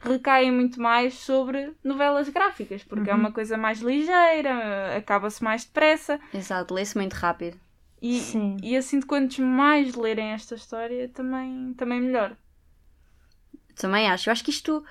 recaem 0.00 0.50
muito 0.52 0.80
mais 0.80 1.14
sobre 1.14 1.72
novelas 1.82 2.28
gráficas, 2.28 2.84
porque 2.84 3.10
é 3.10 3.14
uma 3.14 3.32
coisa 3.32 3.56
mais 3.56 3.80
ligeira, 3.80 4.96
acaba-se 4.96 5.42
mais 5.42 5.64
depressa. 5.64 6.20
Exato, 6.32 6.74
lê-se 6.74 6.96
muito 6.96 7.14
rápido. 7.14 7.58
E, 8.00 8.20
Sim. 8.20 8.56
e 8.62 8.80
sinto 8.80 9.02
que 9.02 9.08
quantos 9.08 9.38
mais 9.38 9.94
lerem 9.94 10.28
esta 10.28 10.54
história, 10.54 11.08
também, 11.08 11.74
também 11.74 12.00
melhor. 12.00 12.36
Também 13.74 14.08
acho. 14.08 14.28
Eu 14.28 14.32
acho 14.32 14.44
que 14.44 14.50
isto. 14.50 14.84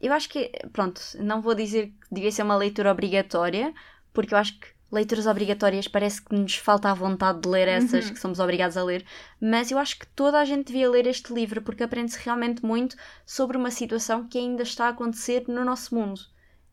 Eu 0.00 0.12
acho 0.12 0.28
que. 0.28 0.50
Pronto, 0.72 1.00
não 1.20 1.40
vou 1.40 1.54
dizer 1.54 1.86
que 1.86 2.14
devia 2.14 2.30
ser 2.30 2.42
uma 2.42 2.56
leitura 2.56 2.90
obrigatória, 2.90 3.72
porque 4.12 4.34
eu 4.34 4.38
acho 4.38 4.58
que 4.58 4.73
leituras 4.94 5.26
obrigatórias 5.26 5.88
parece 5.88 6.22
que 6.22 6.34
nos 6.34 6.56
falta 6.56 6.90
a 6.90 6.94
vontade 6.94 7.40
de 7.40 7.48
ler 7.48 7.68
essas 7.68 8.08
que 8.10 8.18
somos 8.18 8.38
obrigados 8.38 8.76
a 8.76 8.84
ler, 8.84 9.04
mas 9.40 9.70
eu 9.70 9.78
acho 9.78 9.98
que 9.98 10.06
toda 10.06 10.38
a 10.38 10.44
gente 10.44 10.68
devia 10.68 10.88
ler 10.88 11.06
este 11.06 11.32
livro 11.32 11.60
porque 11.60 11.82
aprende-se 11.82 12.18
realmente 12.24 12.64
muito 12.64 12.96
sobre 13.26 13.56
uma 13.56 13.70
situação 13.70 14.26
que 14.26 14.38
ainda 14.38 14.62
está 14.62 14.86
a 14.86 14.90
acontecer 14.90 15.44
no 15.48 15.64
nosso 15.64 15.94
mundo. 15.94 16.20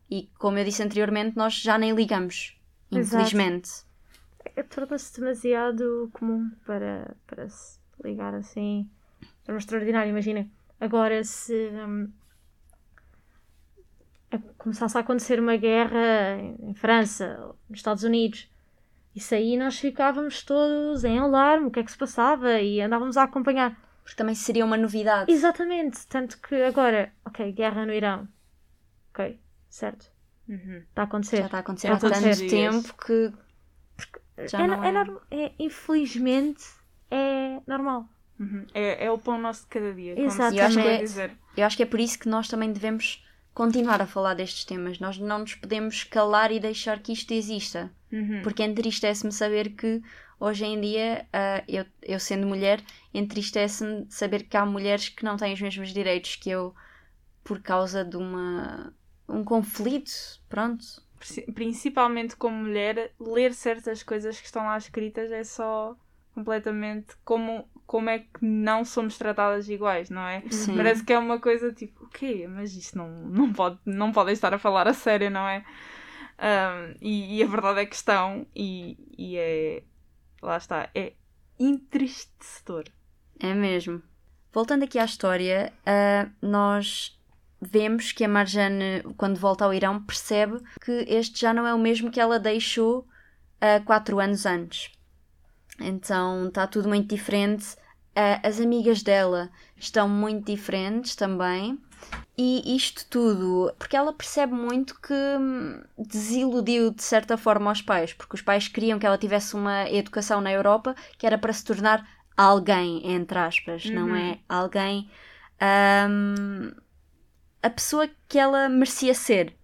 E 0.09 0.29
como 0.37 0.57
eu 0.57 0.65
disse 0.65 0.83
anteriormente, 0.83 1.37
nós 1.37 1.53
já 1.55 1.77
nem 1.77 1.93
ligamos. 1.93 2.57
Infelizmente. 2.91 3.69
É, 4.55 4.63
Torna-se 4.63 5.19
demasiado 5.19 6.09
comum 6.13 6.51
para, 6.65 7.15
para 7.25 7.47
se 7.49 7.79
ligar 8.03 8.33
assim. 8.33 8.89
É 9.47 9.55
extraordinário, 9.55 10.09
imagina. 10.09 10.47
Agora, 10.79 11.23
se 11.23 11.69
hum, 11.71 12.11
começasse 14.57 14.97
a 14.97 15.01
acontecer 15.01 15.39
uma 15.39 15.55
guerra 15.57 16.37
em, 16.61 16.73
França, 16.73 17.37
nos 17.69 17.79
Estados 17.79 18.03
Unidos, 18.03 18.49
isso 19.15 19.33
aí 19.35 19.57
nós 19.57 19.77
ficávamos 19.79 20.43
todos 20.43 21.03
em 21.03 21.19
alarme, 21.19 21.67
o 21.67 21.71
que 21.71 21.79
é 21.79 21.83
que 21.83 21.91
se 21.91 21.97
passava, 21.97 22.59
e 22.61 22.79
andávamos 22.81 23.17
a 23.17 23.23
acompanhar. 23.23 23.77
Porque 24.03 24.15
também 24.15 24.33
seria 24.35 24.65
uma 24.65 24.77
novidade. 24.77 25.31
Exatamente, 25.31 26.07
tanto 26.07 26.39
que 26.41 26.55
agora, 26.63 27.11
ok, 27.25 27.51
guerra 27.51 27.85
no 27.85 27.93
Irão. 27.93 28.27
Ok, 29.13 29.39
certo. 29.69 30.09
Está 30.49 31.03
a 31.03 31.05
acontecer. 31.05 31.37
Já 31.37 31.45
está 31.45 31.57
a 31.57 31.59
acontecer 31.61 31.87
há 31.87 31.97
tanto 31.97 32.13
acontecer. 32.13 32.47
tempo 32.49 32.93
que. 33.05 33.31
Já 34.47 34.61
é, 34.61 34.67
não 34.67 34.83
é 34.83 34.89
é. 34.89 34.91
norm- 34.91 35.17
é- 35.29 35.51
infelizmente, 35.59 36.63
é 37.09 37.61
normal. 37.67 38.05
Uhum. 38.39 38.65
É, 38.73 39.05
é 39.05 39.11
o 39.11 39.17
pão 39.19 39.39
nosso 39.39 39.61
de 39.63 39.67
cada 39.67 39.93
dia. 39.93 40.15
como 40.15 40.29
se 40.31 40.35
Exatamente. 40.41 40.59
Eu 40.59 40.65
acho 40.65 40.77
que 40.81 40.87
é- 40.87 40.97
dizer. 40.97 41.31
Eu 41.55 41.65
acho 41.65 41.77
que 41.77 41.83
é 41.83 41.85
por 41.85 41.99
isso 41.99 42.17
que 42.19 42.27
nós 42.27 42.47
também 42.47 42.71
devemos 42.73 43.23
continuar 43.53 44.01
a 44.01 44.07
falar 44.07 44.33
destes 44.33 44.65
temas. 44.65 44.99
Nós 44.99 45.17
não 45.17 45.39
nos 45.39 45.55
podemos 45.55 46.03
calar 46.03 46.51
e 46.51 46.59
deixar 46.59 46.99
que 46.99 47.13
isto 47.13 47.33
exista. 47.33 47.91
Uhum. 48.11 48.41
Porque 48.43 48.63
entristece-me 48.63 49.31
saber 49.31 49.69
que 49.69 50.01
hoje 50.39 50.65
em 50.65 50.79
dia, 50.79 51.27
ah, 51.31 51.63
eu, 51.67 51.85
eu 52.01 52.19
sendo 52.19 52.47
mulher, 52.47 52.81
entristece-me 53.13 54.05
saber 54.09 54.43
que 54.43 54.57
há 54.57 54.65
mulheres 54.65 55.09
que 55.09 55.23
não 55.23 55.37
têm 55.37 55.53
os 55.53 55.61
mesmos 55.61 55.93
direitos 55.93 56.35
que 56.35 56.49
eu 56.49 56.73
por 57.43 57.61
causa 57.61 58.03
de 58.03 58.17
uma 58.17 58.93
um 59.27 59.43
conflito. 59.43 60.11
Pronto. 60.49 60.83
Princi- 61.17 61.51
principalmente 61.53 62.35
como 62.35 62.57
mulher, 62.57 63.11
ler 63.19 63.53
certas 63.53 64.03
coisas 64.03 64.39
que 64.39 64.45
estão 64.45 64.63
lá 64.63 64.77
escritas 64.77 65.31
é 65.31 65.43
só 65.43 65.95
completamente 66.33 67.15
como, 67.23 67.65
como 67.91 68.09
é 68.09 68.19
que 68.19 68.39
não 68.41 68.85
somos 68.85 69.17
tratadas 69.17 69.67
iguais, 69.67 70.09
não 70.09 70.25
é? 70.25 70.41
Sim. 70.49 70.77
Parece 70.77 71.03
que 71.03 71.11
é 71.11 71.19
uma 71.19 71.41
coisa 71.41 71.73
tipo, 71.73 72.05
o 72.05 72.07
quê? 72.07 72.47
Mas 72.49 72.73
isto 72.73 72.97
não, 72.97 73.09
não, 73.09 73.51
pode, 73.51 73.79
não 73.85 74.13
podem 74.13 74.31
estar 74.31 74.53
a 74.53 74.57
falar 74.57 74.87
a 74.87 74.93
sério, 74.93 75.29
não 75.29 75.45
é? 75.45 75.65
Ahm, 76.39 76.95
e, 77.01 77.37
e 77.37 77.43
a 77.43 77.47
verdade 77.47 77.81
é 77.81 77.85
que 77.85 77.93
estão, 77.93 78.47
e, 78.55 78.97
e 79.17 79.35
é. 79.37 79.83
Lá 80.41 80.55
está, 80.55 80.89
é 80.95 81.11
entristecedor. 81.59 82.85
É 83.37 83.53
mesmo. 83.53 84.01
Voltando 84.53 84.83
aqui 84.83 84.97
à 84.97 85.03
história, 85.03 85.73
ah, 85.85 86.29
nós 86.41 87.19
vemos 87.61 88.13
que 88.13 88.23
a 88.23 88.29
Marjane, 88.29 89.03
quando 89.17 89.37
volta 89.37 89.65
ao 89.65 89.73
Irão, 89.73 90.01
percebe 90.01 90.61
que 90.79 90.93
este 91.09 91.41
já 91.41 91.53
não 91.53 91.67
é 91.67 91.73
o 91.73 91.77
mesmo 91.77 92.09
que 92.09 92.21
ela 92.21 92.39
deixou 92.39 93.05
há 93.59 93.81
quatro 93.81 94.17
anos 94.17 94.45
antes. 94.45 94.93
Então 95.77 96.47
está 96.47 96.65
tudo 96.67 96.87
muito 96.87 97.13
diferente. 97.13 97.80
Ah, 98.15 98.39
as 98.43 98.59
amigas 98.59 99.01
dela 99.03 99.49
estão 99.77 100.07
muito 100.09 100.45
diferentes 100.51 101.15
também. 101.15 101.79
E 102.37 102.75
isto 102.75 103.05
tudo, 103.09 103.73
porque 103.77 103.95
ela 103.95 104.11
percebe 104.13 104.53
muito 104.53 104.99
que 104.99 105.13
hum, 105.13 105.81
desiludiu 105.97 106.91
de 106.91 107.03
certa 107.03 107.37
forma 107.37 107.71
os 107.71 107.81
pais, 107.81 108.13
porque 108.13 108.35
os 108.35 108.41
pais 108.41 108.67
queriam 108.67 108.97
que 108.97 109.05
ela 109.05 109.17
tivesse 109.17 109.55
uma 109.55 109.87
educação 109.89 110.41
na 110.41 110.51
Europa 110.51 110.95
que 111.17 111.27
era 111.27 111.37
para 111.37 111.53
se 111.53 111.63
tornar 111.63 112.05
alguém, 112.35 113.11
entre 113.11 113.37
aspas, 113.37 113.91
não 113.91 114.09
Uhum. 114.09 114.15
é 114.15 114.39
alguém. 114.49 115.09
hum, 116.09 116.71
a 117.61 117.69
pessoa 117.69 118.09
que 118.27 118.39
ela 118.39 118.67
merecia 118.69 119.13
ser. 119.13 119.55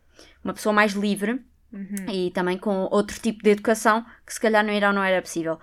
Uma 0.44 0.54
pessoa 0.54 0.72
mais 0.74 0.94
livre 0.94 1.42
Uhum. 1.74 2.06
e 2.08 2.32
também 2.32 2.58
com 2.58 2.88
outro 2.92 3.20
tipo 3.20 3.44
de 3.44 3.50
educação 3.52 4.06
que 4.26 4.34
se 4.34 4.40
calhar 4.40 4.64
no 4.64 4.72
Irão 4.72 4.94
não 4.94 5.04
era 5.04 5.22
possível. 5.22 5.60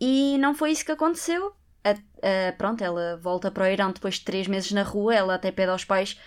E 0.00 0.36
não 0.38 0.54
foi 0.54 0.70
isso 0.72 0.84
que 0.84 0.92
aconteceu. 0.92 1.54
A- 1.84 1.90
a- 2.48 2.52
pronto, 2.58 2.82
ela 2.84 3.16
volta 3.18 3.50
para 3.50 3.64
o 3.64 3.66
Irão 3.66 3.92
depois 3.92 4.14
de 4.16 4.24
três 4.24 4.46
meses 4.46 4.72
na 4.72 4.82
rua, 4.82 5.14
ela 5.14 5.34
até 5.34 5.50
pede 5.50 5.70
aos 5.70 5.84
pais 5.84 6.18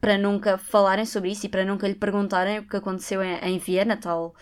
para 0.00 0.18
nunca 0.18 0.58
falarem 0.58 1.04
sobre 1.06 1.30
isso 1.30 1.46
e 1.46 1.48
para 1.48 1.64
nunca 1.64 1.86
lhe 1.86 1.94
perguntarem 1.94 2.58
o 2.58 2.68
que 2.68 2.76
aconteceu 2.76 3.22
em, 3.22 3.36
em 3.38 3.58
Viena, 3.58 3.96
tal, 3.96 4.34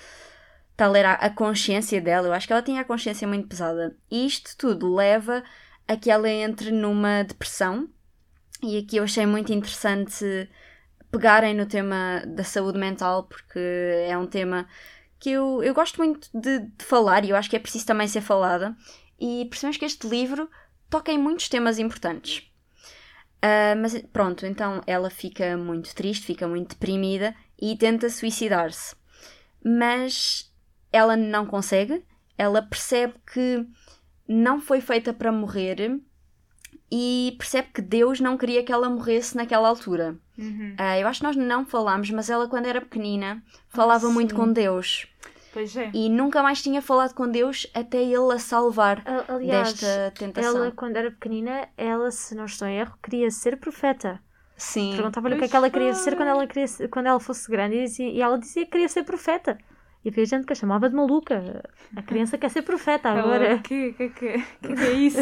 tal 0.76 0.96
era 0.96 1.12
a 1.14 1.30
consciência 1.30 2.00
dela. 2.00 2.28
Eu 2.28 2.32
acho 2.32 2.46
que 2.46 2.52
ela 2.52 2.62
tinha 2.62 2.80
a 2.82 2.84
consciência 2.84 3.28
muito 3.28 3.48
pesada. 3.48 3.96
E 4.10 4.26
isto 4.26 4.56
tudo 4.56 4.94
leva 4.94 5.42
a 5.88 5.96
que 5.96 6.10
ela 6.10 6.28
entre 6.30 6.70
numa 6.72 7.24
depressão. 7.24 7.88
E 8.62 8.78
aqui 8.78 8.96
eu 8.98 9.04
achei 9.04 9.26
muito 9.26 9.52
interessante 9.52 10.48
pegarem 11.10 11.54
no 11.54 11.66
tema 11.66 12.22
da 12.26 12.44
saúde 12.44 12.78
mental, 12.78 13.24
porque 13.24 13.58
é 14.08 14.16
um 14.16 14.26
tema 14.26 14.68
que 15.18 15.30
eu, 15.30 15.62
eu 15.62 15.74
gosto 15.74 15.98
muito 15.98 16.28
de, 16.34 16.60
de 16.60 16.84
falar 16.84 17.24
e 17.24 17.30
eu 17.30 17.36
acho 17.36 17.50
que 17.50 17.56
é 17.56 17.60
preciso 17.60 17.86
também 17.86 18.08
ser 18.08 18.20
falada. 18.20 18.76
E 19.20 19.46
percebemos 19.46 19.76
que 19.76 19.84
este 19.84 20.08
livro 20.08 20.48
toca 20.90 21.12
em 21.12 21.18
muitos 21.18 21.48
temas 21.48 21.78
importantes. 21.78 22.50
Ah, 23.42 23.74
mas 23.76 23.98
pronto, 24.12 24.44
então 24.44 24.82
ela 24.86 25.08
fica 25.08 25.56
muito 25.56 25.94
triste, 25.94 26.26
fica 26.26 26.46
muito 26.46 26.70
deprimida 26.70 27.34
e 27.60 27.76
tenta 27.76 28.10
suicidar-se. 28.10 28.94
Mas 29.64 30.52
ela 30.92 31.16
não 31.16 31.46
consegue, 31.46 32.04
ela 32.36 32.60
percebe 32.62 33.14
que 33.32 33.66
não 34.28 34.60
foi 34.60 34.80
feita 34.80 35.12
para 35.12 35.32
morrer 35.32 36.00
e 36.90 37.34
percebe 37.38 37.68
que 37.72 37.80
Deus 37.80 38.20
não 38.20 38.36
queria 38.36 38.64
que 38.64 38.72
ela 38.72 38.90
morresse 38.90 39.36
naquela 39.36 39.68
altura. 39.68 40.18
Uhum. 40.36 40.74
Ah, 40.76 40.98
eu 40.98 41.06
acho 41.06 41.20
que 41.20 41.26
nós 41.26 41.36
não 41.36 41.64
falámos, 41.64 42.10
mas 42.10 42.28
ela, 42.28 42.48
quando 42.48 42.66
era 42.66 42.80
pequenina, 42.80 43.42
falava 43.68 44.08
Ah, 44.08 44.10
muito 44.10 44.34
com 44.34 44.52
Deus 44.52 45.06
Pois 45.52 45.76
é. 45.76 45.90
e 45.92 46.08
nunca 46.08 46.42
mais 46.42 46.62
tinha 46.62 46.80
falado 46.80 47.12
com 47.14 47.28
Deus 47.28 47.66
até 47.74 47.98
ele 48.02 48.32
a 48.32 48.38
salvar 48.38 49.02
Aliás, 49.28 49.72
desta 49.74 50.12
tentação. 50.16 50.56
ela, 50.56 50.70
quando 50.72 50.96
era 50.96 51.10
pequenina, 51.10 51.68
ela, 51.76 52.10
se 52.10 52.34
não 52.34 52.44
estou 52.44 52.68
em 52.68 52.78
erro, 52.78 52.94
queria 53.02 53.30
ser 53.30 53.56
profeta. 53.58 54.20
Sim, 54.56 54.92
Perguntava-lhe 54.94 55.34
o 55.34 55.38
que 55.38 55.44
é 55.44 55.48
que 55.48 55.56
ela 55.56 55.70
queria 55.70 55.94
ser 55.94 56.16
quando 56.16 56.28
ela, 56.28 56.46
queria 56.46 56.66
ser- 56.68 56.88
quando 56.88 57.06
ela 57.06 57.18
fosse 57.18 57.50
grande 57.50 57.76
e, 57.76 57.84
dizia- 57.84 58.10
e 58.10 58.20
ela 58.20 58.38
dizia 58.38 58.64
que 58.64 58.70
queria 58.72 58.88
ser 58.88 59.04
profeta. 59.04 59.58
E 60.04 60.08
havia 60.08 60.24
gente 60.24 60.46
que 60.46 60.52
a 60.52 60.56
chamava 60.56 60.88
de 60.88 60.94
maluca. 60.94 61.62
A 61.96 62.00
criança 62.02 62.38
quer 62.38 62.48
ser 62.50 62.62
profeta 62.62 63.08
agora. 63.10 63.58
Que, 63.58 63.92
que, 63.92 64.08
que, 64.10 64.32
que, 64.62 64.74
que 64.74 64.82
é 64.82 64.92
isso? 64.96 65.18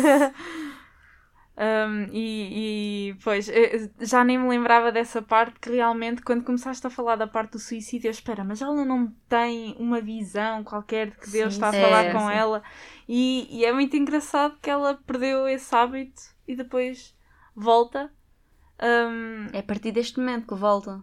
Um, 1.60 2.04
e, 2.12 3.10
e, 3.10 3.14
pois, 3.24 3.48
eh, 3.48 3.90
já 4.00 4.22
nem 4.24 4.38
me 4.38 4.48
lembrava 4.48 4.92
dessa 4.92 5.20
parte 5.20 5.58
que 5.58 5.70
realmente, 5.72 6.22
quando 6.22 6.44
começaste 6.44 6.86
a 6.86 6.90
falar 6.90 7.16
da 7.16 7.26
parte 7.26 7.52
do 7.52 7.58
suicídio, 7.58 8.06
eu 8.08 8.12
espera, 8.12 8.44
mas 8.44 8.62
ela 8.62 8.84
não 8.84 9.08
tem 9.28 9.74
uma 9.78 10.00
visão 10.00 10.62
qualquer 10.62 11.10
de 11.10 11.18
que 11.18 11.28
Deus 11.30 11.54
Sim, 11.54 11.54
está 11.54 11.70
a 11.70 11.72
sim. 11.72 11.76
falar 11.76 12.04
É, 12.04 12.10
com 12.10 12.30
sim. 12.30 12.30
ela. 12.30 12.62
E, 13.08 13.48
e 13.50 13.64
é 13.64 13.72
muito 13.72 13.96
engraçado 13.96 14.56
que 14.62 14.70
ela 14.70 14.94
perdeu 15.06 15.48
esse 15.48 15.74
hábito 15.74 16.22
e 16.46 16.54
depois 16.54 17.16
volta. 17.56 18.12
Um, 18.82 19.46
é 19.52 19.58
a 19.60 19.62
partir 19.64 19.92
deste 19.92 20.18
momento 20.20 20.46
que 20.48 20.54
volta. 20.54 21.02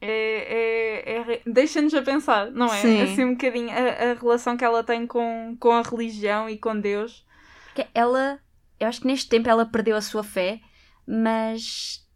é, 0.00 1.12
é, 1.18 1.32
é- 1.34 1.42
deixa-nos 1.46 1.94
a 1.94 2.02
pensar, 2.02 2.50
não 2.50 2.72
é? 2.72 2.82
Sim. 2.82 3.02
Assim 3.02 3.24
um 3.24 3.32
bocadinho 3.32 3.70
a, 3.70 4.12
a 4.12 4.14
relação 4.14 4.56
que 4.56 4.64
ela 4.64 4.84
tem 4.84 5.06
com, 5.06 5.56
com 5.58 5.70
a 5.72 5.82
religião 5.82 6.48
e 6.48 6.58
com 6.58 6.78
Deus. 6.78 7.26
Porque 7.66 7.88
ela, 7.94 8.40
eu 8.78 8.88
acho 8.88 9.00
que 9.00 9.06
neste 9.06 9.28
tempo 9.28 9.48
ela 9.48 9.66
perdeu 9.66 9.96
a 9.96 10.00
sua 10.00 10.22
fé, 10.24 10.60
mas 11.06 12.06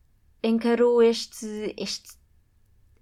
encarou 0.42 1.02
este, 1.02 1.74
este, 1.76 2.16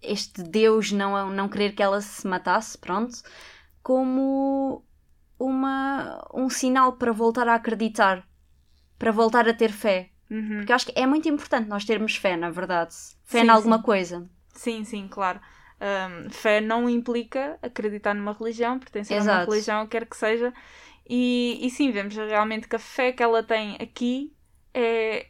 este 0.03 0.43
Deus 0.43 0.93
não, 0.93 1.31
não 1.31 1.49
querer 1.49 1.73
que 1.75 1.83
ela 1.83 2.01
se 2.01 2.27
matasse, 2.27 2.79
pronto, 2.79 3.23
como 3.83 4.85
uma, 5.39 6.27
um 6.35 6.49
sinal 6.49 6.95
para 6.95 7.13
voltar 7.13 7.49
a 7.49 7.55
acreditar, 7.55 8.27
para 8.99 9.13
voltar 9.13 9.49
a 9.49 9.55
ter 9.55 9.73
fé. 9.73 10.11
Uhum. 10.31 10.57
Porque 10.59 10.73
eu 10.73 10.77
acho 10.77 10.87
que 10.87 10.93
é 10.97 11.07
muito 11.07 11.29
importante 11.29 11.69
nós 11.69 11.85
termos 11.85 12.17
fé, 12.17 12.37
na 12.37 12.51
verdade. 12.51 12.95
Fé 13.25 13.41
Sim, 13.41 13.47
em 13.47 13.49
alguma 13.49 13.79
sim. 13.79 13.83
coisa. 13.83 14.29
Sim, 14.55 14.85
sim, 14.85 15.09
claro. 15.09 15.41
Um, 15.79 16.31
fé 16.31 16.61
não 16.61 16.89
implica 16.89 17.59
acreditar 17.63 18.15
numa 18.15 18.33
religião, 18.33 18.79
pertencer 18.79 19.21
a 19.21 19.23
uma 19.23 19.35
Exato. 19.35 19.51
religião, 19.51 19.87
quer 19.87 20.07
que 20.07 20.17
seja. 20.17 20.53
E, 21.09 21.59
e 21.63 21.71
sim, 21.71 21.91
vemos 21.91 22.15
realmente 22.17 22.69
que 22.69 22.77
a 22.77 22.81
fé 22.81 23.13
que 23.13 23.23
ela 23.23 23.43
tem 23.43 23.77
aqui 23.81 24.33
é, 24.75 25.27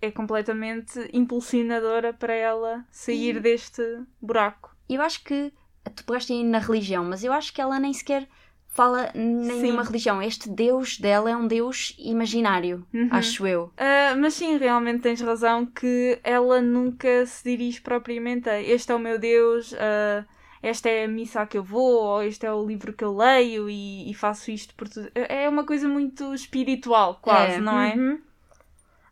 é 0.00 0.10
completamente 0.10 1.08
impulsionadora 1.12 2.12
para 2.12 2.32
ela 2.34 2.84
sair 2.90 3.36
E- 3.36 3.40
deste 3.40 3.82
buraco. 4.20 4.74
Eu 4.88 5.02
acho 5.02 5.22
que 5.22 5.52
tu 5.94 6.04
pegaste 6.04 6.32
aí 6.32 6.42
na 6.44 6.58
religião, 6.58 7.04
mas 7.04 7.22
eu 7.24 7.32
acho 7.32 7.52
que 7.52 7.60
ela 7.60 7.78
nem 7.78 7.92
sequer 7.92 8.26
fala 8.68 9.10
nenhuma 9.14 9.82
Sim. 9.82 9.88
religião. 9.88 10.22
Este 10.22 10.48
Deus 10.48 10.98
dela 10.98 11.30
é 11.30 11.36
um 11.36 11.46
Deus 11.46 11.94
imaginário, 11.98 12.86
Uhum. 12.94 13.08
acho 13.10 13.46
eu. 13.46 13.72
Ah, 13.76 14.14
mas 14.16 14.34
sim, 14.34 14.56
realmente 14.56 15.02
tens 15.02 15.20
razão 15.20 15.66
que 15.66 16.18
ela 16.22 16.60
nunca 16.62 17.26
se 17.26 17.44
dirige 17.50 17.80
propriamente 17.80 18.48
a 18.48 18.60
este 18.62 18.92
é 18.92 18.94
o 18.94 18.98
meu 18.98 19.18
Deus, 19.18 19.74
ah, 19.74 20.24
esta 20.62 20.88
é 20.88 21.04
a 21.04 21.08
missa 21.08 21.40
a 21.42 21.46
que 21.46 21.56
eu 21.58 21.62
vou, 21.64 22.02
ou 22.02 22.22
este 22.22 22.46
é 22.46 22.52
o 22.52 22.66
livro 22.66 22.92
que 22.92 23.04
eu 23.04 23.16
leio 23.16 23.68
e, 23.70 24.10
e 24.10 24.14
faço 24.14 24.50
isto 24.50 24.74
por 24.74 24.88
tudo. 24.88 25.10
É 25.14 25.48
uma 25.48 25.64
coisa 25.64 25.88
muito 25.88 26.34
espiritual, 26.34 27.18
quase, 27.22 27.54
É. 27.56 27.60
não 27.60 27.78
é? 27.80 27.94
Uhum. 27.94 28.20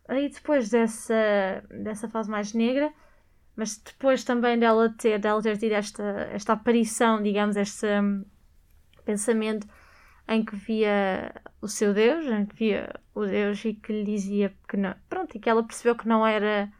Aí 0.08 0.28
depois 0.28 0.70
dessa, 0.70 1.14
dessa 1.70 2.08
fase 2.08 2.30
mais 2.30 2.52
negra, 2.52 2.92
mas 3.56 3.76
depois 3.78 4.22
também 4.24 4.58
dela 4.58 4.88
ter, 4.96 5.18
dela 5.18 5.42
ter 5.42 5.56
tido 5.58 5.72
esta, 5.72 6.02
esta 6.32 6.52
aparição, 6.52 7.22
digamos, 7.22 7.56
este 7.56 7.86
hum, 7.86 8.24
pensamento 9.04 9.66
em 10.28 10.44
que 10.44 10.56
via 10.56 11.32
o 11.60 11.68
seu 11.68 11.94
Deus, 11.94 12.26
em 12.26 12.46
que 12.46 12.54
via 12.56 12.94
o 13.14 13.24
Deus 13.26 13.64
e 13.64 13.74
que 13.74 13.92
lhe 13.92 14.04
dizia 14.04 14.54
que 14.68 14.76
não, 14.76 14.94
pronto, 15.08 15.36
e 15.36 15.40
que 15.40 15.48
ela 15.48 15.62
percebeu 15.64 15.96
que 15.96 16.08
não 16.08 16.26
era, 16.26 16.70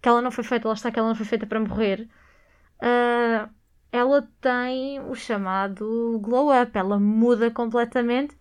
que 0.00 0.08
ela 0.08 0.22
não 0.22 0.30
foi 0.30 0.44
feita, 0.44 0.68
lá 0.68 0.74
está, 0.74 0.90
que 0.90 0.98
ela 0.98 1.08
não 1.08 1.14
foi 1.16 1.26
feita 1.26 1.46
para 1.46 1.60
morrer. 1.60 2.08
ah, 2.80 3.48
ela 3.92 4.28
tem 4.40 5.00
o 5.00 5.14
chamado 5.14 6.18
glow 6.20 6.50
up, 6.62 6.72
ela 6.78 6.98
muda 7.00 7.50
completamente 7.50 8.36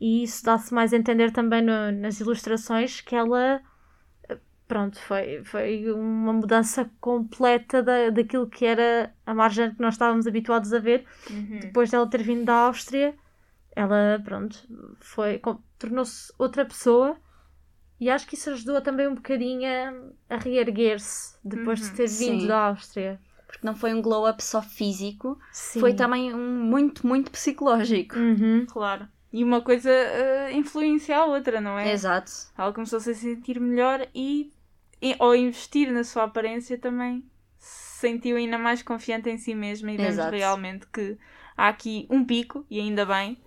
e 0.00 0.24
isso 0.24 0.44
dá-se 0.44 0.74
mais 0.74 0.92
a 0.92 0.98
entender 0.98 1.32
também 1.32 1.62
no- 1.62 1.92
nas 1.92 2.20
ilustrações 2.20 3.00
que 3.02 3.16
ela 3.16 3.62
pronto, 4.66 4.98
foi, 5.00 5.42
foi 5.44 5.90
uma 5.92 6.32
mudança 6.32 6.90
completa 7.00 7.82
da, 7.82 8.10
daquilo 8.10 8.48
que 8.48 8.64
era 8.64 9.12
a 9.26 9.34
margem 9.34 9.74
que 9.74 9.80
nós 9.80 9.94
estávamos 9.94 10.26
habituados 10.26 10.72
a 10.72 10.78
ver 10.78 11.04
Uhum. 11.30 11.60
depois 11.60 11.90
dela 11.90 12.08
ter 12.08 12.22
vindo 12.22 12.44
da 12.44 12.54
Áustria 12.54 13.14
ela 13.76 14.20
pronto 14.24 14.58
foi 15.00 15.40
tornou-se 15.78 16.32
outra 16.38 16.64
pessoa 16.66 17.16
e 18.00 18.10
acho 18.10 18.26
que 18.26 18.34
isso 18.36 18.50
ajudou 18.50 18.80
também 18.82 19.08
um 19.08 19.14
bocadinho 19.14 19.68
a, 20.30 20.34
a 20.36 20.38
reerguer-se 20.38 21.36
depois 21.44 21.80
Uhum, 21.80 21.82
de 21.82 21.92
ter 21.92 22.08
vindo 22.08 22.46
sim. 22.46 22.46
da 22.46 22.68
Áustria 22.68 23.20
Porque 23.52 23.66
não 23.66 23.76
foi 23.76 23.92
um 23.92 24.00
glow 24.00 24.28
up 24.28 24.42
só 24.42 24.62
físico, 24.62 25.38
Sim. 25.52 25.80
foi 25.80 25.94
também 25.94 26.34
um 26.34 26.64
muito, 26.64 27.06
muito 27.06 27.30
psicológico. 27.30 28.18
Uhum. 28.18 28.66
Claro. 28.66 29.06
E 29.30 29.44
uma 29.44 29.60
coisa 29.60 29.90
ah, 29.90 30.52
influencia 30.52 31.18
a 31.18 31.26
outra, 31.26 31.60
não 31.60 31.78
é? 31.78 31.92
Exato. 31.92 32.32
Ela 32.56 32.72
começou-se 32.72 33.10
a 33.10 33.14
sentir 33.14 33.60
melhor 33.60 34.06
e, 34.14 34.52
e 35.00 35.14
ao 35.18 35.34
investir 35.34 35.92
na 35.92 36.02
sua 36.02 36.24
aparência 36.24 36.78
também 36.78 37.24
se 37.58 38.00
sentiu 38.00 38.36
ainda 38.36 38.58
mais 38.58 38.82
confiante 38.82 39.30
em 39.30 39.38
si 39.38 39.54
mesma 39.54 39.92
e 39.92 39.96
vemos 39.96 40.14
Exato. 40.14 40.34
realmente 40.34 40.86
que 40.88 41.16
há 41.56 41.68
aqui 41.68 42.06
um 42.10 42.24
pico, 42.24 42.66
e 42.70 42.80
ainda 42.80 43.06
bem, 43.06 43.38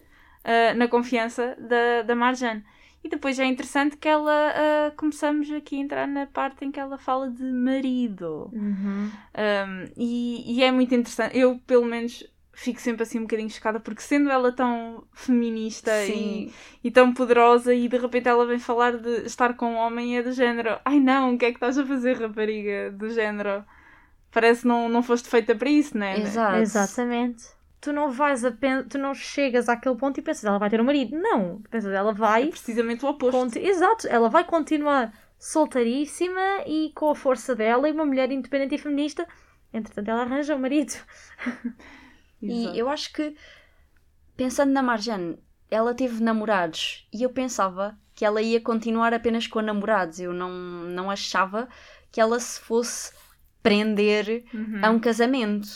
ah, 0.44 0.74
na 0.76 0.88
confiança 0.88 1.58
da, 1.60 2.04
da 2.04 2.16
Marjane. 2.16 2.64
E 3.06 3.08
depois 3.08 3.38
é 3.38 3.46
interessante 3.46 3.98
que 3.98 4.08
ela 4.08 4.52
ah, 4.56 4.92
começamos 4.98 5.52
aqui 5.52 5.76
a 5.76 5.80
entrar 5.80 6.08
na 6.08 6.26
parte 6.26 6.66
em 6.66 6.72
que 6.72 6.80
ela 6.80 6.98
fala 6.98 7.30
de 7.30 7.44
marido. 7.44 8.50
Uhum. 8.52 9.12
Um, 9.38 9.92
e, 9.96 10.56
e 10.56 10.64
é 10.64 10.72
muito 10.72 10.96
interessante. 10.96 11.38
Eu, 11.38 11.60
pelo 11.68 11.86
menos, 11.86 12.24
fico 12.52 12.82
sempre 12.82 13.04
assim 13.04 13.20
um 13.20 13.22
bocadinho 13.22 13.48
chocada, 13.48 13.80
porque 13.80 14.02
sendo 14.02 14.32
ela 14.32 14.52
tão 14.52 15.04
feminista 15.14 15.92
e, 16.08 16.52
e 16.84 16.90
tão 16.90 17.14
poderosa, 17.14 17.76
e 17.76 17.88
de 17.88 17.96
repente 17.96 18.28
ela 18.28 18.44
vem 18.44 18.58
falar 18.58 18.98
de 18.98 19.28
estar 19.28 19.54
com 19.54 19.74
um 19.74 19.76
homem, 19.76 20.18
é 20.18 20.24
do 20.24 20.32
género: 20.32 20.80
Ai 20.84 21.00
não, 21.00 21.36
o 21.36 21.38
que 21.38 21.46
é 21.46 21.52
que 21.52 21.58
estás 21.58 21.78
a 21.78 21.86
fazer, 21.86 22.20
rapariga? 22.20 22.90
Do 22.90 23.08
género. 23.12 23.64
Parece 24.32 24.64
que 24.64 24.68
não, 24.68 24.90
não 24.90 25.04
foste 25.04 25.30
feita 25.30 25.54
para 25.54 25.70
isso, 25.70 25.96
né? 25.96 26.20
Exato. 26.22 26.58
Exatamente. 26.58 27.46
Tu 27.86 27.94
não 27.94 28.10
vais 28.12 28.44
a 28.44 28.52
pen... 28.52 28.84
tu 28.84 28.98
não 28.98 29.14
chegas 29.14 29.70
àquele 29.70 29.96
ponto 29.96 30.20
e 30.20 30.24
pensas, 30.24 30.44
ela 30.46 30.58
vai 30.58 30.70
ter 30.70 30.82
um 30.82 30.84
marido. 30.84 31.16
Não, 31.18 31.62
pensas, 31.70 31.94
ela 31.94 32.12
É 32.12 32.14
vai. 32.14 32.48
precisamente 32.48 33.06
o 33.06 33.10
oposto. 33.10 33.38
conti- 33.38 33.60
Exato, 33.60 34.08
ela 34.08 34.28
vai 34.30 34.44
continuar 34.44 35.14
solteiríssima 35.38 36.42
e 36.66 36.92
com 36.96 37.10
a 37.10 37.16
força 37.16 37.56
dela 37.56 37.88
e 37.88 37.92
uma 37.92 38.06
mulher 38.06 38.32
independente 38.32 38.76
e 38.76 38.78
feminista. 38.80 39.28
Entretanto, 39.74 40.10
ela 40.10 40.22
arranja 40.24 40.56
um 40.56 40.60
marido. 40.60 40.94
E 42.42 42.78
eu 42.78 42.88
acho 42.90 43.12
que, 43.12 43.36
pensando 44.38 44.72
na 44.72 44.84
Marjane, 44.84 45.40
ela 45.72 45.96
teve 45.96 46.22
namorados 46.24 47.08
e 47.12 47.24
eu 47.24 47.30
pensava 47.32 47.98
que 48.14 48.24
ela 48.24 48.40
ia 48.42 48.62
continuar 48.62 49.14
apenas 49.16 49.48
com 49.48 49.62
namorados. 49.62 50.20
Eu 50.20 50.32
não, 50.34 50.52
não 50.52 51.10
achava 51.10 51.68
que 52.12 52.22
ela 52.22 52.40
se 52.40 52.60
fosse 52.60 53.14
prender 53.64 54.44
Uhum. 54.54 54.80
a 54.84 54.90
um 54.92 55.00
casamento. 55.00 55.68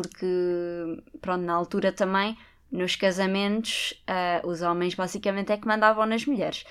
Porque, 0.00 1.02
pronto, 1.20 1.42
na 1.42 1.54
altura 1.54 1.90
também, 1.90 2.38
nos 2.70 2.94
casamentos, 2.94 4.00
ah, 4.06 4.40
os 4.44 4.62
homens 4.62 4.94
basicamente 4.94 5.50
é 5.50 5.56
que 5.56 5.66
mandavam 5.66 6.06
nas 6.06 6.24
mulheres. 6.24 6.64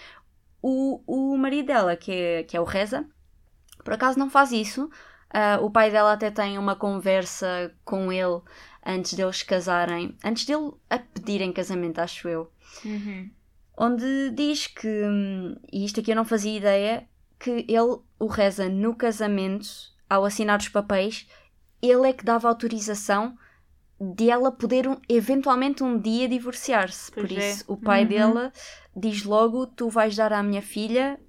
O, 0.62 1.02
o 1.06 1.38
marido 1.38 1.66
dela, 1.66 1.98
que 1.98 2.10
é, 2.10 2.44
que 2.44 2.56
é 2.56 2.62
o 2.62 2.64
Reza, 2.64 3.06
por 3.84 3.94
acaso 3.94 4.18
não 4.18 4.30
faz 4.30 4.54
isso. 4.54 4.90
Ah, 5.30 5.60
o 5.62 5.70
pai 5.70 5.92
dela 5.92 6.14
até 6.14 6.32
tem 6.32 6.58
uma 6.58 6.74
conversa 6.74 7.76
com 7.84 8.14
ele 8.14 8.40
antes 8.86 9.14
deles 9.14 9.44
casarem, 9.44 10.16
antes 10.24 10.46
dele 10.46 10.72
a 10.90 10.98
pedir 10.98 11.42
em 11.42 11.52
casamento, 11.52 12.00
acho 12.00 12.30
eu 12.30 12.50
Uhum. 12.86 13.30
onde 13.78 14.30
diz 14.32 14.68
que, 14.68 15.04
e 15.74 15.84
isto 15.84 16.00
aqui 16.00 16.12
eu 16.12 16.16
não 16.16 16.24
fazia 16.24 16.56
ideia, 16.56 17.06
que 17.38 17.66
ele 17.68 18.00
o 18.18 18.28
reza 18.28 18.70
no 18.70 18.96
casamento, 18.96 19.68
ao 20.10 20.24
assinar 20.24 20.60
os 20.60 20.70
papéis, 20.70 21.28
ele 21.82 22.08
é 22.10 22.14
que 22.14 22.24
dava 22.26 22.48
autorização 22.48 23.38
de 24.00 24.30
ela 24.30 24.52
poder 24.52 24.88
um- 24.88 24.98
eventualmente 25.10 25.84
um 25.84 25.98
dia 26.00 26.28
divorciar-se. 26.30 27.12
Por 27.12 27.32
é. 27.32 27.36
isso, 27.52 27.66
o 27.68 27.76
pai 27.78 28.04
Uhum. 28.04 28.10
dela 28.10 28.54
diz 28.96 29.24
logo: 29.24 29.66
Tu 29.68 29.90
vais 29.90 30.16
dar 30.16 30.32
à 30.34 30.44
minha 30.44 30.62
filha 30.62 31.20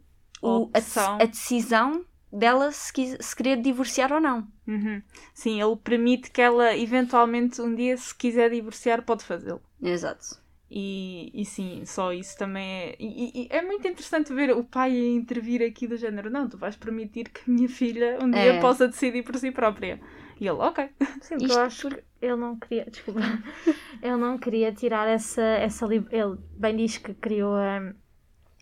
o- 0.43 0.71
a, 0.75 1.15
a 1.23 1.25
decisão 1.25 2.05
dela 2.31 2.71
se, 2.71 2.93
quis- 2.93 3.17
se 3.21 3.35
querer 3.35 3.57
divorciar 3.63 4.13
ou 4.13 4.21
não. 4.21 4.47
Uhum. 4.67 5.01
Sim, 5.33 5.63
ele 5.63 5.77
permite 5.77 6.31
que 6.31 6.43
ela 6.43 6.77
eventualmente 6.77 7.61
um 7.63 7.75
dia, 7.75 7.97
se 7.97 8.15
quiser 8.15 8.51
divorciar, 8.51 9.03
pode 9.03 9.25
fazê-lo. 9.25 9.63
Exato. 9.83 10.37
E, 10.71 11.31
e 11.33 11.47
sim, 11.47 11.83
só 11.87 12.13
isso 12.13 12.37
também 12.37 12.63
é. 12.71 12.97
E, 13.01 13.45
e- 13.45 13.49
é 13.51 13.63
muito 13.63 13.89
interessante 13.89 14.35
ver 14.35 14.51
o 14.55 14.63
pai 14.63 14.95
intervir 14.95 15.63
aqui 15.63 15.87
do 15.89 15.97
género: 15.97 16.29
não, 16.29 16.47
tu 16.47 16.59
vais 16.59 16.77
permitir 16.77 17.31
que 17.31 17.41
a 17.51 17.55
minha 17.55 17.69
filha 17.71 18.19
um 18.21 18.31
dia 18.31 18.53
É. 18.57 18.61
possa 18.61 18.87
decidir 18.87 19.23
por 19.23 19.35
si 19.39 19.51
própria. 19.51 19.99
E 20.41 20.47
ele, 20.47 20.59
ok. 20.59 20.91
Sim, 21.21 21.37
Isto 21.37 21.53
eu 21.53 21.59
acho 21.59 21.89
que 21.89 22.03
ele 22.23 22.37
não 22.37 22.57
queria, 22.59 22.85
desculpa, 22.87 23.21
ele 24.03 24.17
não 24.17 24.39
queria 24.39 24.73
tirar 24.73 25.07
essa, 25.09 25.43
essa 25.43 25.87
li- 25.87 26.07
ele 26.11 26.37
bem 26.57 26.77
diz 26.77 26.99
que 26.99 27.15
criou 27.15 27.55
a, 27.55 27.93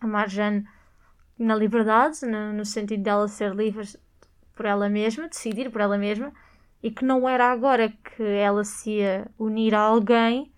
a 0.00 0.06
Marjane 0.06 0.66
na 1.38 1.54
liberdade, 1.54 2.26
no, 2.26 2.52
no 2.52 2.64
sentido 2.64 3.02
dela 3.02 3.28
ser 3.28 3.54
livre 3.54 3.86
por 4.54 4.66
ela 4.66 4.88
mesma, 4.88 5.28
decidir 5.28 5.70
por 5.70 5.80
ela 5.80 5.98
mesma, 5.98 6.32
e 6.82 6.90
que 6.90 7.04
não 7.04 7.28
era 7.28 7.50
agora 7.52 7.90
que 7.90 8.22
ela 8.22 8.64
se 8.64 8.90
ia 8.98 9.30
unir 9.38 9.74
a 9.74 9.80
alguém 9.80 10.52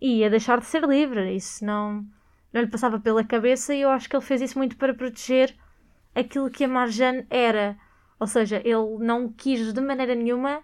e 0.00 0.18
ia 0.18 0.30
deixar 0.30 0.60
de 0.60 0.66
ser 0.66 0.84
livre, 0.84 1.34
isso 1.34 1.64
não, 1.64 2.04
não 2.52 2.60
lhe 2.62 2.68
passava 2.68 3.00
pela 3.00 3.24
cabeça 3.24 3.74
e 3.74 3.82
eu 3.82 3.90
acho 3.90 4.08
que 4.08 4.16
ele 4.16 4.24
fez 4.24 4.40
isso 4.42 4.58
muito 4.58 4.76
para 4.76 4.94
proteger 4.94 5.56
aquilo 6.14 6.50
que 6.50 6.64
a 6.64 6.68
Marjane 6.68 7.26
era. 7.30 7.76
Ou 8.18 8.26
seja, 8.26 8.60
ele 8.64 8.98
não 8.98 9.32
quis 9.32 9.72
de 9.72 9.80
maneira 9.80 10.14
nenhuma 10.14 10.62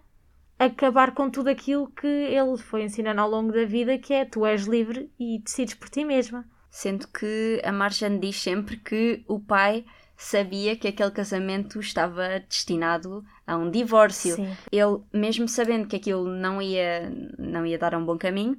acabar 0.59 1.15
com 1.15 1.31
tudo 1.31 1.49
aquilo 1.49 1.89
que 1.89 2.07
ele 2.07 2.57
foi 2.59 2.85
ensinando 2.85 3.21
ao 3.21 3.31
longo 3.31 3.53
da 3.53 3.65
vida, 3.65 3.99
que 3.99 4.13
é 4.13 4.25
tu 4.25 4.47
és 4.47 4.65
livre 4.65 5.11
e 5.19 5.39
decides 5.39 5.75
por 5.75 5.89
ti 5.89 6.05
mesma. 6.05 6.45
Sendo 6.71 7.07
que 7.09 7.61
a 7.65 7.71
Marjane 7.71 8.19
diz 8.19 8.41
sempre 8.41 8.77
que 8.77 9.25
o 9.29 9.39
pai 9.39 9.85
sabia 10.17 10.77
que 10.77 10.89
aquele 10.89 11.11
casamento 11.11 11.79
estava 11.81 12.41
destinado 12.49 13.25
a 13.47 13.57
um 13.57 13.71
divórcio. 13.71 14.37
Sim. 14.37 14.57
Ele, 14.71 15.01
mesmo 15.13 15.49
sabendo 15.49 15.87
que 15.87 15.97
aquilo 15.97 16.27
não 16.27 16.61
ia, 16.61 17.13
não 17.39 17.67
ia 17.67 17.79
dar 17.79 17.95
a 17.95 17.99
um 17.99 18.05
bom 18.05 18.17
caminho, 18.17 18.57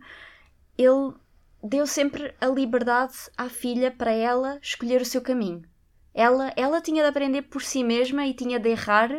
ele 0.78 1.14
deu 1.64 1.88
sempre 1.88 2.34
a 2.40 2.48
liberdade 2.48 3.14
à 3.38 3.50
filha 3.50 3.92
para 3.92 4.12
ela 4.12 4.60
escolher 4.62 5.02
o 5.02 5.06
seu 5.06 5.22
caminho. 5.22 5.64
Ela, 6.16 6.54
ela 6.56 6.82
tinha 6.82 7.04
de 7.04 7.10
aprender 7.10 7.42
por 7.42 7.62
si 7.62 7.84
mesma 7.84 8.26
e 8.26 8.34
tinha 8.34 8.58
de 8.58 8.70
errar 8.70 9.12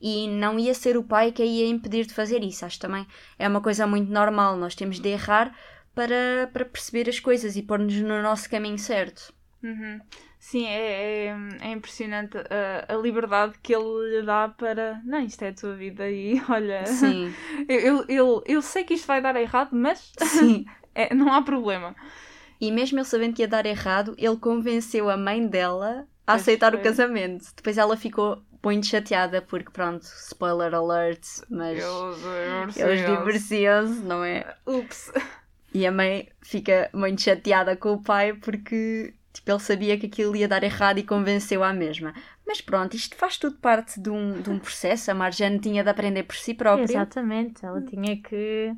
e 0.00 0.28
não 0.28 0.56
ia 0.56 0.72
ser 0.72 0.96
o 0.96 1.02
pai 1.02 1.32
que 1.32 1.42
a 1.42 1.44
ia 1.44 1.66
impedir 1.66 2.06
de 2.06 2.14
fazer 2.14 2.44
isso. 2.44 2.64
Acho 2.64 2.78
também 2.78 3.04
é 3.36 3.48
uma 3.48 3.60
coisa 3.60 3.86
muito 3.88 4.12
normal. 4.12 4.56
Nós 4.56 4.76
temos 4.76 5.00
de 5.00 5.08
errar 5.08 5.52
para, 5.94 6.48
para 6.52 6.64
perceber 6.64 7.08
as 7.08 7.18
coisas 7.18 7.56
e 7.56 7.62
pôr-nos 7.62 7.94
no 7.96 8.22
nosso 8.22 8.48
caminho 8.48 8.78
certo. 8.78 9.34
Uhum. 9.64 10.00
Sim, 10.38 10.66
é, 10.66 11.26
é, 11.26 11.36
é 11.62 11.72
impressionante 11.72 12.36
a, 12.36 12.94
a 12.94 12.96
liberdade 12.98 13.54
que 13.62 13.74
ele 13.74 14.10
lhe 14.10 14.22
dá 14.22 14.46
para. 14.46 15.00
Não, 15.04 15.20
isto 15.20 15.42
é 15.42 15.48
a 15.48 15.54
tua 15.54 15.74
vida 15.74 16.08
e 16.08 16.40
olha. 16.48 16.84
Sim, 16.86 17.34
Eu, 17.66 17.80
eu, 17.80 18.04
eu, 18.08 18.44
eu 18.46 18.62
sei 18.62 18.84
que 18.84 18.94
isto 18.94 19.06
vai 19.06 19.22
dar 19.22 19.34
errado, 19.36 19.70
mas 19.72 20.12
sim. 20.22 20.66
é, 20.94 21.14
não 21.14 21.32
há 21.32 21.40
problema. 21.42 21.96
E 22.60 22.70
mesmo 22.70 22.98
ele 22.98 23.06
sabendo 23.06 23.34
que 23.34 23.42
ia 23.42 23.48
dar 23.48 23.66
errado, 23.66 24.14
ele 24.18 24.36
convenceu 24.36 25.08
a 25.08 25.16
mãe 25.16 25.46
dela 25.46 26.06
a 26.26 26.34
aceitar 26.34 26.72
foi. 26.72 26.80
o 26.80 26.82
casamento. 26.82 27.46
Depois 27.56 27.78
ela 27.78 27.96
ficou 27.96 28.42
muito 28.62 28.86
chateada 28.86 29.42
porque, 29.42 29.70
pronto, 29.70 30.02
spoiler 30.02 30.74
alert, 30.74 31.22
mas 31.50 31.78
Eles, 31.78 32.76
eles 32.76 33.06
divorciam-se, 33.06 34.00
não 34.00 34.24
é? 34.24 34.56
Ups. 34.66 35.12
E 35.72 35.86
a 35.86 35.92
mãe 35.92 36.28
fica 36.40 36.88
muito 36.94 37.20
chateada 37.20 37.76
com 37.76 37.94
o 37.94 38.02
pai 38.02 38.32
porque 38.32 39.12
tipo, 39.34 39.50
ele 39.50 39.58
sabia 39.58 39.98
que 39.98 40.06
aquilo 40.06 40.36
ia 40.36 40.46
dar 40.46 40.62
errado 40.62 40.98
e 40.98 41.02
convenceu 41.02 41.62
à 41.64 41.72
mesma. 41.72 42.14
Mas 42.46 42.60
pronto, 42.60 42.94
isto 42.94 43.16
faz 43.16 43.36
tudo 43.36 43.56
parte 43.56 44.00
de 44.00 44.08
um, 44.08 44.40
de 44.40 44.48
um 44.48 44.58
processo. 44.58 45.10
A 45.10 45.14
Marjane 45.14 45.58
tinha 45.58 45.82
de 45.82 45.90
aprender 45.90 46.22
por 46.22 46.36
si 46.36 46.54
própria. 46.54 46.84
Exatamente, 46.84 47.66
ela 47.66 47.82
tinha 47.82 48.16
que 48.16 48.72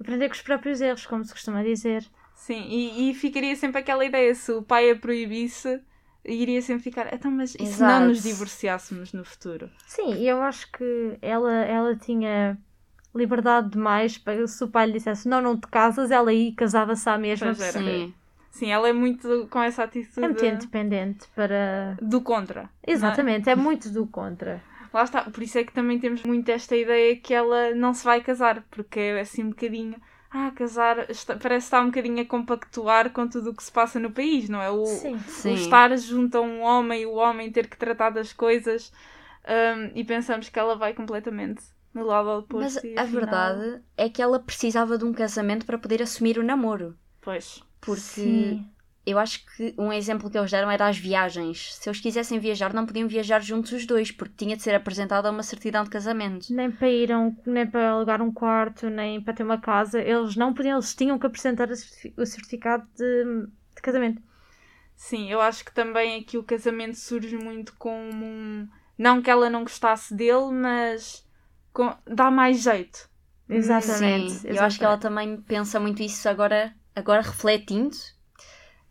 aprender 0.00 0.28
com 0.28 0.34
os 0.34 0.42
próprios 0.42 0.80
erros, 0.80 1.06
como 1.06 1.24
se 1.24 1.32
costuma 1.32 1.62
dizer. 1.62 2.04
Sim, 2.34 2.66
e, 2.68 3.10
e 3.10 3.14
ficaria 3.14 3.54
sempre 3.54 3.80
aquela 3.80 4.04
ideia: 4.04 4.34
se 4.34 4.50
o 4.52 4.62
pai 4.62 4.90
a 4.90 4.96
proibisse, 4.96 5.80
iria 6.24 6.60
sempre 6.62 6.82
ficar. 6.84 7.12
Então, 7.12 7.30
mas 7.30 7.54
e 7.54 7.66
se 7.66 7.82
não 7.82 8.06
nos 8.06 8.22
divorciássemos 8.22 9.12
no 9.12 9.24
futuro? 9.24 9.70
Sim, 9.86 10.14
e 10.14 10.28
eu 10.28 10.42
acho 10.42 10.70
que 10.72 11.18
ela, 11.22 11.52
ela 11.52 11.96
tinha 11.96 12.58
liberdade 13.14 13.70
demais 13.70 14.18
para 14.18 14.46
se 14.46 14.62
o 14.62 14.68
pai 14.68 14.86
lhe 14.86 14.92
dissesse 14.92 15.28
não, 15.28 15.40
não 15.40 15.56
te 15.58 15.66
casas, 15.66 16.10
ela 16.10 16.30
aí 16.30 16.52
casava-se 16.52 17.08
à 17.08 17.18
mesma. 17.18 17.46
Pois 17.46 17.60
era. 17.60 17.78
Sim. 17.78 18.14
Sim, 18.50 18.70
ela 18.70 18.88
é 18.88 18.92
muito 18.92 19.46
com 19.50 19.62
essa 19.62 19.84
atitude 19.84 20.24
É 20.24 20.28
muito 20.28 20.44
independente 20.44 21.28
para. 21.34 21.96
do 22.02 22.20
contra. 22.20 22.68
é? 22.82 22.92
Exatamente, 22.92 23.48
é 23.48 23.54
muito 23.54 23.90
do 23.90 24.06
contra. 24.06 24.62
Lá 24.92 25.04
está, 25.04 25.22
por 25.22 25.42
isso 25.42 25.58
é 25.58 25.64
que 25.64 25.72
também 25.72 25.98
temos 25.98 26.22
muito 26.22 26.48
esta 26.48 26.74
ideia 26.74 27.14
que 27.16 27.34
ela 27.34 27.74
não 27.74 27.92
se 27.92 28.04
vai 28.04 28.20
casar, 28.20 28.64
porque 28.70 28.98
é 28.98 29.20
assim 29.20 29.44
um 29.44 29.50
bocadinho. 29.50 29.96
Ah, 30.30 30.50
casar 30.54 31.10
está- 31.10 31.36
parece 31.36 31.66
estar 31.66 31.80
um 31.80 31.86
bocadinho 31.86 32.20
a 32.20 32.24
compactuar 32.26 33.10
com 33.10 33.26
tudo 33.26 33.50
o 33.50 33.54
que 33.54 33.62
se 33.62 33.72
passa 33.72 33.98
no 33.98 34.10
país, 34.10 34.48
não 34.48 34.60
é? 34.60 34.70
O, 34.70 34.84
Sim. 34.84 35.18
o 35.18 35.26
Sim. 35.28 35.54
estar 35.54 35.96
junto 35.96 36.36
a 36.36 36.40
um 36.42 36.60
homem 36.60 37.02
e 37.02 37.06
o 37.06 37.14
homem 37.14 37.50
ter 37.50 37.66
que 37.66 37.76
tratar 37.78 38.10
das 38.10 38.32
coisas 38.32 38.92
hum, 39.48 39.90
e 39.94 40.04
pensamos 40.04 40.48
que 40.50 40.58
ela 40.58 40.76
vai 40.76 40.92
completamente 40.92 41.62
no 41.94 42.04
lado 42.04 42.28
oposto. 42.28 42.74
Mas 42.74 42.84
e 42.84 42.98
a 42.98 43.04
verdade 43.04 43.80
é 43.96 44.08
que 44.10 44.20
ela 44.20 44.38
precisava 44.38 44.98
de 44.98 45.04
um 45.04 45.12
casamento 45.14 45.64
para 45.64 45.78
poder 45.78 46.02
assumir 46.02 46.38
o 46.38 46.42
namoro. 46.44 46.94
Pois. 47.22 47.62
Porque 47.80 48.00
Sim. 48.00 48.66
Eu 49.10 49.18
acho 49.18 49.44
que 49.46 49.74
um 49.78 49.92
exemplo 49.92 50.30
que 50.30 50.38
eles 50.38 50.50
deram 50.50 50.70
era 50.70 50.88
as 50.88 50.98
viagens. 50.98 51.74
Se 51.74 51.88
eles 51.88 52.00
quisessem 52.00 52.38
viajar, 52.38 52.72
não 52.74 52.86
podiam 52.86 53.08
viajar 53.08 53.40
juntos 53.42 53.72
os 53.72 53.86
dois, 53.86 54.10
porque 54.12 54.34
tinha 54.36 54.56
de 54.56 54.62
ser 54.62 54.74
apresentada 54.74 55.30
uma 55.30 55.42
certidão 55.42 55.84
de 55.84 55.90
casamento. 55.90 56.52
Nem 56.54 56.70
para 56.70 56.88
ir 56.90 57.14
um, 57.16 57.36
nem 57.46 57.66
para 57.66 57.90
alugar 57.90 58.22
um 58.22 58.32
quarto, 58.32 58.88
nem 58.90 59.20
para 59.20 59.34
ter 59.34 59.42
uma 59.44 59.58
casa, 59.60 60.00
eles 60.00 60.36
não 60.36 60.54
podiam, 60.54 60.76
eles 60.76 60.94
tinham 60.94 61.18
que 61.18 61.26
apresentar 61.26 61.70
o 61.70 61.76
certifi- 61.76 62.14
o 62.16 62.26
certificado 62.26 62.86
de, 62.96 63.46
de 63.76 63.82
casamento. 63.82 64.22
Sim, 64.96 65.30
eu 65.30 65.40
acho 65.40 65.64
que 65.64 65.72
também 65.72 66.20
aqui 66.20 66.36
o 66.36 66.42
casamento 66.42 66.96
surge 66.96 67.36
muito 67.36 67.74
como 67.78 68.24
um. 68.24 68.68
Não 68.96 69.22
que 69.22 69.30
ela 69.30 69.48
não 69.48 69.62
gostasse 69.62 70.14
dele, 70.14 70.50
mas 70.52 71.24
com- 71.72 71.96
dá 72.04 72.30
mais 72.30 72.60
jeito. 72.62 73.08
Exatamente. 73.48 74.32
Sim, 74.32 74.40
eu 74.44 74.62
acho 74.62 74.78
que 74.78 74.84
ela 74.84 74.98
também 74.98 75.40
pensa 75.42 75.78
muito 75.80 76.02
isso 76.02 76.28
agora, 76.28 76.74
agora 76.94 77.22
refletindo. 77.22 77.96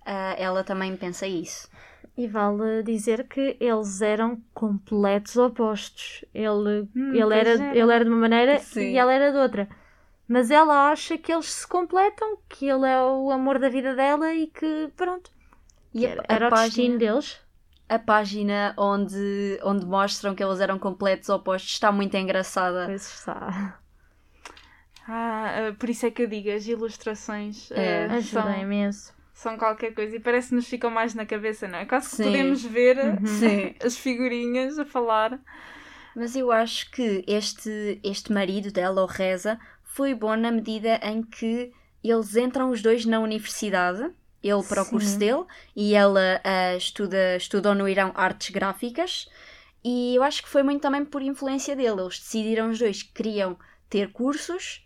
Ah, 0.07 0.35
ela 0.37 0.63
também 0.63 0.95
pensa 0.97 1.27
isso. 1.27 1.69
E 2.17 2.27
vale 2.27 2.83
dizer 2.83 3.27
que 3.27 3.57
eles 3.59 4.01
eram 4.01 4.41
completos 4.53 5.37
opostos. 5.37 6.25
Ele, 6.33 6.89
Hum, 6.95 7.13
ele, 7.13 7.33
era, 7.35 7.57
era. 7.59 7.77
ele 7.77 7.93
era 7.93 8.03
de 8.05 8.09
uma 8.09 8.17
maneira 8.19 8.59
Sim. 8.59 8.93
e 8.93 8.97
ela 8.97 9.13
era 9.13 9.31
de 9.31 9.37
outra. 9.37 9.69
Mas 10.27 10.51
ela 10.51 10.91
acha 10.91 11.17
que 11.17 11.31
eles 11.33 11.45
se 11.51 11.67
completam, 11.67 12.37
que 12.49 12.67
ele 12.67 12.87
é 12.87 13.01
o 13.01 13.31
amor 13.31 13.59
da 13.59 13.69
vida 13.69 13.95
dela 13.95 14.33
e 14.33 14.47
que 14.47 14.91
pronto. 14.95 15.31
E 15.93 16.05
a, 16.07 16.17
era 16.27 16.47
a 16.47 16.49
o 16.49 16.51
destino 16.51 16.97
página, 16.97 16.97
deles. 16.97 17.39
a 17.89 17.99
página 17.99 18.73
onde, 18.77 19.59
onde 19.63 19.85
mostram 19.85 20.35
que 20.35 20.43
eles 20.43 20.59
eram 20.59 20.79
completos 20.79 21.29
opostos 21.29 21.71
está 21.73 21.91
muito 21.91 22.15
engraçada. 22.17 22.85
Pois 22.85 23.05
está. 23.07 23.79
Ah, 25.07 25.69
ah, 25.69 25.73
por 25.79 25.89
isso 25.89 26.05
é 26.05 26.11
que 26.11 26.23
eu 26.23 26.27
digo, 26.27 26.49
as 26.51 26.67
ilustrações 26.67 27.71
ah, 27.71 27.75
É. 27.75 28.05
Ajuda 28.05 28.21
são, 28.43 28.61
imenso. 28.61 29.13
São 29.37 29.55
qualquer 29.55 29.93
coisa 29.93 30.15
e 30.15 30.19
parece 30.19 30.49
que 30.49 30.55
nos 30.55 30.67
ficam 30.67 30.89
mais 30.89 31.13
na 31.13 31.23
cabeça, 31.23 31.67
não 31.67 31.77
é? 31.77 31.85
Quase 31.85 32.09
que 32.09 32.23
podemos 32.23 32.63
ver 32.63 32.97
Sim. 33.23 33.75
as 33.85 33.95
figurinhas 33.95 34.79
a 34.79 34.85
falar. 34.85 35.39
Mas 36.15 36.35
eu 36.35 36.51
acho 36.51 36.89
que 36.89 37.23
este, 37.27 37.99
este 38.03 38.33
marido 38.33 38.71
dela, 38.71 39.03
o 39.03 39.05
Reza, 39.05 39.59
foi 39.83 40.15
bom 40.15 40.35
na 40.35 40.49
medida 40.49 40.99
em 41.03 41.21
que 41.21 41.71
eles 42.03 42.35
entram 42.35 42.71
os 42.71 42.81
dois 42.81 43.05
na 43.05 43.19
universidade, 43.19 44.11
ele 44.41 44.63
para 44.63 44.81
o 44.81 44.85
Sim. 44.85 44.89
curso 44.89 45.19
dele 45.19 45.45
e 45.75 45.93
ela 45.93 46.41
ah, 46.43 46.75
estuda, 46.75 47.35
estudou 47.35 47.75
no 47.75 47.87
Irão 47.87 48.11
artes 48.15 48.49
gráficas. 48.49 49.29
E 49.83 50.15
eu 50.15 50.23
acho 50.23 50.41
que 50.41 50.49
foi 50.49 50.63
muito 50.63 50.81
também 50.81 51.05
por 51.05 51.21
influência 51.21 51.75
dele. 51.75 52.01
Eles 52.01 52.17
decidiram 52.19 52.71
os 52.71 52.79
dois 52.79 53.03
que 53.03 53.13
queriam 53.13 53.55
ter 53.87 54.11
cursos 54.11 54.83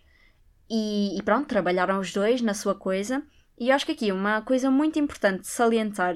e, 0.69 1.17
e 1.17 1.23
pronto, 1.23 1.47
trabalharam 1.47 2.01
os 2.01 2.11
dois 2.11 2.41
na 2.41 2.53
sua 2.53 2.75
coisa. 2.75 3.23
E 3.61 3.69
eu 3.69 3.75
acho 3.75 3.85
que 3.85 3.91
aqui 3.91 4.11
uma 4.11 4.41
coisa 4.41 4.71
muito 4.71 4.97
importante 4.97 5.41
de 5.41 5.47
salientar 5.47 6.15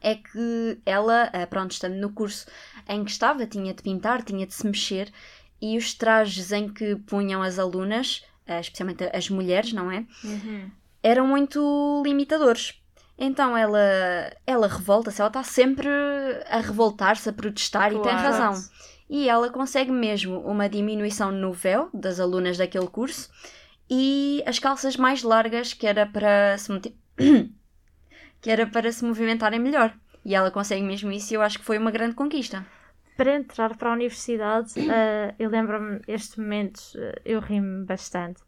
é 0.00 0.16
que 0.16 0.80
ela, 0.84 1.30
ah, 1.32 1.46
pronto, 1.46 1.70
estando 1.70 1.94
no 1.94 2.10
curso 2.12 2.44
em 2.88 3.04
que 3.04 3.10
estava, 3.12 3.46
tinha 3.46 3.72
de 3.72 3.80
pintar, 3.80 4.24
tinha 4.24 4.44
de 4.44 4.52
se 4.52 4.66
mexer, 4.66 5.12
e 5.62 5.78
os 5.78 5.94
trajes 5.94 6.50
em 6.50 6.68
que 6.68 6.96
punham 6.96 7.40
as 7.40 7.56
alunas, 7.56 8.24
ah, 8.48 8.58
especialmente 8.58 9.08
as 9.16 9.30
mulheres, 9.30 9.72
não 9.72 9.92
é? 9.92 10.04
Eram 11.00 11.24
muito 11.28 12.02
limitadores. 12.04 12.82
Então 13.16 13.56
ela, 13.56 13.78
ela 14.44 14.66
revolta-se, 14.66 15.20
ela 15.20 15.28
está 15.28 15.44
sempre 15.44 15.88
a 16.48 16.58
revoltar-se, 16.58 17.28
a 17.28 17.32
protestar 17.32 17.92
e 17.92 17.94
tem 17.94 18.02
Claro. 18.02 18.18
razão. 18.22 18.70
E 19.08 19.28
ela 19.28 19.50
consegue 19.50 19.92
mesmo 19.92 20.40
uma 20.40 20.68
diminuição 20.68 21.30
no 21.30 21.52
véu 21.52 21.88
das 21.94 22.18
alunas 22.18 22.58
daquele 22.58 22.88
curso 22.88 23.30
e 23.90 24.42
as 24.46 24.58
calças 24.58 24.96
mais 24.96 25.22
largas 25.22 25.74
que 25.74 25.86
era 25.86 26.06
para 26.06 26.56
se 26.56 26.70
que 28.40 28.50
era 28.50 28.66
para 28.66 28.92
se 28.92 29.04
movimentarem 29.04 29.58
melhor. 29.58 29.92
E 30.24 30.34
ela 30.34 30.50
consegue 30.50 30.82
mesmo 30.82 31.10
isso 31.10 31.32
e 31.32 31.36
eu 31.36 31.42
acho 31.42 31.58
que 31.58 31.64
foi 31.64 31.76
uma 31.76 31.90
grande 31.90 32.14
conquista. 32.14 32.64
Para 33.16 33.36
entrar 33.36 33.76
para 33.76 33.90
a 33.90 33.92
universidade, 33.92 34.72
eh, 34.88 35.34
eu 35.38 35.50
lembro-me, 35.50 36.00
este 36.06 36.40
momento, 36.40 36.80
eh, 36.94 37.20
eu 37.24 37.40
ri-me 37.40 37.84
bastante. 37.84 38.42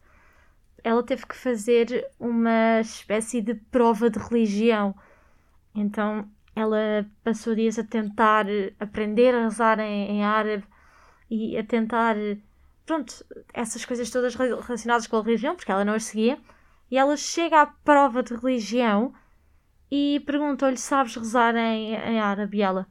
Ela 0.85 1.03
teve 1.03 1.27
que 1.27 1.37
fazer 1.37 2.09
uma 2.19 2.81
espécie 2.81 3.41
de 3.41 3.55
prova 3.55 4.09
de 4.09 4.19
religião. 4.19 4.95
Então, 5.75 6.29
ela 6.55 7.07
passou 7.25 7.55
dias 7.55 7.79
a 7.79 7.85
tentar 7.85 8.47
aprender 8.79 9.35
a 9.35 9.45
rezar 9.45 9.79
em, 9.81 10.11
em 10.11 10.25
árabe 10.25 10.65
e 11.31 11.57
a 11.57 11.65
tentar, 11.65 12.17
pronto, 12.87 13.25
essas 13.53 13.85
coisas 13.85 14.11
todas 14.11 14.35
re- 14.35 14.55
relacionadas 14.61 15.07
com 15.07 15.17
a 15.17 15.23
religião, 15.23 15.55
porque 15.57 15.71
ela 15.71 15.85
não 15.85 15.95
as 15.95 16.05
seguia. 16.05 16.39
E 16.91 16.99
ela 16.99 17.17
chega 17.17 17.63
à 17.63 17.67
prova 17.67 18.23
de 18.23 18.35
religião 18.35 19.15
e 19.91 20.21
perguntou-lhe: 20.27 20.77
Sabes 20.77 21.17
rezar 21.17 21.55
em, 21.57 21.95
em 21.95 22.21
árabe? 22.21 22.59
E 22.59 22.63
ela: 22.63 22.87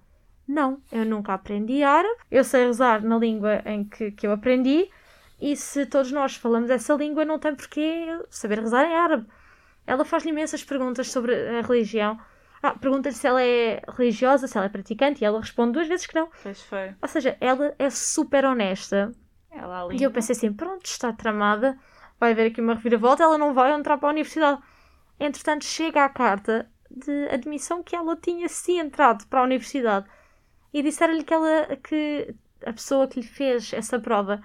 Não, 0.48 0.82
eu 0.92 1.06
nunca 1.06 1.34
aprendi 1.34 1.84
árabe. 1.84 2.16
Eu 2.30 2.44
sei 2.44 2.66
rezar 2.66 3.04
na 3.04 3.18
língua 3.18 3.62
em 3.66 3.84
que, 3.84 4.12
que 4.12 4.26
eu 4.26 4.32
aprendi. 4.32 4.90
E 5.40 5.56
se 5.56 5.86
todos 5.86 6.12
nós 6.12 6.36
falamos 6.36 6.70
essa 6.70 6.94
língua, 6.94 7.26
não 7.26 7.40
tem 7.40 7.56
porquê 7.56 8.06
saber 8.30 8.60
rezar 8.60 8.86
em 8.86 8.96
árabe. 8.96 9.28
Ela 9.88 10.06
faz-lhe 10.06 10.30
imensas 10.30 10.64
perguntas 10.64 11.10
sobre 11.12 11.34
a 11.34 11.62
religião. 11.62 12.20
Ah, 12.62 12.76
pergunta-lhe 12.78 13.16
se 13.16 13.26
ela 13.26 13.42
é 13.42 13.82
religiosa, 13.98 14.48
se 14.48 14.56
ela 14.56 14.68
é 14.68 14.70
praticante, 14.70 15.22
e 15.22 15.26
ela 15.26 15.40
responde 15.40 15.74
duas 15.74 15.88
vezes 15.88 16.06
que 16.06 16.14
não. 16.14 16.30
Pois 16.44 16.62
foi. 16.62 16.94
Ou 17.02 17.08
seja, 17.08 17.36
ela 17.42 17.74
é 17.80 17.90
super 17.90 18.46
honesta. 18.46 19.12
Ela 19.52 19.84
ali. 19.84 19.98
E 19.98 20.04
eu 20.04 20.12
pensei 20.12 20.36
assim: 20.36 20.54
pronto, 20.54 20.86
está 20.86 21.12
tramada, 21.12 21.78
vai 22.20 22.32
haver 22.32 22.52
aqui 22.52 22.62
uma 22.62 22.76
reviravolta, 22.76 23.24
ela 23.24 23.38
não 23.38 23.54
vai 23.54 23.72
entrar 23.74 23.98
para 23.98 24.10
a 24.10 24.12
universidade. 24.12 24.62
Entretanto, 25.20 25.66
chega 25.66 26.04
a 26.04 26.10
carta 26.10 26.70
de 26.90 27.28
admissão 27.30 27.84
que 27.84 27.96
ela 27.96 28.16
tinha 28.16 28.50
sim 28.50 28.80
entrado 28.80 29.26
para 29.28 29.40
a 29.40 29.44
universidade 29.44 30.08
e 30.74 30.82
disseram-lhe 30.82 31.24
que, 31.24 31.34
ela, 31.34 31.78
que 31.84 32.34
a 32.66 32.74
pessoa 32.74 33.08
que 33.08 33.20
lhe 33.20 33.26
fez 33.26 33.72
essa 33.74 34.00
prova 34.00 34.42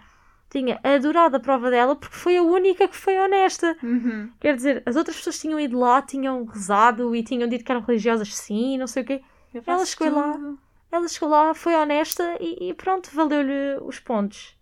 tinha 0.48 0.78
adorado 0.82 1.36
a 1.36 1.40
prova 1.40 1.70
dela 1.70 1.96
porque 1.96 2.14
foi 2.14 2.36
a 2.36 2.42
única 2.42 2.86
que 2.86 2.96
foi 2.96 3.18
honesta. 3.18 3.76
Uhum. 3.82 4.30
Quer 4.40 4.54
dizer, 4.54 4.82
as 4.86 4.96
outras 4.96 5.16
pessoas 5.16 5.38
tinham 5.38 5.58
ido 5.58 5.78
lá, 5.78 6.00
tinham 6.02 6.44
rezado 6.44 7.14
e 7.16 7.22
tinham 7.22 7.48
dito 7.48 7.64
que 7.64 7.72
eram 7.72 7.82
religiosas 7.82 8.34
sim, 8.34 8.78
não 8.78 8.86
sei 8.86 9.02
o 9.02 9.06
quê. 9.06 9.22
Ela 9.66 9.84
chegou 9.84 10.10
lá. 10.10 10.32
tudo. 10.32 10.58
Ela 10.90 11.08
chegou 11.08 11.28
lá, 11.28 11.52
foi 11.52 11.74
honesta 11.74 12.36
e, 12.40 12.70
e 12.70 12.74
pronto, 12.74 13.10
valeu-lhe 13.12 13.76
os 13.82 13.98
pontos. 13.98 14.55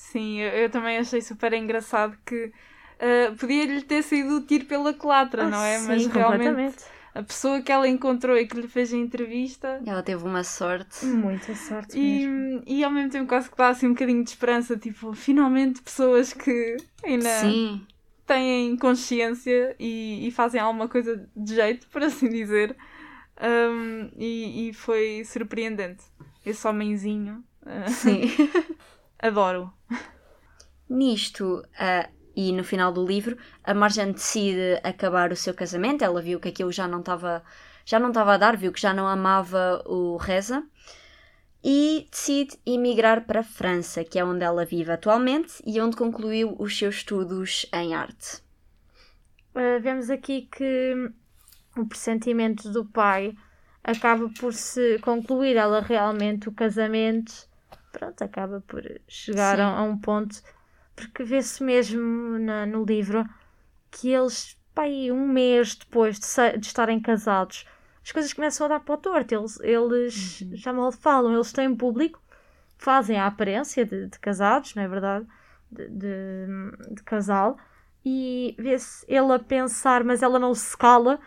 Sim, 0.00 0.38
eu, 0.40 0.50
eu 0.50 0.70
também 0.70 0.98
achei 0.98 1.20
super 1.20 1.52
engraçado 1.52 2.16
que 2.24 2.52
ah, 2.98 3.34
podia-lhe 3.38 3.82
ter 3.82 4.02
sido 4.02 4.36
o 4.38 4.40
tiro 4.46 4.64
pela 4.64 4.94
culatra, 4.94 5.46
não 5.48 5.62
é? 5.62 5.76
Ah, 5.76 5.78
Sim, 5.78 5.86
Mas 5.86 6.06
realmente 6.06 6.74
a 7.14 7.22
pessoa 7.22 7.60
que 7.60 7.70
ela 7.70 7.86
encontrou 7.86 8.36
e 8.36 8.46
que 8.46 8.56
lhe 8.60 8.66
fez 8.68 8.92
a 8.92 8.96
entrevista 8.96 9.80
Ela 9.84 10.02
teve 10.02 10.24
uma 10.24 10.42
sorte. 10.42 11.04
Muita 11.06 11.54
sorte 11.54 11.96
mesmo. 12.02 12.60
e, 12.66 12.78
e 12.80 12.84
ao 12.84 12.90
mesmo 12.90 13.10
tempo 13.10 13.28
quase 13.28 13.50
que 13.50 13.56
dá 13.56 13.68
assim 13.68 13.86
um 13.86 13.92
bocadinho 13.92 14.24
de 14.24 14.30
esperança, 14.30 14.76
tipo, 14.76 15.12
finalmente 15.12 15.82
pessoas 15.82 16.32
que 16.32 16.76
ainda 17.04 17.28
Sim, 17.30 17.86
têm 18.26 18.76
consciência 18.76 19.76
e, 19.78 20.26
e 20.26 20.30
fazem 20.30 20.60
alguma 20.60 20.88
coisa 20.88 21.28
de 21.36 21.54
jeito, 21.54 21.88
por 21.88 22.02
assim 22.02 22.28
dizer. 22.28 22.76
Um, 23.40 24.10
e, 24.16 24.68
e 24.68 24.72
foi 24.74 25.24
surpreendente. 25.24 26.04
Esse 26.44 26.66
homenzinho. 26.66 27.44
ah, 27.66 27.88
sim. 27.88 28.20
adoro. 29.20 29.72
Nisto, 30.88 31.62
ah, 31.78 32.08
e 32.34 32.52
no 32.52 32.64
final 32.64 32.92
do 32.92 33.06
livro, 33.06 33.36
a 33.62 33.74
Marjan 33.74 34.12
decide 34.12 34.80
acabar 34.82 35.30
o 35.32 35.36
seu 35.36 35.54
casamento. 35.54 36.02
Ela 36.02 36.22
viu 36.22 36.40
que 36.40 36.48
aquilo 36.48 36.72
já 36.72 36.88
não 36.88 37.00
estava 37.00 37.42
já 37.84 37.98
não 37.98 38.08
estava 38.08 38.34
a 38.34 38.36
dar, 38.36 38.56
viu 38.56 38.72
que 38.72 38.80
já 38.80 38.94
não 38.94 39.06
amava 39.06 39.82
o 39.84 40.16
Reza 40.16 40.64
e 41.62 42.06
decide 42.10 42.58
emigrar 42.64 43.26
para 43.26 43.40
a 43.40 43.44
França, 43.44 44.04
que 44.04 44.18
é 44.18 44.24
onde 44.24 44.44
ela 44.44 44.64
vive 44.64 44.92
atualmente 44.92 45.62
e 45.66 45.80
onde 45.80 45.96
concluiu 45.96 46.54
os 46.58 46.78
seus 46.78 46.96
estudos 46.96 47.66
em 47.72 47.94
arte. 47.94 48.42
Uh, 49.54 49.80
vemos 49.80 50.08
aqui 50.08 50.48
que 50.50 51.10
o 51.76 51.84
pressentimento 51.84 52.70
do 52.70 52.84
pai 52.84 53.34
acaba 53.82 54.30
por 54.38 54.54
se 54.54 54.98
concluir 55.00 55.56
ela 55.56 55.80
realmente 55.80 56.48
o 56.48 56.52
casamento 56.52 57.49
pronto, 57.92 58.22
acaba 58.22 58.60
por 58.66 58.82
chegar 59.08 59.58
Sim. 59.58 59.62
a, 59.62 59.82
um 59.82 59.98
ponto 59.98 60.42
porque 60.96 61.24
vê-se 61.24 61.62
mesmo 61.62 62.38
na- 62.38 62.66
no 62.66 62.84
livro 62.84 63.24
que 63.90 64.10
eles, 64.12 64.58
pá, 64.74 64.82
aí 64.82 65.10
um 65.12 65.26
mês 65.28 65.74
depois 65.76 66.18
de, 66.18 66.26
se- 66.26 66.58
de 66.58 66.66
estarem 66.66 67.00
casados, 67.00 67.66
as 68.04 68.12
coisas 68.12 68.32
começam 68.32 68.66
a 68.66 68.68
dar 68.70 68.80
para 68.80 68.94
o 68.94 68.98
torto. 68.98 69.34
Eles, 69.34 69.60
eles 69.62 70.40
já 70.52 70.72
mal 70.72 70.92
falam, 70.92 71.34
eles 71.34 71.52
têm 71.52 71.74
público, 71.74 72.20
fazem 72.78 73.18
a 73.18 73.26
aparência 73.26 73.84
de, 73.84 74.06
de 74.08 74.18
casados, 74.18 74.74
não 74.74 74.82
é 74.82 74.88
verdade? 74.88 75.26
De, 75.70 75.88
de- 75.88 76.94
de 76.96 77.02
casal, 77.04 77.56
e 78.04 78.54
vê-se 78.58 79.04
ele 79.08 79.32
a 79.32 79.38
pensar, 79.38 80.02
mas 80.04 80.22
ela 80.22 80.38
não 80.38 80.54
se 80.54 80.76
cala, 80.76 81.20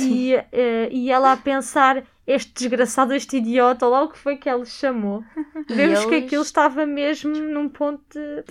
e, 0.00 0.34
eh, 0.52 0.88
e 0.90 1.10
ela 1.10 1.32
a 1.32 1.36
pensar, 1.36 2.04
este 2.26 2.52
desgraçado, 2.54 3.12
este 3.14 3.38
idiota, 3.38 3.86
ou 3.86 3.92
lá 3.92 4.02
o 4.04 4.08
que 4.08 4.18
foi 4.18 4.36
que 4.36 4.48
ela 4.48 4.64
chamou. 4.64 5.22
Vemos 5.68 6.04
que 6.04 6.14
eles- 6.14 6.26
aquilo 6.26 6.42
estava 6.42 6.86
mesmo 6.86 7.34
num 7.34 7.68
ponto 7.68 8.02
de. 8.12 8.44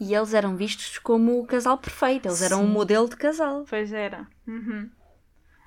E 0.00 0.14
eles 0.14 0.32
eram 0.32 0.56
vistos 0.56 0.98
como 0.98 1.38
o 1.40 1.46
casal 1.46 1.76
perfeito, 1.76 2.26
eles 2.26 2.40
eram 2.42 2.62
um 2.62 2.66
Sim. 2.66 2.72
modelo 2.72 3.08
de 3.08 3.16
casal. 3.16 3.64
Pois 3.68 3.92
era. 3.92 4.26
Uhum. 4.46 4.88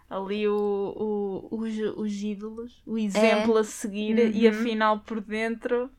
Ali 0.09 0.47
o, 0.47 1.47
o, 1.51 1.57
os, 1.59 1.77
os 1.95 2.21
ídolos, 2.21 2.81
o 2.85 2.97
exemplo 2.97 3.57
a 3.57 3.63
seguir 3.63 4.35
e 4.35 4.47
Uhum. 4.47 4.49
afinal 4.59 4.99
por 4.99 5.21
dentro 5.21 5.89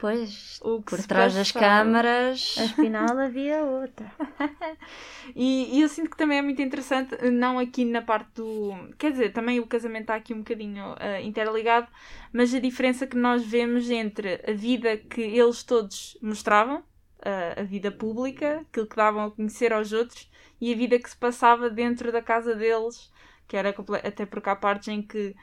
Pois, 0.00 0.58
o 0.62 0.80
que 0.80 0.96
por 0.96 1.06
trás 1.06 1.34
das 1.34 1.52
câmaras. 1.52 2.56
Afinal, 2.58 3.18
havia 3.18 3.62
outra. 3.62 4.10
E, 5.36 5.76
e 5.76 5.82
eu 5.82 5.88
sinto 5.88 6.10
que 6.10 6.16
também 6.16 6.38
é 6.38 6.42
muito 6.42 6.60
interessante, 6.60 7.14
não 7.30 7.58
aqui 7.58 7.84
na 7.84 8.02
parte 8.02 8.32
do. 8.34 8.72
Quer 8.98 9.12
dizer, 9.12 9.32
também 9.32 9.60
o 9.60 9.66
casamento 9.66 10.02
está 10.02 10.16
aqui 10.16 10.34
um 10.34 10.38
bocadinho 10.38 10.96
ah, 10.98 11.20
interligado, 11.20 11.86
mas 12.32 12.52
a 12.52 12.58
diferença 12.58 13.06
que 13.06 13.16
nós 13.16 13.44
vemos 13.44 13.88
entre 13.90 14.42
a 14.44 14.52
vida 14.52 14.96
que 14.96 15.20
eles 15.20 15.62
todos 15.62 16.18
mostravam, 16.20 16.82
ah, 17.22 17.60
a 17.60 17.62
vida 17.62 17.92
pública, 17.92 18.66
aquilo 18.68 18.88
que 18.88 18.96
davam 18.96 19.26
a 19.26 19.30
conhecer 19.30 19.72
aos 19.72 19.92
outros, 19.92 20.28
e 20.60 20.72
a 20.72 20.76
vida 20.76 20.98
que 20.98 21.08
se 21.08 21.16
passava 21.16 21.70
dentro 21.70 22.10
da 22.10 22.20
casa 22.20 22.56
deles, 22.56 23.12
que 23.46 23.56
era 23.56 23.72
até 24.02 24.26
porque 24.26 24.48
há 24.48 24.56
partes 24.56 24.88
em 24.88 25.02
que. 25.02 25.36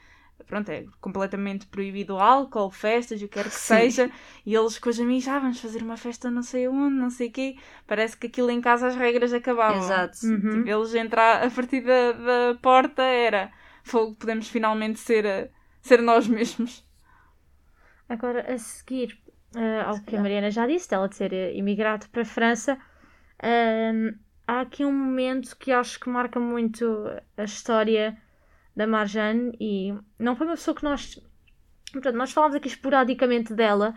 Pronto, 0.46 0.68
é 0.70 0.86
completamente 1.00 1.66
proibido 1.66 2.14
o 2.14 2.18
álcool, 2.18 2.70
festas, 2.70 3.20
o 3.20 3.24
que 3.24 3.34
quer 3.34 3.44
que 3.44 3.50
Sim. 3.50 3.90
seja, 3.90 4.10
e 4.46 4.54
eles 4.54 4.78
com 4.78 4.88
os 4.88 4.98
amigos, 4.98 5.28
ah, 5.28 5.38
vamos 5.38 5.60
fazer 5.60 5.82
uma 5.82 5.96
festa 5.96 6.30
não 6.30 6.42
sei 6.42 6.68
onde, 6.68 6.94
não 6.94 7.10
sei 7.10 7.28
o 7.28 7.32
quê. 7.32 7.56
Parece 7.86 8.16
que 8.16 8.28
aquilo 8.28 8.50
em 8.50 8.60
casa 8.60 8.86
as 8.86 8.96
regras 8.96 9.32
acabavam. 9.32 9.82
Exato. 9.82 10.26
Uhum. 10.26 10.40
Tipo, 10.40 10.68
eles 10.68 10.94
entrar 10.94 11.44
a 11.44 11.50
partir 11.50 11.82
da, 11.82 12.12
da 12.12 12.58
porta 12.62 13.02
era 13.02 13.52
fogo, 13.82 14.14
podemos 14.14 14.48
finalmente 14.48 14.98
ser, 15.00 15.24
eh, 15.24 15.50
ser 15.80 16.00
nós 16.00 16.26
mesmos. 16.28 16.86
Agora, 18.08 18.52
a 18.52 18.58
seguir 18.58 19.18
eh, 19.54 19.80
ao 19.80 20.00
que 20.00 20.16
a 20.16 20.20
Mariana 20.20 20.50
já 20.50 20.66
disse, 20.66 20.88
dela 20.88 21.08
ter 21.08 21.32
eh, 21.32 21.54
imigrado 21.54 22.08
para 22.08 22.22
a 22.22 22.24
França, 22.24 22.78
ehm, 23.42 24.14
há 24.46 24.60
aqui 24.60 24.84
um 24.84 24.92
momento 24.92 25.56
que 25.56 25.72
acho 25.72 25.98
que 26.00 26.08
marca 26.08 26.38
muito 26.38 26.84
a 27.36 27.44
história 27.44 28.16
da 28.78 28.86
Marjane 28.86 29.56
e 29.60 29.92
não 30.20 30.36
foi 30.36 30.46
uma 30.46 30.54
pessoa 30.54 30.72
que 30.72 30.84
nós. 30.84 31.20
Portanto, 31.92 32.14
nós 32.14 32.30
falámos 32.30 32.54
aqui 32.54 32.68
esporadicamente 32.68 33.52
dela, 33.52 33.92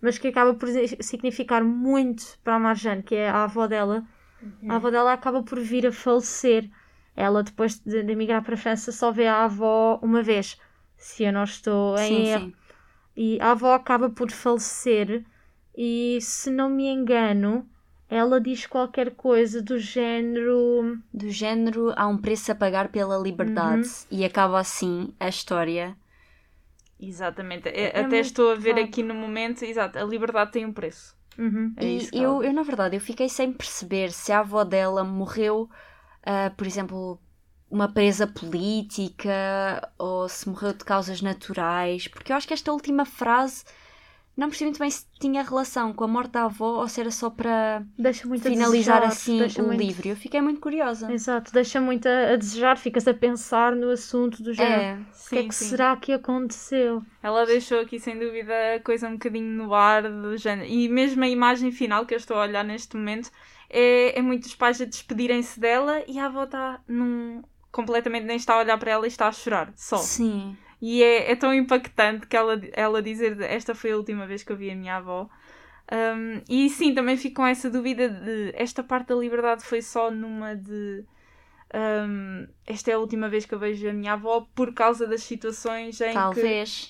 mas 0.00 0.16
que 0.16 0.28
acaba 0.28 0.54
por 0.54 0.68
significar 1.00 1.62
muito 1.62 2.38
para 2.42 2.54
a 2.54 2.58
Marjane, 2.58 3.02
que 3.02 3.14
é 3.14 3.28
a 3.28 3.44
avó 3.44 3.66
dela. 3.66 4.02
A 4.66 4.76
avó 4.76 4.90
dela 4.90 5.12
acaba 5.12 5.42
por 5.42 5.60
vir 5.60 5.86
a 5.86 5.92
falecer. 5.92 6.70
Ela, 7.14 7.42
depois 7.42 7.78
de, 7.78 8.02
de 8.02 8.12
emigrar 8.12 8.42
para 8.42 8.54
a 8.54 8.56
França, 8.56 8.90
só 8.90 9.12
vê 9.12 9.26
a 9.26 9.44
avó 9.44 10.00
uma 10.02 10.22
vez, 10.22 10.58
se 10.96 11.24
eu 11.24 11.32
não 11.32 11.44
estou 11.44 11.98
em 11.98 12.28
erro. 12.28 12.52
E 13.14 13.38
a 13.38 13.50
avó 13.50 13.74
acaba 13.74 14.08
por 14.08 14.30
falecer, 14.30 15.26
e 15.76 16.18
se 16.22 16.50
não 16.50 16.70
me 16.70 16.86
engano, 16.86 17.68
ela 18.14 18.40
diz 18.40 18.66
qualquer 18.66 19.12
coisa 19.14 19.62
do 19.62 19.78
género. 19.78 20.98
Do 21.12 21.30
género, 21.30 21.92
há 21.96 22.06
um 22.06 22.18
preço 22.18 22.52
a 22.52 22.54
pagar 22.54 22.88
pela 22.88 23.16
liberdade. 23.16 23.86
Uhum. 23.88 24.18
E 24.18 24.24
acaba 24.24 24.60
assim 24.60 25.14
a 25.18 25.28
história. 25.28 25.96
Exatamente. 27.00 27.68
É- 27.68 27.98
É 27.98 28.00
até 28.00 28.20
estou 28.20 28.52
a 28.52 28.54
ver 28.54 28.74
vago. 28.74 28.86
aqui 28.86 29.02
no 29.02 29.14
momento, 29.14 29.64
exato, 29.64 29.98
a 29.98 30.04
liberdade 30.04 30.52
tem 30.52 30.64
um 30.66 30.72
preço. 30.72 31.16
Uhum. 31.38 31.72
É 31.76 31.84
e 31.84 32.08
eu, 32.12 32.34
ela 32.34 32.44
eu, 32.46 32.52
na 32.52 32.62
verdade, 32.62 32.96
eu 32.96 33.00
fiquei 33.00 33.28
sem 33.28 33.52
perceber 33.52 34.12
se 34.12 34.30
a 34.30 34.40
avó 34.40 34.62
dela 34.62 35.02
morreu, 35.02 35.68
ah, 36.22 36.52
por 36.56 36.66
exemplo, 36.66 37.18
uma 37.70 37.88
presa 37.90 38.26
política 38.26 39.90
ou 39.98 40.28
se 40.28 40.46
morreu 40.48 40.74
de 40.74 40.84
causas 40.84 41.22
naturais, 41.22 42.06
porque 42.06 42.30
eu 42.30 42.36
acho 42.36 42.46
que 42.46 42.52
esta 42.54 42.70
última 42.72 43.04
frase 43.06 43.64
não 44.36 44.48
percebi 44.48 44.70
muito 44.70 44.78
bem 44.78 44.90
se 44.90 45.04
tinha 45.20 45.42
relação 45.42 45.92
com 45.92 46.04
a 46.04 46.08
morte 46.08 46.30
da 46.32 46.44
avó 46.44 46.80
ou 46.80 46.88
se 46.88 47.00
era 47.00 47.10
só 47.10 47.28
para 47.30 47.82
Deixa 47.98 48.26
muito 48.26 48.46
a 48.46 48.50
finalizar 48.50 49.00
desejar, 49.00 49.02
assim 49.04 49.38
deixa 49.38 49.62
o 49.62 49.66
muito- 49.66 49.80
livro. 49.80 50.08
Eu 50.08 50.16
fiquei 50.16 50.40
muito 50.40 50.60
curiosa. 50.60 51.12
Exato, 51.12 51.52
deixa 51.52 51.80
muito 51.80 52.06
a, 52.08 52.32
a 52.32 52.36
desejar, 52.36 52.76
ficas 52.78 53.06
a 53.06 53.12
pensar 53.14 53.76
no 53.76 53.90
assunto 53.90 54.42
do 54.42 54.52
género. 54.54 54.82
É, 54.82 54.94
O 55.26 55.28
que 55.28 55.38
é 55.38 55.42
que 55.48 55.54
sim. 55.54 55.66
será 55.66 55.94
que 55.96 56.12
aconteceu? 56.12 57.02
Ela 57.22 57.44
deixou 57.46 57.80
aqui, 57.80 58.00
sem 58.00 58.18
dúvida, 58.18 58.52
a 58.76 58.80
coisa 58.80 59.08
um 59.08 59.12
bocadinho 59.12 59.48
no 59.64 59.74
ar 59.74 60.02
do 60.02 60.36
género. 60.36 60.68
E 60.68 60.88
mesmo 60.88 61.22
a 61.22 61.28
imagem 61.28 61.70
final 61.70 62.06
que 62.06 62.14
eu 62.14 62.18
estou 62.18 62.36
a 62.38 62.42
olhar 62.42 62.64
neste 62.64 62.96
momento 62.96 63.30
é, 63.68 64.18
é 64.18 64.22
muito 64.22 64.44
os 64.46 64.54
pais 64.54 64.80
a 64.80 64.84
despedirem-se 64.84 65.58
dela 65.60 66.02
e 66.08 66.18
a 66.18 66.26
avó 66.26 66.44
está 66.44 66.80
num. 66.88 67.42
completamente 67.70 68.24
nem 68.24 68.36
está 68.36 68.54
a 68.54 68.58
olhar 68.58 68.76
para 68.78 68.90
ela 68.90 69.06
e 69.06 69.08
está 69.08 69.28
a 69.28 69.32
chorar, 69.32 69.72
só. 69.76 69.96
sim. 69.98 70.56
E 70.82 71.02
é, 71.02 71.30
é 71.30 71.36
tão 71.36 71.54
impactante 71.54 72.26
que 72.26 72.36
ela, 72.36 72.60
ela 72.72 73.00
dizer 73.00 73.40
esta 73.42 73.72
foi 73.74 73.92
a 73.92 73.96
última 73.96 74.26
vez 74.26 74.42
que 74.42 74.50
eu 74.52 74.56
vi 74.56 74.68
a 74.70 74.74
minha 74.74 74.96
avó. 74.96 75.28
Um, 75.92 76.40
e 76.48 76.68
sim, 76.70 76.92
também 76.94 77.16
fico 77.16 77.36
com 77.36 77.46
essa 77.46 77.70
dúvida 77.70 78.08
de 78.08 78.52
esta 78.56 78.82
parte 78.82 79.08
da 79.08 79.14
liberdade 79.14 79.62
foi 79.64 79.80
só 79.82 80.10
numa 80.10 80.56
de 80.56 81.04
um, 81.74 82.46
esta 82.66 82.90
é 82.90 82.94
a 82.94 82.98
última 82.98 83.28
vez 83.28 83.44
que 83.46 83.54
eu 83.54 83.58
vejo 83.58 83.88
a 83.88 83.92
minha 83.92 84.12
avó 84.14 84.46
por 84.54 84.74
causa 84.74 85.06
das 85.06 85.22
situações 85.22 86.00
em 86.00 86.12
que 86.34 86.40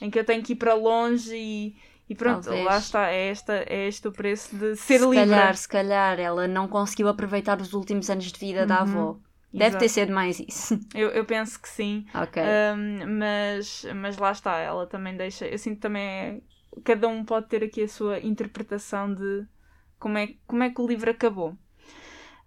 em 0.00 0.10
que 0.10 0.18
eu 0.18 0.24
tenho 0.24 0.42
que 0.42 0.52
ir 0.54 0.56
para 0.56 0.74
longe 0.74 1.34
e, 1.36 1.76
e 2.08 2.14
pronto, 2.14 2.44
Talvez. 2.44 2.64
lá 2.64 2.78
está, 2.78 3.10
é, 3.10 3.28
esta, 3.28 3.54
é 3.68 3.88
este 3.88 4.08
o 4.08 4.12
preço 4.12 4.56
de 4.56 4.76
ser 4.76 4.98
se 4.98 5.04
livre. 5.06 5.26
calhar, 5.30 5.56
se 5.56 5.68
calhar, 5.68 6.18
ela 6.20 6.48
não 6.48 6.66
conseguiu 6.68 7.08
aproveitar 7.08 7.60
os 7.60 7.72
últimos 7.72 8.08
anos 8.10 8.30
de 8.32 8.38
vida 8.38 8.66
da 8.66 8.82
Uhum. 8.82 8.82
avó. 8.82 9.16
Deve 9.52 9.66
Exato. 9.68 9.78
ter 9.84 9.88
sido 9.88 10.12
mais 10.12 10.40
isso. 10.40 10.78
Eu, 10.94 11.10
eu 11.10 11.24
penso 11.24 11.60
que 11.60 11.68
sim. 11.68 12.06
ok. 12.14 12.42
Um, 12.42 13.18
mas, 13.18 13.84
mas 13.94 14.16
lá 14.16 14.32
está, 14.32 14.58
ela 14.58 14.86
também 14.86 15.16
deixa. 15.16 15.46
Eu 15.46 15.58
sinto 15.58 15.80
também. 15.80 16.02
é- 16.02 16.40
cada 16.84 17.06
um 17.06 17.22
pode 17.24 17.48
ter 17.48 17.62
aqui 17.62 17.82
a 17.82 17.88
sua 17.88 18.18
interpretação 18.20 19.12
de 19.14 19.46
como 19.98 20.16
é, 20.16 20.34
como 20.46 20.62
é 20.62 20.70
que 20.70 20.80
o 20.80 20.86
livro 20.86 21.10
acabou. 21.10 21.56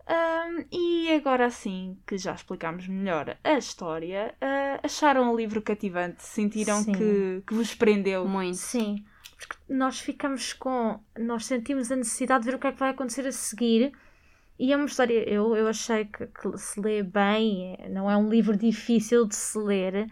Um, 0.08 0.66
e 0.72 1.12
agora 1.14 1.50
sim 1.50 1.98
que 2.06 2.16
já 2.18 2.34
explicámos 2.34 2.88
melhor 2.88 3.38
a 3.44 3.54
história, 3.58 4.36
ah, 4.40 4.80
acharam 4.84 5.32
o 5.32 5.36
livro 5.36 5.62
cativante? 5.64 6.24
Sentiram 6.24 6.84
Sim. 6.84 6.92
que, 6.92 7.44
que 7.48 7.54
vos 7.56 7.74
prendeu? 7.74 8.28
Muito. 8.28 8.58
Sim, 8.58 9.04
porque 9.38 9.56
nós 9.68 10.00
ficamos 10.00 10.54
com. 10.54 11.00
Nós 11.18 11.46
sentimos 11.46 11.92
a 11.92 11.96
necessidade 11.96 12.44
de 12.44 12.52
ver 12.52 12.56
o 12.56 12.60
que 12.60 12.68
é 12.68 12.72
que 12.72 12.80
vai 12.80 12.92
acontecer 12.92 13.26
a 13.28 13.32
seguir. 13.32 13.92
E 14.58 14.72
é 14.72 14.76
uma 14.78 14.86
história, 14.86 15.28
eu, 15.30 15.56
eu 15.56 15.68
achei 15.68 16.06
que, 16.06 16.28
que 16.28 16.58
se 16.58 16.80
lê 16.80 17.04
bem, 17.04 17.76
é- 17.80 17.90
não 17.90 18.10
é 18.10 18.16
um 18.16 18.30
livro 18.30 18.56
difícil 18.58 19.26
de 19.28 19.36
se 19.36 19.58
ler 19.58 20.08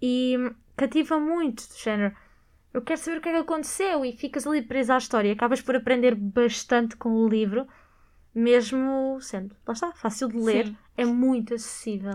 e 0.00 0.36
cativa 0.76 1.18
muito, 1.18 1.66
do 1.68 1.74
género. 1.78 2.14
Eu 2.72 2.80
quero 2.82 2.98
saber 3.00 3.18
o 3.18 3.20
que 3.20 3.28
é 3.28 3.32
que 3.32 3.38
aconteceu 3.38 4.04
e 4.04 4.12
ficas 4.16 4.46
ali 4.46 4.62
presa 4.62 4.94
à 4.94 4.98
história. 4.98 5.32
Acabas 5.32 5.60
por 5.60 5.76
aprender 5.76 6.14
bastante 6.14 6.96
com 6.96 7.10
o 7.10 7.28
livro, 7.28 7.66
mesmo 8.34 9.18
sendo, 9.20 9.54
lá 9.66 9.74
está, 9.74 9.92
fácil 9.92 10.28
de 10.28 10.38
ler, 10.38 10.66
Sim. 10.66 10.76
é 10.96 11.04
muito 11.04 11.54
acessível. 11.54 12.14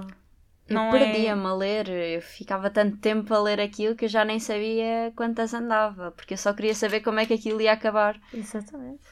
Eu 0.67 0.75
Não 0.75 0.87
é- 0.87 0.99
perdia-me 0.99 1.45
a 1.45 1.53
ler, 1.53 1.87
eu 1.89 2.21
ficava 2.21 2.69
tanto 2.69 2.97
tempo 2.97 3.33
a 3.33 3.39
ler 3.41 3.59
aquilo 3.61 3.95
que 3.95 4.05
eu 4.05 4.09
já 4.09 4.25
nem 4.25 4.39
sabia 4.39 5.13
quantas 5.15 5.53
andava, 5.53 6.11
porque 6.11 6.33
eu 6.33 6.37
só 6.37 6.53
queria 6.53 6.73
saber 6.75 7.01
como 7.01 7.19
é 7.19 7.25
que 7.25 7.33
aquilo 7.35 7.61
ia 7.61 7.71
acabar. 7.73 8.19
Exatamente. 8.33 9.03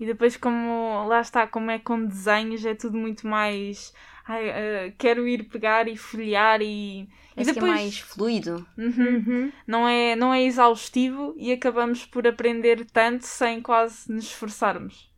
E 0.00 0.06
depois, 0.06 0.36
como 0.36 1.06
lá 1.06 1.20
está, 1.20 1.46
como 1.46 1.70
é 1.70 1.78
com 1.78 2.04
desenhos, 2.06 2.64
é 2.64 2.74
tudo 2.74 2.96
muito 2.98 3.26
mais. 3.26 3.94
Ai, 4.26 4.50
ah, 4.50 4.92
quero 4.98 5.28
ir 5.28 5.44
pegar 5.44 5.86
e 5.88 5.96
folhear 5.96 6.62
e. 6.62 7.08
E 7.36 7.42
Esse 7.42 7.52
que 7.52 7.58
é 7.58 7.62
depois. 7.62 7.72
mais 7.72 7.98
fluido. 8.00 8.66
Uhum. 8.76 9.24
Uhum. 9.26 9.52
não 9.66 9.86
é, 9.88 10.16
não 10.16 10.34
é 10.34 10.42
exaustivo 10.42 11.34
e 11.36 11.52
acabamos 11.52 12.04
por 12.06 12.26
aprender 12.26 12.84
tanto 12.86 13.26
sem 13.26 13.60
quase 13.60 14.10
nos 14.12 14.24
esforçarmos. 14.24 15.10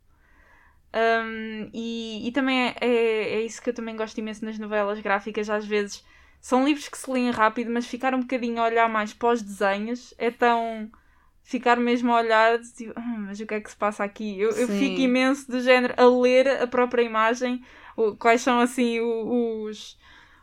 Um, 0.95 1.69
e, 1.73 2.27
e 2.27 2.31
também 2.31 2.67
é, 2.67 2.75
é, 2.79 3.33
é 3.35 3.41
isso 3.41 3.61
que 3.61 3.69
eu 3.69 3.73
também 3.73 3.95
gosto 3.95 4.17
imenso 4.19 4.45
nas 4.45 4.59
novelas 4.59 4.99
gráficas, 4.99 5.49
às 5.49 5.65
vezes 5.65 6.05
são 6.39 6.65
livros 6.65 6.89
que 6.89 6.97
se 6.97 7.09
leem 7.09 7.31
rápido, 7.31 7.71
mas 7.71 7.87
ficar 7.87 8.13
um 8.13 8.19
bocadinho 8.19 8.61
a 8.61 8.65
olhar 8.65 8.89
mais 8.89 9.13
para 9.13 9.29
os 9.31 9.41
desenhos 9.41 10.13
é 10.17 10.29
tão. 10.29 10.91
Ficar 11.43 11.77
mesmo 11.77 12.11
a 12.13 12.17
olhar, 12.17 12.59
tipo, 12.61 12.93
"Ah, 12.95 13.17
mas 13.19 13.39
o 13.39 13.45
que 13.45 13.53
é 13.55 13.61
que 13.61 13.69
se 13.69 13.75
passa 13.77 14.03
aqui? 14.03 14.39
Eu, 14.39 14.51
eu 14.57 14.67
Sim. 14.67 14.79
fico 14.79 15.01
imenso 15.01 15.49
do 15.51 15.61
género 15.61 15.93
a 15.97 16.05
ler 16.05 16.47
a 16.63 16.67
própria 16.67 17.03
imagem, 17.03 17.63
o- 17.97 18.15
quais 18.15 18.41
são 18.41 18.59
assim 18.59 18.99
o- 18.99 19.63
os, 19.65 19.97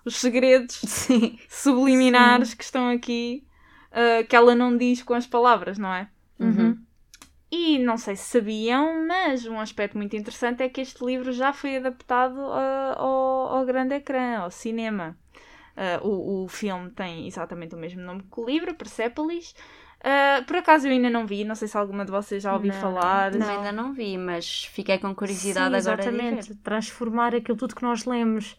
os 0.04 0.16
segredos 0.16 0.76
Sim. 0.86 1.38
subliminares 1.48 2.54
que 2.54 2.64
estão 2.64 2.88
aqui 2.90 3.46
uh, 3.92 4.26
que 4.26 4.36
ela 4.36 4.54
não 4.54 4.76
diz 4.76 5.02
com 5.02 5.14
as 5.14 5.26
palavras, 5.26 5.78
não 5.78 5.92
é? 5.94 6.08
Uhum. 6.38 6.86
E 7.50 7.78
não 7.78 7.98
sei 7.98 8.14
se 8.14 8.24
sabiam, 8.30 9.06
mas 9.06 9.44
um 9.44 9.58
aspecto 9.58 9.96
muito 9.96 10.16
interessante 10.16 10.62
é 10.62 10.68
que 10.68 10.80
este 10.80 11.04
livro 11.04 11.32
já 11.32 11.52
foi 11.52 11.76
adaptado 11.76 12.38
uh, 12.38 12.96
ao, 12.96 13.56
ao 13.58 13.64
grande 13.66 13.94
ecrã, 13.94 14.38
ao 14.38 14.50
cinema. 14.50 15.18
Uh, 15.76 16.06
o, 16.06 16.44
o 16.44 16.48
filme 16.48 16.90
tem 16.90 17.26
exatamente 17.26 17.74
o 17.74 17.78
mesmo 17.78 18.02
nome 18.02 18.22
que 18.22 18.40
o 18.40 18.44
livro, 18.44 18.74
Persepolis. 18.74 19.54
Uh, 20.02 20.44
por 20.46 20.56
acaso 20.56 20.86
eu 20.86 20.92
ainda 20.92 21.10
não 21.10 21.26
vi, 21.26 21.44
não 21.44 21.54
sei 21.54 21.68
se 21.68 21.76
alguma 21.76 22.04
de 22.06 22.10
vocês 22.10 22.42
já 22.42 22.54
ouviu 22.54 22.72
Não, 22.72 22.80
falar. 22.80 23.34
Eu 23.34 23.42
ainda 23.42 23.70
não 23.72 23.92
vi, 23.92 24.16
mas 24.16 24.64
fiquei 24.64 24.98
com 24.98 25.14
curiosidade 25.14 25.74
Sim, 25.74 25.90
agora 25.90 25.96
de 26.04 26.10
ver. 26.10 26.32
exatamente. 26.32 26.54
Transformar 26.62 27.34
aquilo 27.34 27.58
tudo 27.58 27.74
que 27.76 27.82
nós 27.82 28.06
lemos 28.06 28.56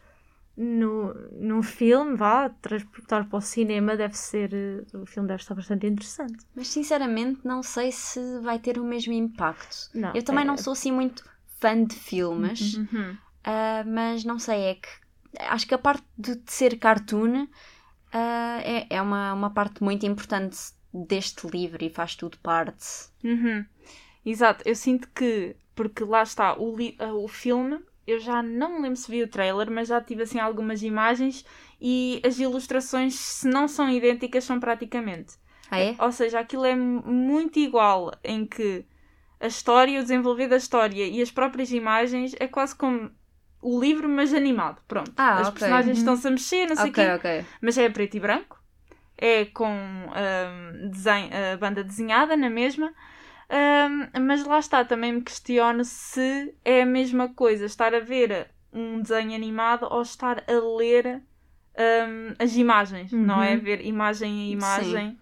no, 0.55 1.13
num 1.31 1.63
filme, 1.63 2.15
vá, 2.15 2.49
transportar 2.49 3.27
para 3.27 3.37
o 3.37 3.41
cinema, 3.41 3.97
deve 3.97 4.15
ser. 4.15 4.53
eh, 4.53 4.83
O 4.97 5.05
filme 5.07 5.27
deve 5.27 5.41
estar 5.41 5.55
bastante 5.55 5.87
interessante. 5.87 6.45
Mas 6.55 6.67
sinceramente 6.67 7.39
não 7.43 7.63
sei 7.63 7.91
se 7.91 8.19
vai 8.41 8.59
ter 8.59 8.77
o 8.77 8.83
mesmo 8.83 9.11
impacto. 9.13 9.89
Não, 9.95 10.13
Eu 10.13 10.23
também 10.23 10.43
é- 10.43 10.47
não 10.47 10.57
sou 10.57 10.73
assim 10.73 10.91
muito 10.91 11.23
fã 11.59 11.83
de 11.83 11.95
filmes, 11.95 12.75
Uhum. 12.75 13.17
ah, 13.43 13.83
mas 13.87 14.23
não 14.23 14.37
sei, 14.37 14.59
é 14.65 14.75
que 14.75 14.87
acho 15.39 15.65
que 15.65 15.73
a 15.73 15.77
parte 15.77 16.03
de 16.17 16.39
ser 16.45 16.77
cartoon 16.77 17.47
ah, 18.13 18.59
é, 18.63 18.85
é 18.89 19.01
uma, 19.01 19.33
uma 19.33 19.49
parte 19.51 19.81
muito 19.83 20.05
importante 20.05 20.57
deste 20.93 21.47
livro 21.47 21.83
e 21.83 21.89
faz 21.89 22.15
tudo 22.15 22.37
parte. 22.39 22.85
Uhum. 23.23 23.65
Exato, 24.25 24.63
eu 24.67 24.75
sinto 24.75 25.09
que, 25.15 25.55
porque 25.75 26.03
lá 26.03 26.23
está, 26.23 26.55
o, 26.59 26.75
ah, 26.99 27.13
o 27.13 27.27
filme, 27.27 27.79
eu 28.05 28.19
já 28.19 28.43
não 28.43 28.75
me 28.75 28.81
lembro 28.83 28.97
se 28.97 29.09
vi 29.11 29.23
o 29.23 29.27
trailer, 29.27 29.69
mas 29.71 29.87
já 29.89 30.01
tive 30.01 30.23
assim 30.23 30.39
algumas 30.39 30.83
imagens 30.83 31.45
e 31.81 32.21
as 32.25 32.39
ilustrações, 32.39 33.15
se 33.15 33.47
não 33.47 33.67
são 33.67 33.89
idênticas, 33.89 34.43
são 34.43 34.59
praticamente. 34.59 35.35
Ah, 35.71 35.79
é? 35.79 35.95
Ou 35.99 36.11
seja, 36.11 36.39
aquilo 36.39 36.65
é 36.65 36.75
mu- 36.75 37.03
muito 37.05 37.59
igual, 37.59 38.11
em 38.23 38.45
que 38.45 38.85
a 39.39 39.47
história, 39.47 39.99
o 39.99 40.03
desenvolver 40.03 40.47
da 40.49 40.57
história 40.57 41.07
e 41.07 41.21
as 41.21 41.31
próprias 41.31 41.71
imagens 41.71 42.35
é 42.39 42.47
quase 42.47 42.75
como 42.75 43.11
o 43.61 43.79
livro, 43.81 44.09
mas 44.09 44.33
animado. 44.33 44.81
Pronto. 44.87 45.13
Ah, 45.15 45.33
as 45.35 45.49
ok. 45.49 45.61
personagens 45.61 45.99
estão-se 45.99 46.27
a 46.27 46.31
mexer, 46.31 46.67
não 46.67 46.77
sei 46.77 46.91
o 46.91 46.93
Ok, 46.93 46.95
quê. 46.95 47.15
ok. 47.15 47.25
Mas 47.61 47.77
é 47.77 47.89
preto 47.89 48.17
e 48.17 48.21
branco. 48.21 48.60
É 49.21 49.45
com 49.45 49.67
ahm, 50.15 50.89
desenho, 50.89 51.29
a 51.53 51.57
banda 51.57 51.83
desenhada 51.83 52.35
na 52.37 52.49
mesma. 52.49 52.93
Ahm, 53.49 54.09
mas 54.21 54.45
lá 54.45 54.59
está, 54.59 54.85
também 54.85 55.13
me 55.13 55.21
questiono 55.23 55.85
se 55.85 56.55
é 56.65 56.83
a 56.83 56.87
mesma 56.87 57.29
coisa 57.33 57.65
estar 57.65 57.93
a 57.95 57.99
ver 57.99 58.49
um 58.73 59.01
desenho 59.01 59.35
animado 59.35 59.87
ou 59.91 60.01
estar 60.01 60.43
a 60.47 60.77
ler 60.77 61.21
ahm, 61.77 62.33
as 62.39 62.55
imagens, 62.55 63.11
não 63.11 63.41
é? 63.43 63.55
Uhum. 63.55 63.61
Ver 63.61 63.85
imagem 63.85 64.31
a 64.41 64.45
imagem 64.53 65.19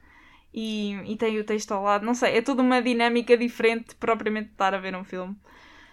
e, 0.54 0.93
e 1.12 1.18
tem 1.18 1.39
o 1.39 1.43
texto 1.43 1.72
ao 1.74 1.84
lado. 1.84 2.06
Não 2.06 2.14
sei, 2.16 2.38
é 2.38 2.41
toda 2.41 2.62
uma 2.62 2.82
dinâmica 2.82 3.38
diferente 3.38 3.89
de 3.89 3.95
propriamente 3.95 4.52
estar 4.52 4.74
a 4.74 4.80
ver 4.80 4.95
um 4.95 5.04
filme. 5.04 5.36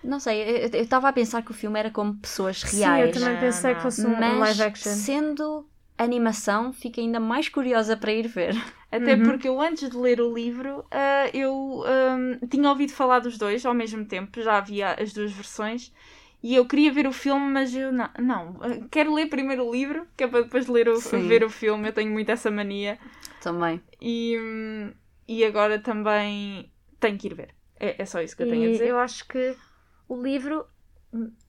Não 0.03 0.21
sei, 0.21 0.43
eu- 0.67 0.81
estava 0.83 1.09
a 1.09 1.13
pensar 1.13 1.43
que 1.43 1.51
o 1.51 1.55
filme 1.55 1.79
era 1.79 1.91
como 1.91 2.17
pessoas 2.19 2.63
Sim, 2.63 2.79
reais. 2.79 3.07
eu 3.09 3.11
também 3.13 3.33
Não, 3.35 3.41
pensei 3.41 3.71
não. 3.73 3.77
que 3.77 3.83
fosse 3.83 4.07
um, 4.07 4.11
um 4.11 4.39
mas 4.39 4.39
live 4.39 4.63
action. 4.63 4.93
sendo 4.93 5.69
animação, 5.99 6.73
fico 6.73 7.01
ainda 7.01 7.21
mais 7.21 7.49
curiosa 7.49 7.97
para 7.97 8.13
ir 8.13 8.29
ver. 8.29 8.55
Até 8.91 9.17
Uhum. 9.17 9.25
porque 9.25 9.49
eu, 9.49 9.61
antes 9.61 9.91
de 9.91 9.97
ler 9.97 10.21
o 10.21 10.33
livro, 10.33 10.85
ah, 10.91 11.29
eu 11.35 11.83
ahm, 11.87 12.39
tinha 12.49 12.69
ouvido 12.71 12.93
falar 12.93 13.19
dos 13.21 13.37
dois 13.37 13.65
ao 13.67 13.75
mesmo 13.75 14.05
tempo, 14.05 14.41
já 14.41 14.59
havia 14.59 14.93
as 14.95 15.13
duas 15.13 15.33
versões. 15.33 15.93
E 16.43 16.55
eu 16.55 16.67
queria 16.67 16.93
ver 16.93 17.07
o 17.07 17.13
filme, 17.13 17.47
mas 17.51 17.75
eu 17.75 17.91
não, 17.93 18.09
não 18.19 18.57
ah, 18.61 18.87
quero 18.91 19.13
ler 19.13 19.27
primeiro 19.27 19.67
o 19.67 19.73
livro, 19.73 20.07
que 20.17 20.25
é 20.25 20.29
para 20.29 20.43
depois 20.43 20.67
ler 20.69 20.89
o, 20.89 21.01
Sim. 21.01 21.29
ver 21.29 21.43
o 21.45 21.51
filme. 21.51 21.89
Eu 21.89 21.93
tenho 21.93 22.11
muito 22.13 22.31
essa 22.31 22.51
mania. 22.51 22.99
Também. 23.41 23.83
E, 24.01 24.37
hum, 24.39 24.93
e 25.27 25.45
agora 25.45 25.79
também 25.79 26.71
tenho 27.01 27.19
que 27.19 27.27
ir 27.29 27.35
ver. 27.35 27.55
É, 27.79 28.03
é 28.03 28.07
só 28.07 28.21
isso 28.21 28.37
que 28.37 28.43
eu 28.43 28.47
tenho 28.47 28.65
a 28.67 28.69
E 28.69 28.71
dizer. 28.71 28.89
eu 28.89 28.99
acho 28.99 29.27
que 29.27 29.57
o 30.09 30.21
livro, 30.23 30.67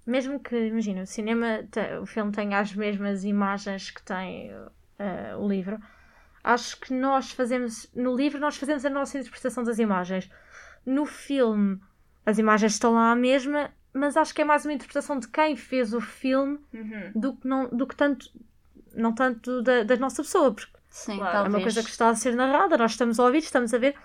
mesmo 0.06 0.40
que, 0.40 0.56
imagina, 0.68 1.02
o 1.02 1.06
cinema, 1.08 1.64
te- 1.72 1.98
o 2.02 2.06
filme 2.06 2.32
tenha 2.32 2.60
as 2.60 2.74
mesmas 2.74 3.24
imagens 3.24 3.92
que 3.92 4.02
tem 4.04 4.52
eh, 5.00 5.36
o 5.38 5.48
livro, 5.48 5.80
acho 6.44 6.80
que 6.80 6.94
nós 6.94 7.32
fazemos, 7.32 7.90
no 7.96 8.16
livro, 8.16 8.40
nós 8.40 8.58
fazemos 8.58 8.86
a 8.86 8.90
nossa 8.90 9.18
interpretação 9.20 9.64
das 9.64 9.80
imagens. 9.80 10.30
No 10.86 11.06
filme, 11.06 11.80
as 12.26 12.38
imagens 12.38 12.74
estão 12.74 12.94
lá 12.94 13.12
a 13.12 13.16
mesma, 13.16 13.72
mas 13.94 14.16
acho 14.16 14.34
que 14.34 14.42
é 14.42 14.46
mais 14.46 14.66
uma 14.66 14.74
interpretação 14.74 15.20
de 15.20 15.28
quem 15.28 15.56
fez 15.56 15.94
o 15.94 16.00
filme 16.02 16.60
Uhum. 16.74 17.12
do 17.16 17.36
que, 17.36 17.48
não, 17.48 17.68
do 17.70 17.86
que 17.88 17.96
tanto, 17.96 18.30
não 18.94 19.14
tanto 19.14 19.62
da, 19.62 19.84
da 19.84 19.96
nossa 19.98 20.22
pessoa, 20.24 20.54
porque 20.54 20.72
Sim, 20.90 21.18
Claro. 21.18 21.46
é 21.46 21.50
uma 21.50 21.62
coisa 21.62 21.84
que 21.84 21.90
está 21.90 22.10
a 22.10 22.16
ser 22.16 22.34
narrada, 22.36 22.78
nós 22.78 22.92
estamos 22.92 23.20
a 23.20 23.24
ouvir, 23.26 23.40
estamos 23.40 23.74
a 23.74 23.78
ver, 23.78 23.96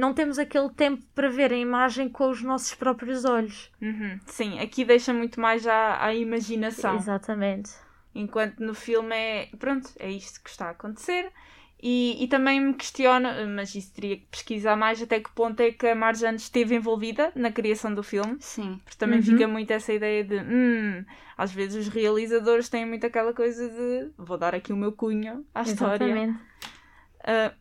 não 0.00 0.12
temos 0.14 0.38
aquele 0.38 0.70
tempo 0.70 1.02
para 1.14 1.28
ver 1.28 1.52
a 1.52 1.56
imagem 1.56 2.08
com 2.08 2.28
os 2.30 2.42
nossos 2.42 2.74
próprios 2.74 3.24
olhos. 3.24 3.70
Uhum. 3.80 4.18
Sim, 4.26 4.58
aqui 4.58 4.84
deixa 4.84 5.12
muito 5.12 5.40
mais 5.40 5.66
à, 5.66 6.04
à 6.04 6.14
imaginação. 6.14 6.96
Exatamente. 6.96 7.70
Enquanto 8.14 8.58
no 8.60 8.74
filme 8.74 9.14
é, 9.14 9.48
pronto, 9.58 9.88
é 9.98 10.10
isto 10.10 10.42
que 10.42 10.50
está 10.50 10.66
a 10.66 10.70
acontecer. 10.70 11.30
E, 11.82 12.22
e 12.22 12.28
também 12.28 12.60
me 12.60 12.74
questiono, 12.74 13.26
mas 13.56 13.74
isso 13.74 13.94
teria 13.94 14.18
que 14.18 14.26
pesquisar 14.30 14.76
mais, 14.76 15.00
até 15.00 15.18
que 15.18 15.30
ponto 15.30 15.60
é 15.60 15.70
que 15.70 15.86
a 15.86 15.94
Marjane 15.94 16.36
esteve 16.36 16.74
envolvida 16.74 17.32
na 17.34 17.50
criação 17.50 17.94
do 17.94 18.02
filme. 18.02 18.36
Sim. 18.40 18.78
Porque 18.84 18.98
também 18.98 19.18
Uhum. 19.20 19.24
fica 19.24 19.48
muito 19.48 19.70
essa 19.70 19.90
ideia 19.90 20.22
de, 20.22 20.36
hum, 20.40 21.02
às 21.38 21.50
vezes 21.52 21.86
os 21.86 21.88
realizadores 21.92 22.68
têm 22.68 22.84
muito 22.84 23.06
aquela 23.06 23.32
coisa 23.32 23.66
de, 23.66 24.10
vou 24.18 24.36
dar 24.36 24.54
aqui 24.54 24.74
o 24.74 24.76
meu 24.76 24.92
cunho 24.92 25.42
à 25.54 25.62
história. 25.62 26.04
Exatamente. 26.04 26.38
Ah, 27.24 27.52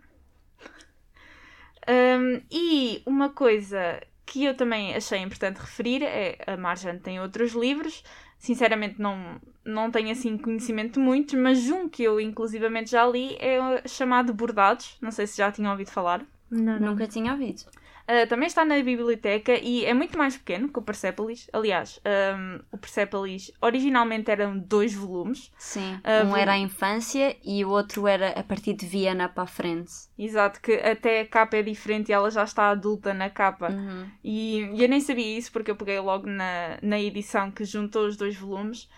um, 1.90 2.42
e 2.52 3.02
uma 3.06 3.30
coisa 3.30 4.00
que 4.26 4.46
eu 4.46 4.56
também 4.56 4.96
achei 4.96 5.20
importante 5.20 5.58
referir 5.58 6.04
é 6.04 6.38
a 6.46 6.56
Marjane 6.56 7.00
tem 7.00 7.20
outros 7.20 7.54
livros. 7.54 8.04
Sinceramente 8.38 9.02
não, 9.02 9.42
não 9.66 9.90
tenho 9.90 10.12
assim 10.12 10.38
conhecimento 10.38 10.94
de 10.94 11.00
muitos, 11.00 11.34
mas 11.34 11.70
um 11.70 11.90
que 11.90 12.04
eu 12.04 12.20
inclusivamente 12.20 12.92
já 12.92 13.06
li 13.08 13.36
é 13.40 13.88
chamado 13.88 14.34
Bordados. 14.34 14.98
Não 15.02 15.12
sei 15.12 15.26
se 15.26 15.38
já 15.38 15.52
tinham 15.52 15.72
ouvido 15.72 15.90
falar. 15.90 16.24
Não, 16.50 16.80
não. 16.80 16.92
Nunca 16.92 17.08
tinha 17.08 17.32
ouvido. 17.32 17.64
Uh, 18.10 18.28
também 18.28 18.48
está 18.48 18.66
na 18.66 18.82
biblioteca 18.82 19.54
e 19.54 19.86
é 19.86 19.94
muito 19.94 20.18
mais 20.18 20.36
pequeno 20.36 20.68
que 20.68 20.80
o 20.80 20.82
Persepolis. 20.82 21.48
Aliás, 21.54 22.02
um, 22.36 22.60
o 22.72 22.78
Persepolis 22.80 23.52
originalmente 23.62 24.32
eram 24.32 24.58
dois 24.58 24.96
volumes. 24.96 25.52
Sim. 25.60 26.00
Ah, 26.04 26.24
um 26.26 26.36
era 26.36 26.54
a 26.54 26.58
infância 26.58 27.38
e 27.44 27.64
o 27.64 27.70
outro 27.70 28.08
era 28.08 28.30
a 28.30 28.42
partir 28.42 28.74
de 28.74 28.88
Viena 28.88 29.30
para 29.30 29.44
a 29.44 29.48
frente. 29.48 29.92
Exato, 30.18 30.60
que 30.60 30.74
até 30.74 31.22
a 31.22 31.28
capa 31.28 31.58
é 31.58 31.62
diferente 31.62 32.10
e 32.10 32.12
ela 32.12 32.32
já 32.32 32.44
está 32.44 32.72
adulta 32.72 33.14
na 33.14 33.30
capa. 33.30 33.70
Uhum. 33.70 34.10
E, 34.24 34.62
e 34.74 34.82
eu 34.82 34.90
nem 34.90 35.02
sabia 35.02 35.38
isso 35.38 35.52
porque 35.52 35.70
eu 35.70 35.76
peguei 35.76 36.00
logo 36.00 36.26
na, 36.26 36.80
na 36.82 37.00
edição 37.00 37.52
que 37.52 37.64
juntou 37.64 38.08
os 38.08 38.18
dois 38.18 38.36
volumes. 38.36 38.90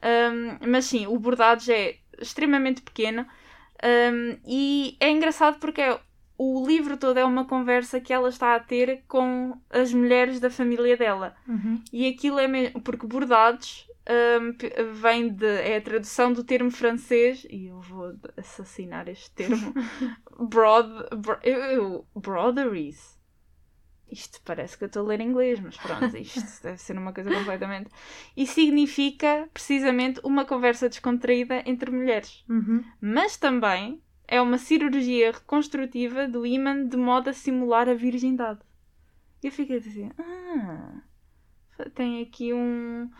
Um, 0.00 0.68
mas 0.68 0.84
sim, 0.84 1.08
o 1.08 1.18
Bordados 1.18 1.68
é 1.68 1.96
extremamente 2.20 2.82
pequeno 2.82 3.26
um, 3.82 4.38
e 4.46 4.96
é 5.00 5.10
engraçado 5.10 5.58
porque 5.58 5.80
é- 5.80 6.00
o 6.42 6.66
livro 6.66 6.96
todo 6.96 7.18
é 7.18 7.24
uma 7.24 7.44
conversa 7.44 8.00
que 8.00 8.12
ela 8.14 8.30
está 8.30 8.54
a 8.54 8.60
ter 8.60 9.04
com 9.06 9.60
as 9.68 9.92
mulheres 9.92 10.40
da 10.40 10.48
família 10.48 10.96
dela. 10.96 11.36
Uhum. 11.46 11.82
E 11.92 12.08
aquilo 12.08 12.38
é 12.38 12.48
mesmo. 12.48 12.80
Porque 12.80 13.06
bordados 13.06 13.86
p- 14.58 14.82
vem 15.02 15.28
de. 15.28 15.44
é 15.44 15.76
a 15.76 15.82
tradução 15.82 16.32
do 16.32 16.42
termo 16.42 16.70
francês. 16.70 17.46
E 17.50 17.66
eu 17.66 17.80
vou 17.82 18.14
assassinar 18.38 19.06
este 19.08 19.30
termo. 19.32 19.74
Broad. 20.48 20.88
bro- 21.18 21.38
eu, 21.42 21.58
eu, 21.58 22.06
brotheries. 22.16 23.20
Isto 24.10 24.40
parece 24.44 24.76
que 24.76 24.84
eu 24.84 24.86
estou 24.86 25.04
a 25.04 25.08
ler 25.08 25.20
inglês, 25.20 25.60
mas 25.60 25.76
pronto, 25.76 26.16
isto 26.16 26.40
deve 26.64 26.78
ser 26.78 26.96
uma 26.98 27.12
coisa 27.12 27.30
completamente. 27.32 27.90
E 28.36 28.46
significa 28.46 29.48
precisamente 29.52 30.20
uma 30.24 30.44
conversa 30.44 30.88
descontraída 30.88 31.62
entre 31.66 31.90
mulheres. 31.90 32.44
Uhum. 32.48 32.82
Mas 33.00 33.36
também 33.36 34.02
é 34.30 34.40
uma 34.40 34.58
cirurgia 34.58 35.32
reconstrutiva 35.32 36.28
do 36.28 36.46
ímã 36.46 36.86
de 36.86 36.96
modo 36.96 37.28
a 37.30 37.32
simular 37.32 37.88
a 37.88 37.94
virgindade. 37.94 38.60
E 39.42 39.48
eu 39.48 39.52
fiquei 39.52 39.76
a 39.78 39.80
dizer, 39.80 40.12
ah, 40.18 41.02
tem 41.94 42.22
aqui 42.22 42.52
um, 42.52 43.10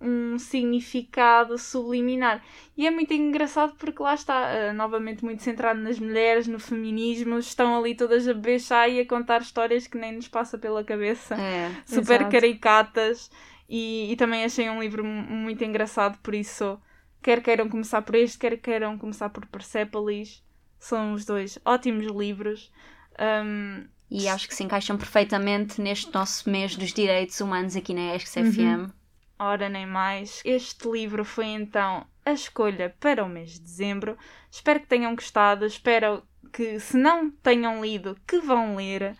um 0.00 0.38
significado 0.38 1.58
subliminar. 1.58 2.44
E 2.76 2.86
é 2.86 2.90
muito 2.90 3.12
engraçado 3.12 3.74
porque 3.78 4.02
lá 4.02 4.14
está, 4.14 4.36
ah, 4.70 4.72
novamente 4.72 5.24
muito 5.24 5.42
centrado 5.42 5.80
nas 5.80 5.98
mulheres, 5.98 6.46
no 6.46 6.60
feminismo, 6.60 7.38
estão 7.38 7.76
ali 7.78 7.94
todas 7.96 8.28
a 8.28 8.58
chá 8.58 8.88
e 8.88 9.00
a 9.00 9.06
contar 9.06 9.40
histórias 9.42 9.86
que 9.88 9.98
nem 9.98 10.12
nos 10.12 10.28
passa 10.28 10.56
pela 10.56 10.84
cabeça 10.84 11.34
É. 11.34 11.70
super 11.84 12.22
Exato. 12.22 12.30
caricatas 12.30 13.30
e, 13.68 14.12
e 14.12 14.16
também 14.16 14.44
achei 14.44 14.68
um 14.70 14.80
livro 14.80 15.04
mu- 15.04 15.22
muito 15.22 15.64
engraçado, 15.64 16.18
por 16.22 16.34
isso 16.34 16.78
quer 17.22 17.42
queiram 17.42 17.68
começar 17.68 18.02
por 18.02 18.14
este, 18.14 18.38
quer 18.38 18.56
queiram 18.58 18.98
começar 18.98 19.30
por 19.30 19.46
Persepolis, 19.46 20.42
são 20.80 21.12
os 21.12 21.24
dois 21.24 21.58
ótimos 21.64 22.06
livros. 22.06 22.72
Um, 23.20 23.86
E 24.10 24.26
acho 24.26 24.48
que 24.48 24.54
se 24.54 24.64
encaixam 24.64 24.96
perfeitamente 24.98 25.80
neste 25.80 26.12
nosso 26.12 26.50
mês 26.50 26.74
dos 26.74 26.92
direitos 26.92 27.40
humanos 27.40 27.76
aqui 27.76 27.94
na 27.94 28.16
ESC 28.16 28.40
Uhum. 28.40 28.52
FM. 28.88 28.92
ora 29.38 29.68
nem 29.68 29.86
mais. 29.86 30.40
Este 30.44 30.88
livro 30.90 31.24
foi 31.24 31.46
então 31.46 32.04
a 32.24 32.32
escolha 32.32 32.94
para 32.98 33.22
o 33.24 33.28
mês 33.28 33.52
de 33.52 33.60
dezembro. 33.60 34.18
Espero 34.50 34.80
que 34.80 34.86
tenham 34.88 35.14
gostado, 35.14 35.64
espero 35.64 36.22
que 36.52 36.80
se 36.80 36.96
não 36.96 37.30
tenham 37.30 37.80
lido, 37.84 38.16
que 38.26 38.38
vão 38.40 38.74
ler. 38.76 39.16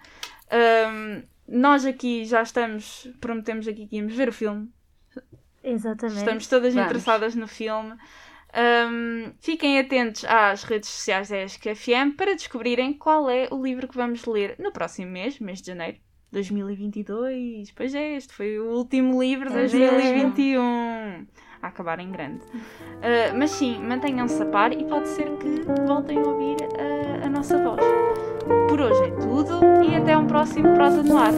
Um, 0.53 1.23
nós 1.47 1.85
aqui 1.87 2.25
já 2.25 2.43
estamos, 2.43 3.09
prometemos 3.21 3.69
aqui 3.69 3.87
que 3.87 3.97
íamos 3.97 4.15
ver 4.15 4.29
o 4.29 4.33
filme, 4.33 4.69
Exatamente. 5.63 6.19
Estamos 6.19 6.47
todas 6.47 6.75
Vamos. 6.75 6.91
interessadas 6.91 7.35
no 7.35 7.47
filme. 7.47 7.95
Ahm, 8.53 9.33
fiquem 9.41 9.79
atentos 9.79 10.25
às 10.25 10.65
redes 10.65 10.89
sociais 10.89 11.29
da 11.29 11.43
ESC 11.45 11.75
FM 11.75 12.17
para 12.17 12.35
descobrirem 12.35 12.93
qual 12.93 13.31
é 13.31 13.49
o 13.51 13.63
livro 13.63 13.87
que 13.87 13.97
vamos 13.97 14.25
ler 14.27 14.57
no 14.59 14.73
próximo 14.73 15.11
mês, 15.11 15.39
mês 15.39 15.61
de 15.61 15.69
janeiro. 15.69 15.99
2022, 16.33 17.73
pois 17.73 17.95
é, 17.95 18.17
este 18.17 18.33
foi 18.33 18.59
o 18.59 18.71
último 18.77 19.21
livro 19.21 19.51
de 19.51 19.59
É 19.59 19.91
2021. 19.91 21.27
A 21.63 21.67
acabar 21.67 21.99
em 21.99 22.11
grande. 22.11 22.41
Ah, 23.03 23.35
mas 23.37 23.51
sim, 23.51 23.79
mantenham-se 23.81 24.41
a 24.43 24.47
par 24.47 24.73
e 24.73 24.85
pode 24.85 25.09
ser 25.09 25.29
que 25.39 25.63
voltem 25.87 26.19
a 26.19 26.23
ouvir 26.23 26.57
ah, 26.79 27.27
a 27.27 27.29
nossa 27.29 27.59
voz. 27.59 27.81
Por 28.69 28.81
hoje 28.81 29.03
é 29.05 29.11
tudo 29.17 29.61
e 29.85 29.95
até 29.95 30.17
um 30.17 30.27
próximo 30.27 30.73
Prosa 30.75 31.03
no 31.03 31.19
Ar. 31.19 31.33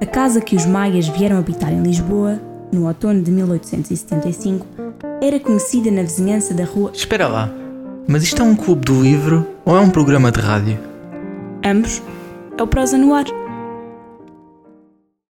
A 0.00 0.06
casa 0.06 0.40
que 0.40 0.56
os 0.56 0.66
maias 0.66 1.08
vieram 1.08 1.38
habitar 1.38 1.72
em 1.72 1.82
Lisboa, 1.82 2.40
no 2.72 2.86
outono 2.86 3.22
de 3.22 3.30
1875, 3.30 4.66
era 5.22 5.40
conhecida 5.40 5.90
na 5.90 6.02
vizinhança 6.02 6.54
da 6.54 6.64
rua. 6.64 6.90
Espera 6.92 7.28
lá, 7.28 7.50
mas 8.06 8.22
isto 8.22 8.42
é 8.42 8.44
um 8.44 8.54
clube 8.54 8.84
do 8.84 9.02
livro 9.02 9.46
ou 9.64 9.76
é 9.76 9.80
um 9.80 9.90
programa 9.90 10.30
de 10.30 10.40
rádio? 10.40 10.78
Ambos 11.64 12.02
é 12.56 12.62
o 12.62 12.66
Prosa 12.66 12.96
no 12.96 13.14
Ar. 13.14 13.45